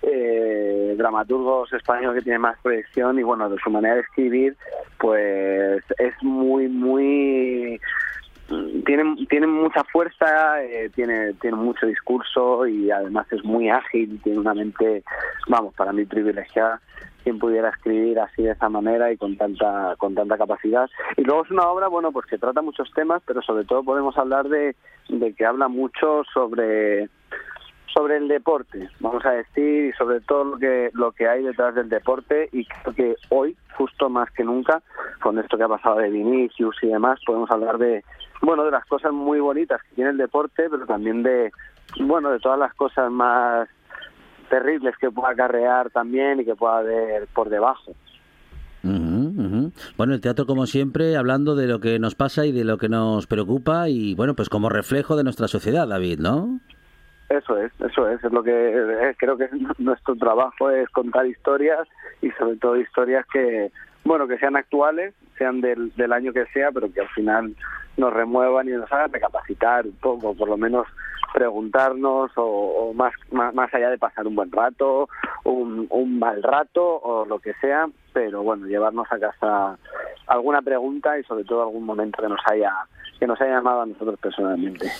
eh, 0.00 0.94
dramaturgos 0.96 1.72
españoles 1.72 2.20
que 2.20 2.22
tiene 2.22 2.38
más 2.38 2.56
proyección 2.62 3.18
y, 3.18 3.24
bueno, 3.24 3.50
de 3.50 3.58
su 3.58 3.68
manera 3.68 3.96
de 3.96 4.02
escribir, 4.02 4.56
pues 4.98 5.82
es 5.98 6.14
muy, 6.22 6.68
muy... 6.68 7.80
Tiene, 8.84 9.26
tiene 9.28 9.46
mucha 9.46 9.84
fuerza, 9.84 10.62
eh, 10.62 10.90
tiene, 10.94 11.34
tiene 11.34 11.57
mucho 11.57 11.86
discurso 11.86 12.66
y 12.66 12.90
además 12.90 13.26
es 13.32 13.44
muy 13.44 13.70
ágil, 13.70 14.20
tiene 14.22 14.38
una 14.38 14.55
mente, 14.55 15.03
vamos, 15.48 15.74
para 15.74 15.92
mí 15.92 16.05
privilegiada. 16.05 16.80
Quien 17.22 17.38
pudiera 17.38 17.68
escribir 17.68 18.18
así 18.18 18.42
de 18.42 18.50
esa 18.50 18.68
manera 18.68 19.12
y 19.12 19.16
con 19.16 19.36
tanta 19.36 19.94
con 19.96 20.12
tanta 20.12 20.36
capacidad 20.36 20.90
y 21.16 21.22
luego 21.22 21.44
es 21.44 21.53
una 21.53 21.68
obra 21.68 21.86
bueno 21.86 22.11
pues 22.11 22.26
que 22.26 22.36
trata 22.36 22.62
muchos 22.62 22.90
temas 22.96 23.22
pero 23.24 23.40
sobre 23.42 23.64
todo 23.64 23.84
podemos 23.84 24.18
hablar 24.18 24.48
de, 24.48 24.74
de 25.09 25.32
que 25.32 25.46
habla 25.46 25.68
mucho 25.68 26.24
sobre 26.34 27.09
sobre 27.93 28.16
el 28.16 28.28
deporte, 28.28 28.88
vamos 29.01 29.24
a 29.24 29.32
decir, 29.32 29.86
y 29.86 29.93
sobre 29.93 30.20
todo 30.20 30.45
lo 30.45 30.59
que 30.59 30.90
lo 30.95 31.12
que 31.12 31.28
hay 31.28 31.43
detrás 31.43 31.74
del 31.74 31.88
deporte 31.88 32.49
y 32.53 32.64
creo 32.64 32.95
que 32.95 33.16
hoy, 33.28 33.57
justo 33.76 34.09
más 34.09 34.30
que 34.30 34.45
nunca, 34.45 34.82
con 35.20 35.38
esto 35.38 35.57
que 35.57 35.64
ha 35.64 35.68
pasado 35.68 35.99
de 35.99 36.11
Vinicius 36.11 36.76
y 36.82 36.88
demás, 36.88 37.20
podemos 37.26 37.51
hablar 37.51 37.78
de 37.78 38.05
bueno, 38.40 38.64
de 38.64 38.70
las 38.70 38.84
cosas 38.86 39.12
muy 39.12 39.40
bonitas 39.40 39.80
que 39.82 39.95
tiene 39.95 40.11
el 40.11 40.16
deporte, 40.16 40.68
pero 40.70 40.86
también 40.86 41.22
de 41.22 41.53
bueno, 42.01 42.30
de 42.30 42.40
todas 42.40 42.59
las 42.59 42.74
cosas 42.74 43.11
más 43.11 43.68
terribles 44.49 44.95
que 44.99 45.11
pueda 45.11 45.30
acarrear 45.30 45.90
también 45.90 46.40
y 46.40 46.45
que 46.45 46.55
pueda 46.55 46.78
haber 46.78 47.26
por 47.28 47.49
debajo. 47.49 47.93
Bueno, 49.97 50.14
el 50.14 50.20
teatro 50.20 50.45
como 50.47 50.66
siempre, 50.66 51.16
hablando 51.16 51.55
de 51.55 51.66
lo 51.68 51.78
que 51.78 51.99
nos 51.99 52.14
pasa 52.14 52.47
y 52.47 52.53
de 52.53 52.64
lo 52.64 52.78
que 52.78 52.88
nos 52.88 53.26
preocupa 53.26 53.88
y 53.88 54.14
bueno, 54.14 54.34
pues 54.34 54.49
como 54.49 54.68
reflejo 54.68 55.16
de 55.16 55.24
nuestra 55.24 55.47
sociedad, 55.47 55.86
David, 55.86 56.18
¿no? 56.18 56.61
Eso 57.32 57.56
es, 57.56 57.72
eso 57.80 58.08
es, 58.10 58.22
es 58.22 58.30
lo 58.30 58.42
que 58.42 59.14
creo 59.16 59.38
que 59.38 59.48
nuestro 59.78 60.14
trabajo 60.16 60.70
es 60.70 60.86
contar 60.90 61.26
historias 61.26 61.88
y 62.20 62.30
sobre 62.32 62.56
todo 62.56 62.76
historias 62.76 63.24
que, 63.32 63.72
bueno, 64.04 64.28
que 64.28 64.36
sean 64.36 64.54
actuales, 64.54 65.14
del, 65.51 65.93
del 65.97 66.12
año 66.12 66.32
que 66.32 66.47
sea, 66.47 66.70
pero 66.72 66.93
que 66.93 67.01
al 67.01 67.09
final 67.09 67.55
nos 67.97 68.12
remuevan 68.12 68.68
y 68.68 68.72
nos 68.72 68.90
hagan 68.93 69.12
recapacitar 69.12 69.86
un 69.86 69.97
poco, 69.97 70.34
por 70.34 70.49
lo 70.49 70.57
menos 70.57 70.86
preguntarnos 71.32 72.30
o, 72.36 72.93
más, 72.95 73.12
más, 73.30 73.72
allá 73.72 73.90
de 73.90 73.99
pasar 73.99 74.26
un 74.26 74.34
buen 74.34 74.53
rato, 74.53 75.09
un, 75.45 75.86
un 75.90 76.18
mal 76.18 76.43
rato 76.43 76.84
o 76.84 77.24
lo 77.24 77.38
que 77.38 77.55
sea, 77.55 77.88
pero 78.12 78.43
bueno, 78.43 78.66
llevarnos 78.66 79.07
a 79.11 79.18
casa 79.18 79.78
alguna 80.26 80.61
pregunta 80.62 81.18
y 81.18 81.24
sobre 81.24 81.45
todo 81.45 81.62
algún 81.62 81.84
momento 81.84 82.22
que 82.22 82.28
nos 82.28 82.40
haya 82.51 82.72
que 83.18 83.28
nos 83.28 83.40
haya 83.40 83.53
llamado 83.53 83.82
a 83.82 83.86
nosotros 83.86 84.18
personalmente. 84.20 84.90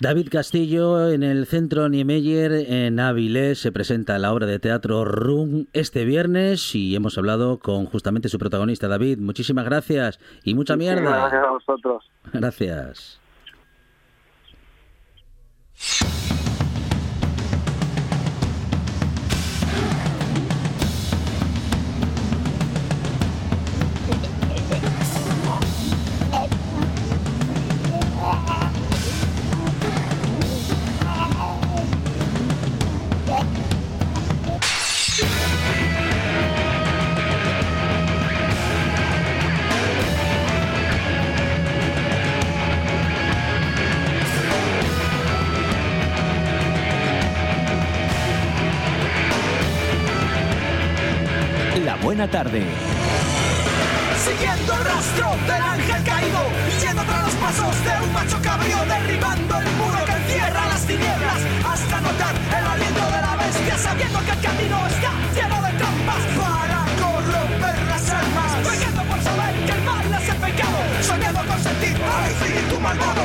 David 0.00 0.30
Castillo, 0.32 1.10
en 1.12 1.22
el 1.22 1.46
Centro 1.46 1.88
Niemeyer, 1.88 2.50
en 2.50 2.98
Avilés, 2.98 3.60
se 3.60 3.70
presenta 3.70 4.18
la 4.18 4.32
obra 4.32 4.46
de 4.46 4.58
teatro 4.58 5.04
Room 5.04 5.66
este 5.72 6.04
viernes 6.04 6.74
y 6.74 6.96
hemos 6.96 7.16
hablado 7.18 7.60
con 7.60 7.86
justamente 7.86 8.28
su 8.28 8.38
protagonista, 8.40 8.88
David. 8.88 9.18
Muchísimas 9.18 9.64
gracias 9.64 9.87
y 10.44 10.54
mucha 10.54 10.76
mierda. 10.76 11.00
Gracias 11.00 11.44
a 11.44 11.50
vosotros. 11.50 12.10
Gracias. 12.32 13.20
Buena 52.18 52.32
tarde. 52.32 52.64
Siguiendo 54.26 54.72
el 54.74 54.84
rastro 54.84 55.36
del 55.46 55.62
ángel 55.62 56.02
caído, 56.02 56.40
yendo 56.82 57.02
tras 57.04 57.22
los 57.26 57.34
pasos 57.34 57.74
de 57.84 57.94
un 58.04 58.12
macho 58.12 58.38
cabrío, 58.42 58.78
derribando 58.86 59.58
el 59.60 59.70
muro 59.78 60.04
que 60.04 60.12
encierra 60.18 60.66
las 60.66 60.82
tinieblas, 60.82 61.38
hasta 61.62 62.00
notar 62.00 62.34
el 62.58 62.66
aliento 62.66 63.04
de 63.14 63.20
la 63.22 63.36
bestia, 63.36 63.78
sabiendo 63.78 64.18
que 64.18 64.32
el 64.32 64.40
camino 64.40 64.76
está 64.88 65.10
lleno 65.36 65.62
de 65.62 65.72
trampas 65.78 66.22
para 66.42 66.78
corromper 67.02 67.78
las 67.86 68.10
almas, 68.10 68.50
por 69.10 69.20
saber 69.22 69.54
que 69.66 69.72
el 69.78 69.82
mal 69.82 70.06
es 70.20 70.28
el 70.28 70.38
pecado, 70.42 70.78
soñando 71.02 71.40
con 71.46 71.62
sentir 71.62 71.96
al 72.02 72.80
malvado. 72.82 73.17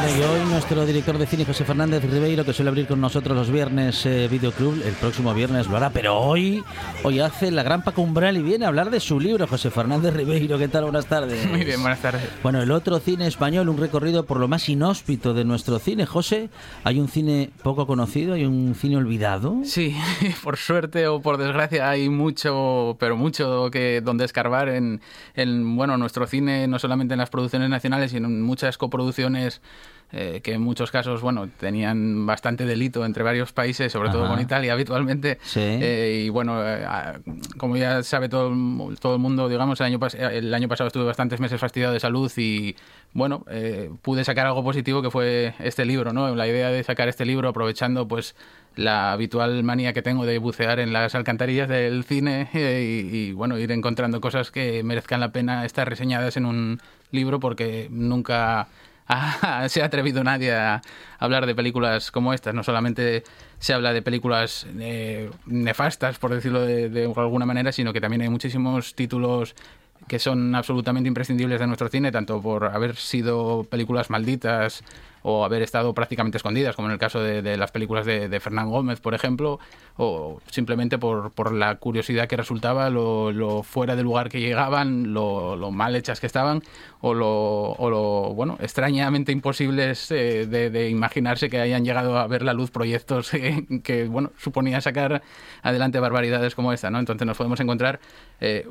Bueno, 0.00 0.16
y 0.16 0.22
hoy 0.22 0.48
nuestro 0.48 0.86
director 0.86 1.18
de 1.18 1.26
cine, 1.26 1.44
José 1.44 1.64
Fernández 1.64 2.04
Ribeiro, 2.04 2.44
que 2.44 2.52
suele 2.52 2.68
abrir 2.68 2.86
con 2.86 3.00
nosotros 3.00 3.36
los 3.36 3.50
viernes 3.50 4.06
eh, 4.06 4.28
Videoclub, 4.30 4.80
el 4.86 4.94
próximo 4.94 5.34
viernes 5.34 5.66
lo 5.66 5.76
hará, 5.76 5.90
pero 5.90 6.16
hoy, 6.16 6.62
hoy 7.02 7.18
hace 7.18 7.50
la 7.50 7.64
gran 7.64 7.82
Pacumbral 7.82 8.36
y 8.36 8.42
viene 8.42 8.64
a 8.64 8.68
hablar 8.68 8.90
de 8.90 9.00
su 9.00 9.18
libro, 9.18 9.48
José 9.48 9.70
Fernández 9.70 10.14
Ribeiro. 10.14 10.56
¿Qué 10.56 10.68
tal? 10.68 10.84
Buenas 10.84 11.06
tardes. 11.06 11.44
Muy 11.50 11.64
bien, 11.64 11.80
buenas 11.80 12.00
tardes. 12.00 12.22
Bueno, 12.44 12.62
el 12.62 12.70
otro 12.70 13.00
cine 13.00 13.26
español, 13.26 13.68
un 13.68 13.76
recorrido 13.76 14.24
por 14.24 14.38
lo 14.38 14.46
más 14.46 14.68
inhóspito 14.68 15.34
de 15.34 15.44
nuestro 15.44 15.80
cine. 15.80 16.06
José, 16.06 16.48
¿hay 16.84 17.00
un 17.00 17.08
cine 17.08 17.50
poco 17.64 17.88
conocido? 17.88 18.34
¿Hay 18.34 18.44
un 18.44 18.76
cine 18.76 18.98
olvidado? 18.98 19.56
Sí, 19.64 19.96
por 20.44 20.58
suerte 20.58 21.08
o 21.08 21.20
por 21.20 21.38
desgracia 21.38 21.90
hay 21.90 22.08
mucho, 22.08 22.96
pero 23.00 23.16
mucho 23.16 23.68
que 23.72 24.00
donde 24.00 24.26
escarbar 24.26 24.68
en, 24.68 25.00
en 25.34 25.74
bueno, 25.74 25.98
nuestro 25.98 26.24
cine, 26.28 26.68
no 26.68 26.78
solamente 26.78 27.14
en 27.14 27.18
las 27.18 27.30
producciones 27.30 27.68
nacionales, 27.68 28.12
sino 28.12 28.28
en 28.28 28.42
muchas 28.42 28.78
coproducciones 28.78 29.60
eh, 30.10 30.40
que 30.42 30.54
en 30.54 30.62
muchos 30.62 30.90
casos, 30.90 31.20
bueno, 31.20 31.50
tenían 31.58 32.24
bastante 32.24 32.64
delito 32.64 33.04
entre 33.04 33.22
varios 33.22 33.52
países, 33.52 33.92
sobre 33.92 34.08
todo 34.08 34.26
con 34.26 34.40
Italia 34.40 34.72
habitualmente. 34.72 35.38
Eh, 35.54 36.22
y 36.24 36.28
bueno, 36.30 36.66
eh, 36.66 36.86
como 37.58 37.76
ya 37.76 38.02
sabe 38.02 38.30
todo, 38.30 38.50
todo 39.00 39.14
el 39.14 39.20
mundo, 39.20 39.50
digamos, 39.50 39.80
el 39.80 39.86
año, 39.86 39.98
el 40.14 40.54
año 40.54 40.66
pasado 40.66 40.88
estuve 40.88 41.04
bastantes 41.04 41.40
meses 41.40 41.60
fastidiado 41.60 41.92
de 41.92 42.00
salud 42.00 42.32
y, 42.38 42.74
bueno, 43.12 43.44
pude 44.00 44.24
sacar 44.24 44.46
algo 44.46 44.64
positivo 44.64 45.02
que 45.02 45.10
fue 45.10 45.54
este 45.58 45.84
libro, 45.84 46.14
¿no? 46.14 46.34
La 46.34 46.46
idea 46.46 46.70
de 46.70 46.82
sacar 46.84 47.08
este 47.08 47.26
libro 47.26 47.50
aprovechando, 47.50 48.08
pues, 48.08 48.34
la 48.76 49.12
habitual 49.12 49.62
manía 49.62 49.92
que 49.92 50.02
tengo 50.02 50.24
de 50.24 50.38
bucear 50.38 50.78
en 50.78 50.92
las 50.92 51.14
alcantarillas 51.16 51.68
del 51.68 52.04
cine 52.04 52.48
y, 52.54 53.32
bueno, 53.32 53.58
ir 53.58 53.72
encontrando 53.72 54.22
cosas 54.22 54.50
que 54.50 54.82
merezcan 54.82 55.20
la 55.20 55.32
pena 55.32 55.66
estar 55.66 55.86
reseñadas 55.86 56.38
en 56.38 56.46
un 56.46 56.80
libro 57.10 57.40
porque 57.40 57.88
nunca 57.90 58.68
se 59.68 59.82
ha 59.82 59.84
atrevido 59.84 60.22
nadie 60.22 60.54
a 60.54 60.82
hablar 61.18 61.46
de 61.46 61.54
películas 61.54 62.10
como 62.10 62.32
estas. 62.32 62.54
No 62.54 62.62
solamente 62.62 63.24
se 63.58 63.72
habla 63.72 63.92
de 63.92 64.02
películas 64.02 64.66
eh, 64.78 65.30
nefastas, 65.46 66.18
por 66.18 66.34
decirlo 66.34 66.60
de, 66.62 67.12
alguna 67.16 67.46
manera, 67.46 67.72
sino 67.72 67.92
que 67.92 68.00
también 68.00 68.22
hay 68.22 68.28
muchísimos 68.28 68.94
títulos 68.94 69.54
que 70.06 70.18
son 70.18 70.54
absolutamente 70.54 71.08
imprescindibles 71.08 71.60
de 71.60 71.66
nuestro 71.66 71.88
cine, 71.88 72.12
tanto 72.12 72.40
por 72.40 72.64
haber 72.66 72.96
sido 72.96 73.64
películas 73.64 74.10
malditas 74.10 74.84
o 75.22 75.44
haber 75.44 75.62
estado 75.62 75.94
prácticamente 75.94 76.38
escondidas, 76.38 76.76
como 76.76 76.88
en 76.88 76.92
el 76.92 76.98
caso 76.98 77.20
de, 77.20 77.56
las 77.56 77.70
películas 77.70 78.06
de, 78.06 78.28
de, 78.28 78.40
Fernán 78.40 78.70
Gómez, 78.70 79.00
por 79.00 79.14
ejemplo, 79.14 79.58
o 79.96 80.40
simplemente 80.50 80.98
por, 80.98 81.32
por 81.32 81.52
la 81.52 81.76
curiosidad 81.76 82.28
que 82.28 82.36
resultaba, 82.36 82.90
lo, 82.90 83.62
fuera 83.62 83.96
de 83.96 84.02
lugar 84.02 84.28
que 84.28 84.40
llegaban, 84.40 85.12
lo, 85.12 85.70
mal 85.70 85.96
hechas 85.96 86.20
que 86.20 86.26
estaban, 86.26 86.62
o 87.00 87.14
lo, 87.14 87.72
o 87.72 87.90
lo 87.90 88.34
bueno, 88.34 88.56
extrañamente 88.60 89.32
imposibles 89.32 90.10
eh, 90.10 90.46
de, 90.46 90.88
imaginarse 90.88 91.50
que 91.50 91.60
hayan 91.60 91.84
llegado 91.84 92.18
a 92.18 92.26
ver 92.26 92.42
la 92.42 92.52
luz 92.52 92.70
proyectos 92.70 93.30
que, 93.84 94.08
bueno, 94.08 94.32
suponía 94.38 94.80
sacar 94.80 95.22
adelante 95.62 96.00
barbaridades 96.00 96.54
como 96.54 96.72
esta, 96.72 96.90
¿no? 96.90 96.98
Entonces 96.98 97.26
nos 97.26 97.36
podemos 97.36 97.60
encontrar 97.60 98.00
eh, 98.40 98.66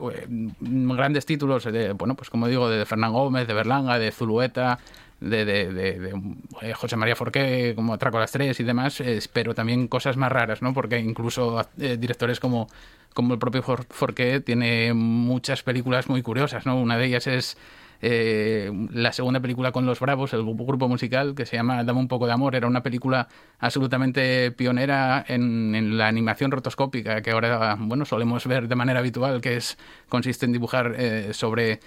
grandes 0.60 1.26
títulos, 1.26 1.66
de, 1.66 1.94
bueno, 1.94 2.16
pues 2.16 2.30
como 2.30 2.48
digo, 2.48 2.70
de 2.70 2.86
Fernán 2.86 3.14
Gómez, 3.14 3.48
de 3.48 3.54
Berlanga, 3.54 4.00
de 4.00 4.12
Zulueta, 4.12 4.80
de, 5.20 5.46
de, 5.46 5.74
de, 5.74 6.22
eh, 6.62 6.74
José 6.74 6.96
María 6.96 7.16
Forqué, 7.16 7.74
como 7.76 7.94
Atraco 7.94 8.18
a 8.18 8.22
las 8.22 8.32
Tres 8.32 8.60
y 8.60 8.64
demás, 8.64 9.02
pero 9.34 9.56
también 9.56 9.88
cosas 9.88 10.18
más 10.18 10.32
raras, 10.32 10.62
¿no? 10.62 10.74
Porque 10.74 11.00
incluso 11.00 11.66
eh, 11.80 11.98
directores 11.98 12.40
como, 12.40 12.68
como 13.14 13.34
el 13.34 13.40
propio 13.40 13.64
Forqué 13.64 14.40
tiene 14.42 14.94
muchas 14.94 15.64
películas 15.64 16.08
muy 16.10 16.22
curiosas, 16.22 16.66
¿no? 16.66 16.80
Una 16.80 16.98
de 16.98 17.06
ellas 17.06 17.26
es 17.28 17.58
eh, 18.00 18.72
la 18.92 19.12
segunda 19.12 19.40
película 19.40 19.72
con 19.72 19.88
Los 19.88 20.00
Bravos, 20.00 20.32
el 20.34 20.44
grupo 20.44 20.88
musical 20.88 21.34
que 21.34 21.48
se 21.48 21.56
llama 21.56 21.84
Dame 21.84 22.00
un 22.00 22.08
poco 22.08 22.28
de 22.28 22.34
amor. 22.34 22.56
Era 22.56 22.68
una 22.68 22.84
película 22.84 23.28
absolutamente 23.58 24.52
pionera 24.52 25.26
en, 25.28 25.74
en, 25.74 25.98
la 25.98 26.08
animación 26.08 26.52
rotoscópica 26.52 27.24
que 27.24 27.32
ahora 27.32 27.76
bueno 27.80 28.06
solemos 28.06 28.46
ver 28.46 28.68
de 28.68 28.76
manera 28.76 29.00
habitual, 29.00 29.42
que 29.42 29.58
es 29.58 29.80
consiste 30.10 30.46
en 30.46 30.54
dibujar 30.54 30.96
sobre 31.32 31.80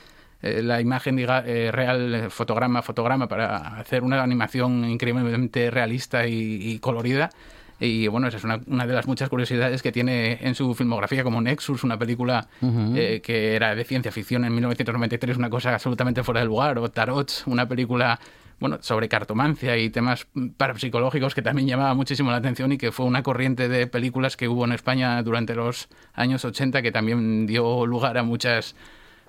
eh, 0.43 0.63
la 0.63 0.81
imagen 0.81 1.17
diga, 1.17 1.45
eh, 1.47 1.71
real, 1.71 2.15
eh, 2.15 2.31
fotograma 2.31 2.79
a 2.79 2.83
fotograma, 2.83 3.29
para 3.29 3.79
hacer 3.79 4.03
una 4.03 4.23
animación 4.23 4.85
increíblemente 4.85 5.71
realista 5.71 6.27
y, 6.27 6.79
colorida. 6.79 7.31
Y 7.79 8.09
bueno, 8.09 8.29
esa 8.29 8.37
es 8.37 8.45
una, 8.45 8.61
una, 8.67 8.87
de 8.87 8.93
las 8.93 9.07
muchas 9.07 9.29
curiosidades 9.31 9.83
que 9.83 9.91
tiene 9.91 10.39
en 10.43 10.55
su 10.55 10.75
filmografía, 10.75 11.25
como 11.25 11.41
Nexus, 11.41 11.83
una 11.83 11.99
película 11.99 12.47
que 12.61 13.57
era 13.57 13.75
de 13.75 13.85
ciencia 13.85 14.13
ficción 14.13 14.45
en 14.45 14.53
1993, 14.53 15.39
una 15.39 15.49
cosa 15.49 15.75
absolutamente 15.75 16.23
fuera 16.23 16.41
de 16.41 16.47
lugar, 16.47 16.79
o 16.79 16.91
Tarot, 16.91 17.45
una 17.47 17.67
película 17.67 18.21
bueno, 18.59 18.77
sobre 18.83 19.09
cartomancia 19.09 19.79
y 19.79 19.89
temas 19.89 20.27
parapsicológicos 20.59 21.35
que 21.35 21.41
también 21.41 21.67
llamaba 21.67 21.95
muchísimo 21.95 22.31
la 22.31 22.37
atención 22.37 22.71
y 22.73 22.77
que 22.77 22.93
fue 22.93 23.07
una 23.07 23.23
corriente 23.23 23.71
de 23.71 23.87
películas 23.87 24.37
que 24.37 24.49
hubo 24.49 24.67
en 24.67 24.73
España 24.73 25.23
durante 25.23 25.55
los 25.55 25.89
años 26.13 26.45
80 26.45 26.83
que 26.83 26.93
también 26.93 27.47
dio 27.47 27.87
lugar 27.87 28.19
a 28.19 28.23
muchas 28.23 28.77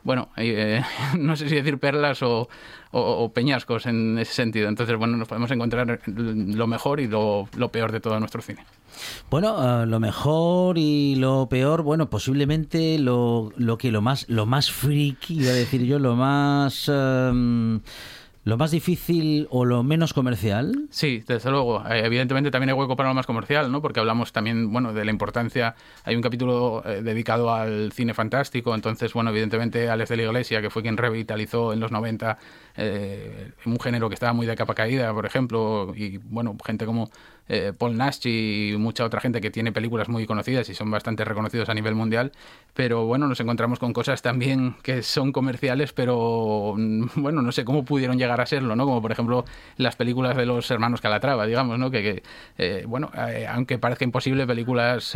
bueno, 0.04 0.30
eh, 0.38 0.82
no 1.18 1.36
sé 1.36 1.50
si 1.50 1.56
decir 1.56 1.78
perlas 1.80 2.22
o, 2.24 2.48
peñascos 3.34 3.86
en 3.86 4.18
ese 4.18 4.34
sentido. 4.34 4.68
Entonces, 4.68 4.98
bueno, 4.98 5.18
nos 5.18 5.28
podemos 5.28 5.50
encontrar 5.52 6.02
lo 6.06 6.68
mejor 6.68 7.00
y 7.00 7.08
lo, 7.08 7.48
peor 7.72 7.92
de 7.92 8.00
todo 8.00 8.20
nuestro 8.20 8.42
cine. 8.42 8.66
Bueno, 9.30 9.56
uh, 9.56 9.86
lo 9.86 10.00
mejor 10.00 10.78
y 10.78 11.16
lo 11.16 11.48
peor, 11.50 11.82
bueno, 11.84 12.10
posiblemente 12.10 13.00
lo, 13.00 13.54
lo 13.56 13.78
que 13.78 13.92
lo 13.92 14.02
más 14.02 14.28
lo 14.28 14.46
más 14.46 14.72
friki, 14.72 15.42
iba 15.42 15.52
a 15.52 15.54
decir 15.54 15.84
yo, 15.86 16.00
lo 16.00 16.16
más 16.16 16.90
um, 16.90 17.80
¿Lo 18.44 18.58
más 18.58 18.72
difícil 18.72 19.48
o 19.52 19.66
lo 19.66 19.84
menos 19.84 20.14
comercial? 20.14 20.88
Sí, 20.90 21.24
desde 21.28 21.52
luego. 21.52 21.86
Eh, 21.88 22.02
evidentemente 22.04 22.50
también 22.50 22.70
hay 22.70 22.76
hueco 22.76 22.96
para 22.96 23.10
lo 23.10 23.14
más 23.14 23.28
comercial, 23.28 23.72
¿no? 23.72 23.84
Porque 23.84 24.00
hablamos 24.00 24.34
también, 24.34 24.74
bueno, 24.74 24.94
de 24.94 25.06
la 25.06 25.12
importancia. 25.12 25.76
Hay 26.06 26.16
un 26.16 26.24
capítulo 26.24 26.82
eh, 26.84 27.04
dedicado 27.04 27.54
al 27.54 27.92
cine 27.92 28.16
fantástico, 28.16 28.74
entonces, 28.74 29.14
bueno, 29.14 29.30
evidentemente 29.30 29.92
Alex 29.92 30.10
de 30.10 30.18
la 30.18 30.24
Iglesia, 30.24 30.60
que 30.60 30.72
fue 30.72 30.82
quien 30.82 30.98
revitalizó 30.98 31.72
en 31.72 31.80
los 31.80 31.92
90 31.92 32.40
eh, 32.78 33.52
un 33.66 33.80
género 33.80 34.10
que 34.10 34.16
estaba 34.16 34.34
muy 34.34 34.48
de 34.48 34.56
capa 34.56 34.74
caída, 34.74 35.14
por 35.14 35.28
ejemplo, 35.28 35.94
y, 35.96 36.18
bueno, 36.18 36.58
gente 36.66 36.88
como 36.88 37.12
eh, 37.54 37.74
Paul 37.78 37.98
Nash 37.98 38.26
y 38.26 38.76
mucha 38.78 39.04
otra 39.04 39.20
gente 39.20 39.42
que 39.42 39.52
tiene 39.52 39.74
películas 39.74 40.08
muy 40.08 40.26
conocidas 40.26 40.70
y 40.70 40.74
son 40.74 40.90
bastante 40.90 41.26
reconocidos 41.26 41.68
a 41.68 41.74
nivel 41.74 41.96
mundial, 41.96 42.32
pero 42.74 43.06
bueno, 43.06 43.28
nos 43.28 43.42
encontramos 43.42 43.78
con 43.78 43.92
cosas 43.92 44.22
también 44.22 44.76
que 44.84 45.04
son 45.04 45.34
comerciales, 45.34 45.92
pero 45.92 46.76
mm, 46.78 47.08
bueno, 47.22 47.42
no 47.42 47.52
sé 47.52 47.66
cómo 47.66 47.84
pudieron 47.84 48.18
llegar 48.18 48.40
a 48.40 48.46
serlo, 48.46 48.78
¿no? 48.78 48.86
Como 48.86 49.02
por 49.02 49.12
ejemplo 49.12 49.44
las 49.76 49.98
películas 49.98 50.38
de 50.38 50.46
los 50.46 50.72
hermanos 50.72 51.02
Calatrava, 51.02 51.46
digamos, 51.46 51.78
¿no? 51.78 51.92
Que, 51.92 52.24
eh, 52.58 52.86
bueno, 52.88 53.12
eh, 53.18 53.46
aunque 53.50 53.78
parezca 53.78 54.06
imposible, 54.06 54.48
películas 54.48 55.14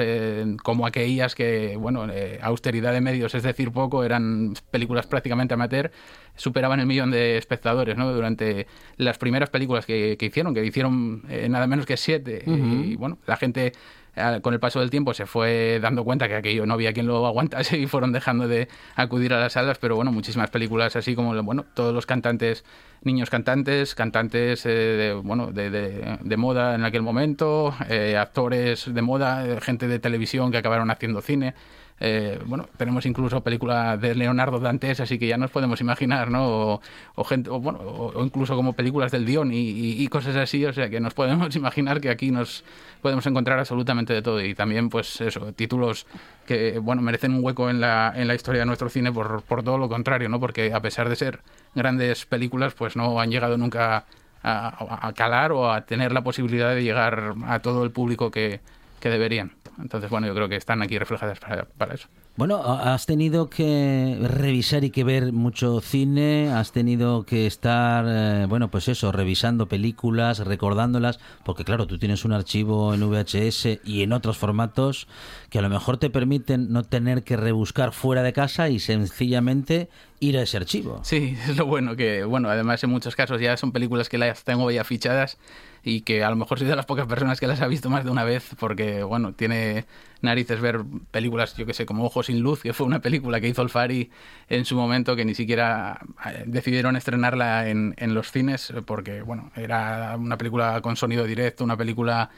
como 0.62 0.86
aquellas 0.86 1.36
que, 1.36 1.78
bueno, 1.78 2.06
austeridad 2.42 2.92
de 2.92 3.00
medios, 3.00 3.34
es 3.34 3.44
decir, 3.44 3.72
poco, 3.72 4.04
eran 4.04 4.56
películas 4.72 5.08
prácticamente 5.08 5.54
amateur, 5.54 5.90
superaban 6.36 6.80
el 6.80 6.86
millón 6.86 7.12
de 7.12 7.38
espectadores, 7.38 7.98
¿no? 7.98 8.12
Durante 8.14 8.68
las 8.98 9.18
primeras 9.18 9.50
películas 9.50 9.86
que, 9.86 10.18
que 10.18 10.26
hicieron, 10.26 10.54
que 10.54 10.66
hicieron 10.66 11.24
nada 11.50 11.68
menos 11.68 11.86
que 11.86 11.98
siete 11.98 12.44
y 12.46 12.96
bueno, 12.96 13.18
la 13.26 13.38
gente 13.38 13.74
eh, 14.16 14.40
con 14.42 14.54
el 14.54 14.60
paso 14.60 14.80
del 14.80 14.90
tiempo 14.90 15.14
se 15.14 15.26
fue 15.26 15.80
dando 15.82 16.06
cuenta 16.06 16.28
que 16.28 16.36
aquello 16.36 16.66
no 16.66 16.76
había 16.76 16.94
quien 16.94 17.06
lo 17.06 17.26
aguantase 17.26 17.78
y 17.80 17.88
fueron 17.88 18.12
dejando 18.12 18.48
de 18.48 18.68
acudir 18.96 19.34
a 19.34 19.40
las 19.40 19.54
salas, 19.54 19.78
pero 19.78 19.96
bueno, 19.96 20.12
muchísimas 20.12 20.50
películas 20.50 20.96
así 20.96 21.16
como, 21.16 21.42
bueno, 21.44 21.66
todos 21.74 21.94
los 21.94 22.06
cantantes, 22.06 22.64
niños 23.02 23.30
cantantes, 23.30 23.94
cantantes 23.94 24.66
eh, 24.66 24.70
de, 24.70 25.14
bueno, 25.14 25.52
de, 25.52 25.70
de, 25.70 26.38
moda 26.38 26.76
en 26.76 26.86
aquel 26.86 27.02
momento, 27.02 27.76
eh, 27.90 28.18
actores 28.18 28.94
de 28.94 29.02
moda, 29.02 29.60
gente 29.62 29.88
de 29.88 30.00
televisión 30.00 30.52
que 30.52 30.58
acabaron 30.58 30.90
haciendo 30.92 31.22
cine. 31.22 31.54
Eh, 32.00 32.42
bueno, 32.46 32.68
tenemos 32.78 33.06
incluso 33.06 33.42
películas 33.42 34.00
de 34.02 34.16
Leonardo 34.16 34.60
Dantes, 34.60 35.00
así 35.00 35.18
que 35.18 35.28
ya 35.28 35.38
nos 35.38 35.50
podemos 35.50 35.80
imaginar, 35.80 36.30
¿no? 36.30 36.82
O, 37.16 37.24
gente, 37.24 37.50
o, 37.50 37.60
bueno, 37.60 37.80
o, 37.80 38.24
incluso 38.24 38.56
como 38.56 38.74
películas 38.74 39.12
del 39.14 39.26
Dion 39.26 39.52
y, 39.54 40.06
cosas 40.10 40.36
así, 40.36 40.66
o 40.66 40.74
sea 40.74 40.90
que 40.90 41.00
nos 41.00 41.14
podemos 41.14 41.56
imaginar 41.56 42.02
que 42.02 42.10
aquí 42.10 42.32
nos 42.32 42.64
podemos 43.02 43.26
encontrar 43.28 43.60
absolutamente 43.60 44.14
de 44.14 44.22
todo 44.22 44.44
y 44.44 44.54
también, 44.56 44.90
pues 44.90 45.22
eso, 45.22 45.54
títulos 45.54 46.06
que, 46.46 46.80
bueno, 46.80 47.02
merecen 47.02 47.34
un 47.34 47.44
hueco 47.44 47.70
en 47.70 47.80
la, 47.80 48.14
en 48.16 48.28
la 48.28 48.36
historia 48.36 48.62
de 48.62 48.66
nuestro 48.66 48.90
cine 48.90 49.12
por, 49.12 49.42
por 49.44 49.64
todo 49.64 49.78
lo 49.78 49.88
contrario, 49.88 50.28
¿no? 50.28 50.40
Porque 50.40 50.74
a 50.74 50.82
pesar 50.82 51.08
de 51.08 51.16
ser 51.16 51.40
grandes 51.76 52.26
películas, 52.26 52.74
pues 52.74 52.98
no 52.98 53.20
han 53.22 53.32
llegado 53.32 53.58
nunca 53.58 54.06
a, 54.44 55.08
a 55.08 55.14
calar 55.14 55.54
o 55.54 55.72
a 55.72 55.86
tener 55.86 56.12
la 56.12 56.24
posibilidad 56.24 56.76
de 56.76 56.84
llegar 56.84 57.36
a 57.48 57.60
todo 57.60 57.84
el 57.84 57.92
público 57.92 58.32
que, 58.32 58.60
que 59.00 59.10
deberían. 59.10 59.52
Entonces, 59.80 60.10
bueno, 60.10 60.28
yo 60.28 60.36
creo 60.36 60.48
que 60.48 60.56
están 60.56 60.82
aquí 60.82 60.98
reflejadas 60.98 61.40
para, 61.40 61.94
eso. 61.94 62.08
Bueno, 62.38 62.62
has 62.64 63.06
tenido 63.06 63.50
que 63.50 64.18
revisar 64.22 64.84
y 64.84 64.90
que 64.90 65.04
ver 65.04 65.32
mucho 65.32 65.82
cine, 65.82 66.50
has 66.50 66.72
tenido 66.72 67.26
que 67.26 67.46
estar, 67.46 68.06
eh, 68.08 68.46
bueno, 68.48 68.70
pues 68.70 68.88
eso, 68.88 69.12
revisando 69.12 69.68
películas, 69.68 70.40
recordándolas, 70.40 71.20
porque 71.44 71.64
claro, 71.64 71.88
tú 71.88 71.98
tienes 71.98 72.26
un 72.26 72.34
archivo 72.34 72.94
en 72.94 73.10
VHS 73.10 73.80
y 73.84 74.04
en 74.04 74.14
otros 74.14 74.38
formatos 74.38 75.08
que 75.50 75.60
a 75.60 75.62
lo 75.62 75.70
mejor 75.70 75.98
te 75.98 76.10
permiten 76.10 76.72
no 76.72 76.84
tener 76.84 77.24
que 77.24 77.38
rebuscar 77.38 77.92
fuera 77.92 78.24
de 78.24 78.34
casa 78.34 78.70
y 78.70 78.80
sencillamente 78.80 79.90
ir 80.20 80.38
a 80.38 80.42
ese 80.42 80.58
archivo. 80.58 81.00
Sí, 81.04 81.38
es 81.48 81.58
lo 81.58 81.66
bueno 81.66 81.96
que, 81.96 82.24
bueno, 82.24 82.50
además 82.50 82.84
en 82.84 82.90
muchos 82.90 83.16
casos 83.16 83.42
ya 83.42 83.58
son 83.58 83.72
películas 83.72 84.10
que 84.10 84.18
las 84.18 84.44
tengo 84.44 84.70
ya 84.72 84.84
fichadas 84.84 85.38
y 85.86 86.02
que 86.02 86.24
a 86.24 86.30
lo 86.32 86.36
mejor 86.36 86.58
soy 86.58 86.68
de 86.68 86.76
las 86.76 86.88
pocas 86.88 87.06
personas 87.06 87.40
que 87.40 87.46
las 87.46 87.62
ha 87.62 87.68
visto 87.68 87.92
más 87.92 88.04
de 88.04 88.10
una 88.10 88.24
vez 88.24 88.56
porque, 88.60 89.04
bueno, 89.04 89.34
tiene 89.34 89.86
narices 90.22 90.60
ver 90.60 90.84
películas, 91.12 91.56
yo 91.56 91.68
que 91.68 91.76
sé, 91.76 91.86
como 91.86 92.04
Ojos 92.06 92.26
sin 92.26 92.40
Luz, 92.40 92.64
que 92.64 92.74
fue 92.74 92.88
una 92.88 93.02
película 93.02 93.40
que 93.40 93.48
hizo 93.48 93.62
el 93.62 93.70
Fari 93.70 94.10
en 94.50 94.66
su 94.66 94.76
momento 94.76 95.16
que 95.16 95.24
ni 95.24 95.36
siquiera 95.36 96.00
eh, 96.26 96.44
decidieron 96.48 96.96
estrenarla 96.96 97.70
en, 97.70 97.94
en 97.98 98.16
los 98.16 98.32
cines 98.32 98.74
porque, 98.86 99.22
bueno, 99.22 99.52
era 99.56 100.16
una 100.18 100.38
película 100.40 100.82
con 100.82 100.96
sonido 100.96 101.24
directo, 101.26 101.64
una 101.64 101.78
película 101.78 102.32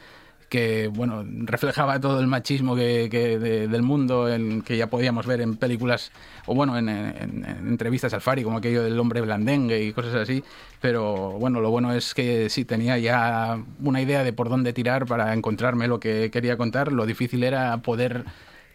que 0.50 0.88
bueno 0.88 1.26
reflejaba 1.26 2.00
todo 2.00 2.20
el 2.20 2.28
machismo 2.28 2.76
que, 2.76 3.10
del 3.10 3.82
mundo 3.82 4.30
en, 4.30 4.62
que 4.62 4.78
ya 4.78 4.88
podíamos 4.88 5.26
ver 5.26 5.42
en 5.42 5.58
películas 5.58 6.12
o 6.46 6.56
bueno 6.56 6.78
en, 6.78 6.88
entrevistas 6.90 8.14
al 8.14 8.22
Fari 8.22 8.44
como 8.44 8.58
aquello 8.58 8.84
del 8.84 9.00
hombre 9.00 9.22
blandengue 9.22 9.84
y 9.84 9.94
cosas 9.94 10.16
así. 10.16 10.44
Pero 10.82 11.32
bueno 11.34 11.60
lo 11.62 11.70
bueno 11.70 11.94
es 11.94 12.14
que 12.14 12.50
sí 12.50 12.66
tenía 12.66 12.98
ya 12.98 13.62
una 13.82 14.02
idea 14.02 14.24
de 14.24 14.34
por 14.34 14.50
dónde 14.50 14.74
tirar 14.74 15.06
para 15.06 15.34
encontrarme 15.34 15.88
lo 15.88 16.00
que 16.00 16.32
quería 16.32 16.58
contar. 16.58 16.92
Lo 16.92 17.06
difícil 17.06 17.44
era 17.44 17.78
poder 17.78 18.26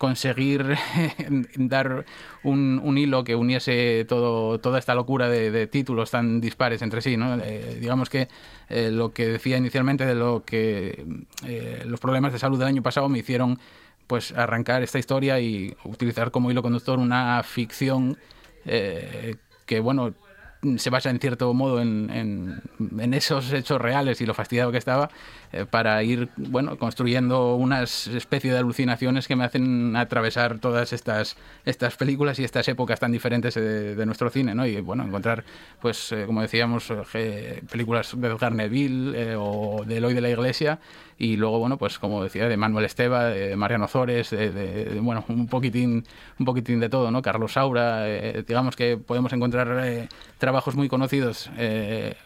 conseguir 0.02 0.66
dar 1.56 2.04
un, 2.42 2.98
hilo 2.98 3.22
que 3.22 3.36
uniese 3.36 4.04
todo, 4.08 4.58
toda 4.58 4.80
esta 4.80 4.96
locura 4.96 5.28
de, 5.28 5.68
títulos 5.68 6.10
tan 6.10 6.40
dispares 6.40 6.82
entre 6.82 7.00
sí. 7.02 7.16
¿no? 7.16 7.36
Eh, 7.36 7.78
digamos 7.80 8.10
que 8.10 8.26
eh, 8.68 8.90
lo 8.90 9.12
que 9.12 9.28
decía 9.28 9.58
inicialmente 9.58 10.04
de 10.04 10.16
lo 10.16 10.42
que 10.44 11.06
eh, 11.46 11.84
los 11.86 12.00
problemas 12.00 12.32
de 12.32 12.40
salud 12.40 12.58
del 12.58 12.66
año 12.66 12.82
pasado 12.82 13.08
me 13.08 13.20
hicieron 13.20 13.60
pues 14.08 14.32
arrancar 14.32 14.82
esta 14.82 14.98
historia 14.98 15.38
y 15.38 15.72
utilizar 15.84 16.32
como 16.32 16.50
hilo 16.50 16.62
conductor 16.62 16.98
una 16.98 17.40
ficción 17.44 18.18
que 18.64 19.80
bueno 19.80 20.14
se 20.76 20.90
basa 20.90 21.10
en 21.10 21.18
cierto 21.18 21.52
modo 21.54 21.80
en, 21.80 22.62
en, 22.78 23.14
esos 23.14 23.52
hechos 23.52 23.80
reales 23.80 24.20
y 24.20 24.26
lo 24.26 24.34
fastidiado 24.34 24.70
que 24.70 24.78
estaba 24.78 25.10
eh, 25.52 25.66
para 25.68 26.00
ir 26.04 26.28
bueno 26.36 26.78
construyendo 26.78 27.56
una 27.56 27.82
especie 27.82 28.52
de 28.52 28.58
alucinaciones 28.58 29.26
que 29.26 29.34
me 29.34 29.44
hacen 29.44 29.96
atravesar 29.96 30.60
todas 30.60 30.92
estas 30.92 31.36
estas 31.64 31.96
películas 31.96 32.38
y 32.38 32.44
estas 32.44 32.68
épocas 32.68 33.00
tan 33.00 33.10
diferentes 33.10 33.54
de, 33.54 34.06
nuestro 34.06 34.30
cine 34.30 34.54
¿no? 34.54 34.64
y 34.64 34.80
bueno 34.80 35.04
encontrar 35.04 35.44
pues 35.80 36.12
eh, 36.12 36.24
como 36.26 36.42
decíamos 36.42 36.92
eh, 37.14 37.62
películas 37.70 38.12
de 38.16 38.28
Edgar 38.28 38.52
Neville 38.52 39.36
o 39.36 39.84
de 39.84 39.96
Eloy 39.96 40.14
de 40.14 40.20
la 40.20 40.30
Iglesia 40.30 40.78
y 41.22 41.36
luego 41.36 41.60
bueno 41.60 41.78
pues 41.78 42.00
como 42.00 42.20
decía 42.20 42.48
de 42.48 42.56
Manuel 42.56 42.84
Esteba 42.84 43.26
de 43.26 43.54
Mariano 43.54 43.86
Zores 43.86 44.30
de, 44.30 44.98
bueno 45.00 45.24
un 45.28 45.46
poquitín 45.46 46.04
un 46.40 46.44
poquitín 46.44 46.80
de 46.80 46.88
todo 46.88 47.12
no 47.12 47.22
Carlos 47.22 47.52
Saura 47.52 48.08
eh, 48.08 48.42
digamos 48.44 48.74
que 48.74 48.96
podemos 48.96 49.32
encontrar 49.32 49.86
eh, 49.86 50.08
trabajos 50.38 50.74
muy 50.74 50.88
conocidos 50.88 51.48
eh, 51.56 52.16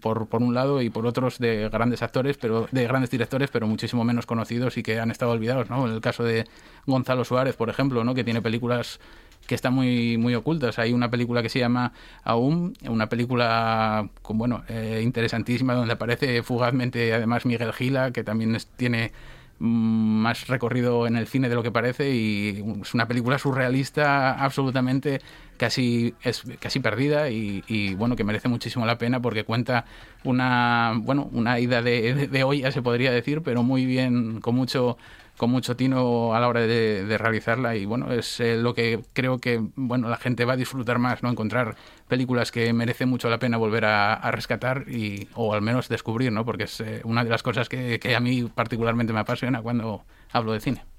por, 0.00 0.28
por 0.28 0.44
un 0.44 0.54
lado 0.54 0.80
y 0.80 0.90
por 0.90 1.06
otros 1.06 1.40
de 1.40 1.68
grandes 1.70 2.02
actores 2.02 2.36
pero 2.36 2.68
de 2.70 2.84
grandes 2.84 3.10
directores 3.10 3.50
pero 3.50 3.66
muchísimo 3.66 4.04
menos 4.04 4.26
conocidos 4.26 4.76
y 4.76 4.84
que 4.84 5.00
han 5.00 5.10
estado 5.10 5.32
olvidados 5.32 5.68
no 5.68 5.84
en 5.84 5.94
el 5.94 6.00
caso 6.00 6.22
de 6.22 6.46
Gonzalo 6.86 7.24
Suárez 7.24 7.56
por 7.56 7.68
ejemplo 7.68 8.04
no 8.04 8.14
que 8.14 8.22
tiene 8.22 8.40
películas 8.40 9.00
que 9.46 9.54
están 9.54 9.74
muy, 9.74 10.18
muy 10.18 10.34
ocultas. 10.34 10.78
Hay 10.78 10.92
una 10.92 11.10
película 11.10 11.42
que 11.42 11.48
se 11.48 11.58
llama 11.58 11.92
Aún, 12.24 12.74
una 12.88 13.08
película 13.08 14.08
con, 14.22 14.38
bueno, 14.38 14.64
eh, 14.68 15.00
interesantísima 15.02 15.74
donde 15.74 15.94
aparece 15.94 16.42
fugazmente 16.42 17.12
además 17.14 17.46
Miguel 17.46 17.72
Gila, 17.72 18.10
que 18.10 18.24
también 18.24 18.56
tiene 18.76 19.12
más 19.58 20.48
recorrido 20.48 21.06
en 21.06 21.16
el 21.16 21.26
cine 21.26 21.48
de 21.48 21.54
lo 21.54 21.62
que 21.62 21.70
parece 21.70 22.14
y 22.14 22.62
es 22.82 22.92
una 22.92 23.08
película 23.08 23.38
surrealista 23.38 24.32
absolutamente 24.32 25.22
casi 25.56 26.14
es 26.22 26.42
casi 26.60 26.80
perdida 26.80 27.30
y, 27.30 27.94
bueno 27.94 28.16
que 28.16 28.24
merece 28.24 28.48
muchísimo 28.48 28.84
la 28.84 28.98
pena 28.98 29.20
porque 29.20 29.44
cuenta 29.44 29.86
una 30.24 30.92
bueno 30.98 31.30
una 31.32 31.58
ida 31.58 31.80
de, 31.80 32.28
de 32.28 32.44
olla 32.44 32.70
se 32.70 32.82
podría 32.82 33.10
decir 33.10 33.40
pero 33.42 33.62
muy 33.62 33.86
bien 33.86 34.42
con 34.42 34.54
mucho 34.54 34.98
con 35.36 35.50
mucho 35.50 35.76
tino 35.76 36.34
a 36.34 36.40
la 36.40 36.48
hora 36.48 36.60
de, 36.60 37.16
realizarla 37.18 37.76
y 37.76 37.84
bueno, 37.84 38.12
es 38.12 38.40
eh, 38.40 38.56
lo 38.56 38.74
que 38.74 39.00
creo 39.12 39.38
que 39.38 39.60
bueno 39.74 40.08
la 40.08 40.16
gente 40.16 40.44
va 40.44 40.54
a 40.54 40.56
disfrutar 40.56 40.98
más, 40.98 41.22
¿no? 41.22 41.30
Encontrar 41.30 41.76
películas 42.08 42.50
que 42.52 42.72
merece 42.72 43.06
mucho 43.06 43.28
la 43.28 43.38
pena 43.38 43.56
volver 43.56 43.84
a, 43.84 44.30
rescatar 44.30 44.84
y, 44.88 45.28
o 45.34 45.54
al 45.54 45.62
menos 45.62 45.88
descubrir, 45.88 46.32
¿no? 46.32 46.44
Porque 46.44 46.64
es 46.64 46.80
eh, 46.80 47.00
una 47.04 47.24
de 47.24 47.30
las 47.30 47.42
cosas 47.42 47.68
que, 47.68 47.98
que 48.00 48.16
a 48.16 48.20
mí 48.20 48.44
particularmente 48.44 49.12
me 49.12 49.20
apasiona 49.20 49.62
cuando 49.62 50.04
hablo 50.32 50.52
de 50.52 50.60
cine. 50.60 50.95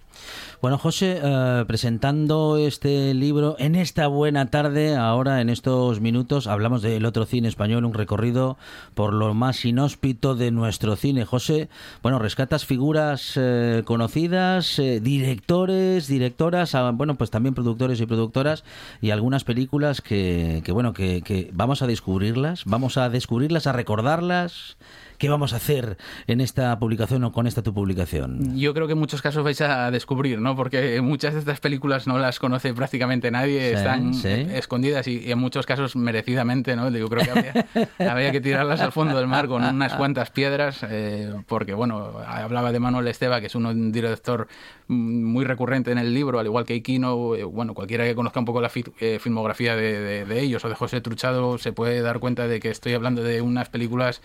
Bueno, 0.59 0.79
José, 0.79 1.19
eh, 1.23 1.65
presentando 1.67 2.57
este 2.57 3.13
libro 3.13 3.55
en 3.59 3.75
esta 3.75 4.07
buena 4.07 4.47
tarde, 4.47 4.95
ahora 4.95 5.39
en 5.39 5.49
estos 5.49 6.01
minutos, 6.01 6.47
hablamos 6.47 6.81
del 6.81 7.05
otro 7.05 7.25
cine 7.25 7.47
español, 7.47 7.85
un 7.85 7.93
recorrido 7.93 8.57
por 8.95 9.13
lo 9.13 9.35
más 9.35 9.63
inhóspito 9.65 10.33
de 10.33 10.49
nuestro 10.49 10.95
cine. 10.95 11.25
José, 11.25 11.69
bueno, 12.01 12.17
rescatas 12.17 12.65
figuras 12.65 13.33
eh, 13.35 13.83
conocidas, 13.85 14.79
eh, 14.79 14.99
directores, 14.99 16.07
directoras, 16.07 16.73
ah, 16.73 16.89
bueno, 16.91 17.15
pues 17.15 17.29
también 17.29 17.53
productores 17.53 18.01
y 18.01 18.07
productoras 18.07 18.63
y 18.99 19.11
algunas 19.11 19.43
películas 19.43 20.01
que, 20.01 20.63
que 20.65 20.71
bueno, 20.71 20.91
que, 20.91 21.21
que 21.21 21.51
vamos 21.53 21.83
a 21.83 21.87
descubrirlas, 21.87 22.63
vamos 22.65 22.97
a 22.97 23.09
descubrirlas, 23.09 23.67
a 23.67 23.73
recordarlas 23.73 24.77
¿Qué 25.18 25.30
vamos 25.30 25.53
a 25.53 25.55
hacer 25.55 25.97
en 26.28 26.41
esta 26.41 26.78
publicación 26.78 27.24
o 27.24 27.32
con 27.32 27.47
esta 27.47 27.63
tu 27.63 27.74
publicación? 27.74 28.55
Yo 28.55 28.74
creo 28.76 28.86
que 28.86 28.93
en 28.93 28.99
muchos 28.99 29.24
casos 29.24 29.43
vais 29.43 29.59
a 29.61 29.89
descubrir, 29.89 30.39
¿no? 30.39 30.55
Porque 30.55 31.01
muchas 31.01 31.34
de 31.34 31.39
estas 31.39 31.59
películas 31.59 32.05
no 32.05 32.20
las 32.20 32.38
conoce 32.38 32.72
prácticamente 32.74 33.32
nadie, 33.32 33.74
están 33.74 34.13
escondidas 34.13 35.07
y, 35.07 35.32
en 35.32 35.39
muchos 35.39 35.65
casos 35.65 35.95
merecidamente, 35.95 36.76
¿no? 36.76 36.91
Yo 36.91 37.09
creo 37.09 37.24
que 37.24 37.65
habría, 38.03 38.32
que 38.32 38.41
tirarlas 38.41 38.80
al 38.82 38.91
fondo 38.91 39.18
del 39.18 39.26
mar 39.26 39.47
con 39.47 39.63
unas 39.63 39.95
cuantas 39.95 40.30
piedras, 40.30 40.86
eh, 40.88 41.34
porque, 41.47 41.74
bueno, 41.74 42.11
hablaba 42.28 42.72
de 42.72 42.80
Manuel 42.80 43.07
Esteba, 43.07 43.41
que 43.41 43.47
es 43.47 43.55
un 43.55 43.91
director 43.91 44.47
muy 44.88 45.45
recurrente 45.45 45.91
en 45.91 45.97
el 45.97 46.13
libro, 46.13 46.39
al 46.39 46.45
igual 46.45 46.65
que 46.65 46.76
Iquino, 46.76 47.36
eh, 47.36 47.43
bueno, 47.43 47.74
cualquiera 47.74 48.03
que 48.03 48.13
conozca 48.13 48.39
un 48.39 48.45
poco 48.45 48.61
la 48.61 48.70
eh, 48.99 49.18
filmografía 49.20 49.76
de, 49.76 50.26
de 50.26 50.39
ellos 50.41 50.63
o 50.63 50.70
de 50.70 50.76
José 50.76 51.01
Truchado 51.01 51.57
se 51.57 51.74
puede 51.74 52.01
dar 52.01 52.20
cuenta 52.20 52.47
de 52.47 52.59
que 52.59 52.70
estoy 52.70 52.93
hablando 52.93 53.24
de 53.24 53.41
unas 53.41 53.70
películas 53.70 54.22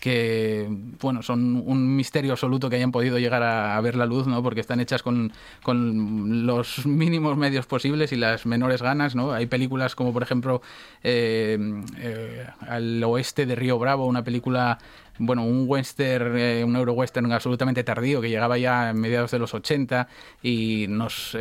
que 0.00 0.68
bueno 1.00 1.22
son 1.22 1.62
un 1.66 1.96
misterio 1.96 2.32
absoluto 2.32 2.68
que 2.68 2.76
hayan 2.76 2.92
podido 2.92 3.18
llegar 3.18 3.42
a, 3.42 3.80
ver 3.80 3.96
la 3.96 4.06
luz 4.06 4.26
no 4.26 4.42
porque 4.42 4.60
están 4.60 4.80
hechas 4.80 5.02
con, 5.02 5.32
con, 5.62 6.46
los 6.46 6.86
mínimos 6.86 7.36
medios 7.36 7.66
posibles 7.66 8.12
y 8.12 8.16
las 8.16 8.46
menores 8.46 8.82
ganas 8.82 9.14
no 9.14 9.32
hay 9.32 9.46
películas 9.46 9.94
como 9.94 10.12
por 10.12 10.22
ejemplo 10.22 10.62
eh, 11.02 11.58
eh, 11.98 12.46
al 12.60 13.02
oeste 13.04 13.46
de 13.46 13.54
Río 13.54 13.78
Bravo 13.78 14.06
una 14.06 14.24
película 14.24 14.78
bueno, 15.18 15.44
un 15.46 15.64
western, 15.66 16.36
eh, 16.36 16.62
un 16.62 16.76
euro 16.76 16.92
western 16.92 17.32
absolutamente 17.32 17.82
tardío 17.82 18.20
que 18.20 18.28
llegaba 18.28 18.58
ya 18.58 18.90
a 18.90 18.92
mediados 18.92 19.30
de 19.30 19.38
los 19.38 19.54
80 19.54 20.08
y 20.42 20.84
nos 20.90 21.34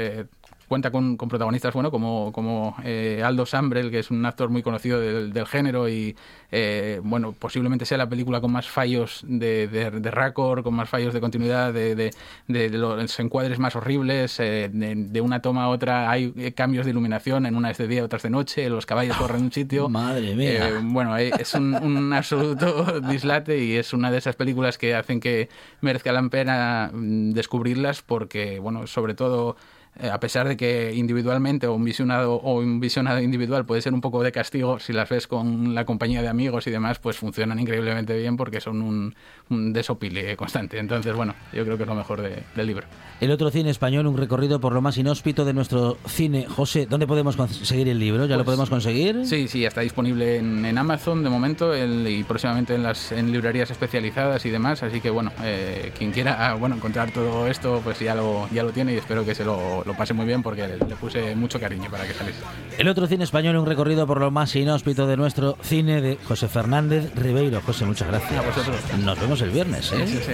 cuenta 0.67 0.91
con, 0.91 1.17
protagonistas 1.17 1.73
bueno 1.73 1.91
como, 1.91 2.31
como 2.31 2.75
eh, 2.83 3.21
Aldo 3.23 3.45
Sambrel, 3.45 3.91
que 3.91 3.99
es 3.99 4.11
un 4.11 4.25
actor 4.25 4.49
muy 4.49 4.61
conocido 4.61 4.99
del, 4.99 5.33
del 5.33 5.45
género 5.47 5.87
y 5.89 6.15
eh, 6.51 7.01
bueno, 7.03 7.33
posiblemente 7.33 7.85
sea 7.85 7.97
la 7.97 8.07
película 8.07 8.41
con 8.41 8.51
más 8.51 8.67
fallos 8.67 9.23
de, 9.27 9.67
de, 9.67 9.91
de 9.91 10.11
récord, 10.11 10.63
con 10.63 10.73
más 10.73 10.89
fallos 10.89 11.13
de 11.13 11.19
continuidad, 11.19 11.73
de, 11.73 11.95
de 12.47 12.69
los 12.69 13.19
encuadres 13.19 13.59
más 13.59 13.75
horribles, 13.75 14.39
eh, 14.39 14.69
de, 14.71 15.21
una 15.21 15.41
toma 15.41 15.65
a 15.65 15.69
otra 15.69 16.09
hay 16.09 16.31
cambios 16.53 16.85
de 16.85 16.91
iluminación, 16.91 17.45
en 17.45 17.55
una 17.55 17.71
es 17.71 17.77
de 17.77 17.87
día, 17.87 18.03
otras 18.03 18.23
de 18.23 18.29
noche, 18.29 18.69
los 18.69 18.85
caballos 18.85 19.17
corren 19.17 19.39
en 19.39 19.43
un 19.45 19.51
sitio. 19.51 19.89
Madre 19.95 20.35
mía. 20.35 20.79
bueno, 20.81 21.17
es 21.17 21.53
un, 21.53 21.75
un 21.75 22.13
absoluto 22.13 23.01
dislate 23.09 23.63
y 23.63 23.73
es 23.73 23.93
una 23.93 24.11
de 24.11 24.17
esas 24.17 24.35
películas 24.35 24.77
que 24.77 24.95
hacen 24.95 25.19
que 25.19 25.49
merezca 25.81 26.11
la 26.11 26.27
pena 26.29 26.89
mm, 26.93 27.31
descubrirlas 27.31 28.01
porque, 28.01 28.59
bueno, 28.59 28.87
sobre 28.87 29.13
todo 29.13 29.55
eh, 29.99 30.09
a 30.09 30.19
pesar 30.19 30.47
de 30.47 30.57
que 30.57 30.93
individualmente 30.93 31.67
o 31.67 31.73
un 31.73 31.83
visionado 31.83 32.35
o 32.35 32.59
un 32.59 32.79
visionado 32.79 33.21
individual 33.21 33.65
puede 33.65 33.81
ser 33.81 33.93
un 33.93 34.01
poco 34.01 34.23
de 34.23 34.31
castigo, 34.31 34.79
si 34.79 34.91
las 34.91 35.09
ves 35.09 35.27
con 35.27 35.73
la 35.73 35.85
compañía 35.85 36.21
de 36.21 36.27
amigos 36.27 36.67
y 36.67 36.71
demás, 36.71 36.99
pues 36.99 37.17
funcionan 37.17 37.59
increíblemente 37.59 38.17
bien 38.17 38.35
porque 38.35 38.59
son 38.59 38.81
un, 38.81 39.15
un 39.49 39.71
desopile 39.71 40.35
constante. 40.35 40.79
Entonces, 40.79 41.15
bueno, 41.15 41.33
yo 41.53 41.63
creo 41.63 41.77
que 41.77 41.83
es 41.83 41.89
lo 41.89 41.95
mejor 41.95 42.21
del 42.21 42.67
libro. 42.67 42.87
El 43.21 43.31
otro 43.31 43.49
cine 43.49 43.69
español, 43.69 44.07
un 44.07 44.17
recorrido 44.17 44.59
por 44.59 44.73
lo 44.73 44.81
más 44.81 44.97
inhóspito 44.97 45.45
de 45.45 45.53
nuestro 45.53 45.97
cine. 46.05 46.45
José, 46.45 46.85
¿dónde 46.85 47.07
podemos 47.07 47.37
conseguir 47.37 47.87
el 47.87 47.97
libro? 47.97 48.25
¿Ya 48.25 48.35
lo 48.35 48.43
pues 48.43 48.55
podemos 48.55 48.69
conseguir? 48.69 49.25
Sí, 49.25 49.47
sí, 49.47 49.63
está 49.63 49.81
disponible 49.81 50.37
en, 50.37 50.77
Amazon 50.77 51.23
de 51.23 51.29
momento 51.29 51.73
y 51.73 52.23
próximamente 52.25 52.75
en 52.75 52.83
las 52.83 53.13
en 53.13 53.31
librerías 53.31 53.71
especializadas 53.71 54.45
y 54.45 54.49
demás. 54.49 54.83
Así 54.83 54.99
que, 54.99 55.09
bueno, 55.09 55.31
eh, 55.41 55.93
quien 55.97 56.11
quiera 56.11 56.53
bueno, 56.59 56.75
encontrar 56.75 57.11
todo 57.11 57.47
esto, 57.47 57.79
pues 57.81 57.99
ya 57.99 58.15
lo, 58.15 58.49
ya 58.49 58.63
lo 58.63 58.71
tiene 58.71 58.93
y 58.93 58.97
espero 58.97 59.23
que 59.23 59.33
se 59.33 59.45
lo 59.45 59.84
lo 59.85 59.93
pase 59.93 60.13
muy 60.13 60.25
bien 60.25 60.41
porque 60.41 60.67
le, 60.67 60.77
puse 60.95 61.35
mucho 61.35 61.59
cariño 61.59 61.89
para 61.89 62.05
que 62.05 62.13
saliese. 62.13 62.39
El 62.77 62.87
otro 62.87 63.07
cine 63.07 63.23
español, 63.23 63.55
un 63.57 63.65
recorrido 63.65 64.07
por 64.07 64.19
lo 64.19 64.31
más 64.31 64.55
inhóspito 64.55 65.07
de 65.07 65.17
nuestro 65.17 65.57
cine 65.61 66.01
de 66.01 66.17
José 66.27 66.47
Fernández 66.47 67.13
Ribeiro. 67.15 67.61
José, 67.61 67.85
muchas 67.85 68.07
gracias. 68.07 68.33
A 68.33 68.41
vosotros. 68.41 68.75
Nos 68.99 69.19
vemos 69.19 69.41
el 69.41 69.51
viernes, 69.51 69.91
¿eh? 69.91 70.07
Sí, 70.07 70.19
sí, 70.25 70.33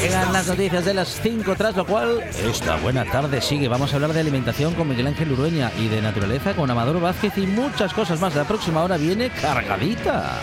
Llegan 0.00 0.32
las 0.32 0.46
noticias 0.46 0.84
de 0.84 0.94
las 0.94 1.20
5, 1.22 1.54
tras 1.56 1.76
lo 1.76 1.86
cual 1.86 2.20
esta 2.22 2.76
buena 2.76 3.04
tarde 3.04 3.40
sigue. 3.40 3.68
Vamos 3.68 3.92
a 3.92 3.96
hablar 3.96 4.12
de 4.12 4.20
alimentación 4.20 4.74
con 4.74 4.88
Miguel 4.88 5.06
Ángel 5.06 5.32
Urueña 5.32 5.70
y 5.78 5.88
de 5.88 6.00
naturaleza 6.00 6.54
con 6.54 6.70
Amador 6.70 7.00
Vázquez 7.00 7.36
y 7.38 7.46
muchas 7.46 7.92
cosas 7.92 8.20
más. 8.20 8.34
La 8.34 8.44
próxima 8.44 8.82
hora 8.82 8.96
viene 8.96 9.30
cargadita. 9.30 10.40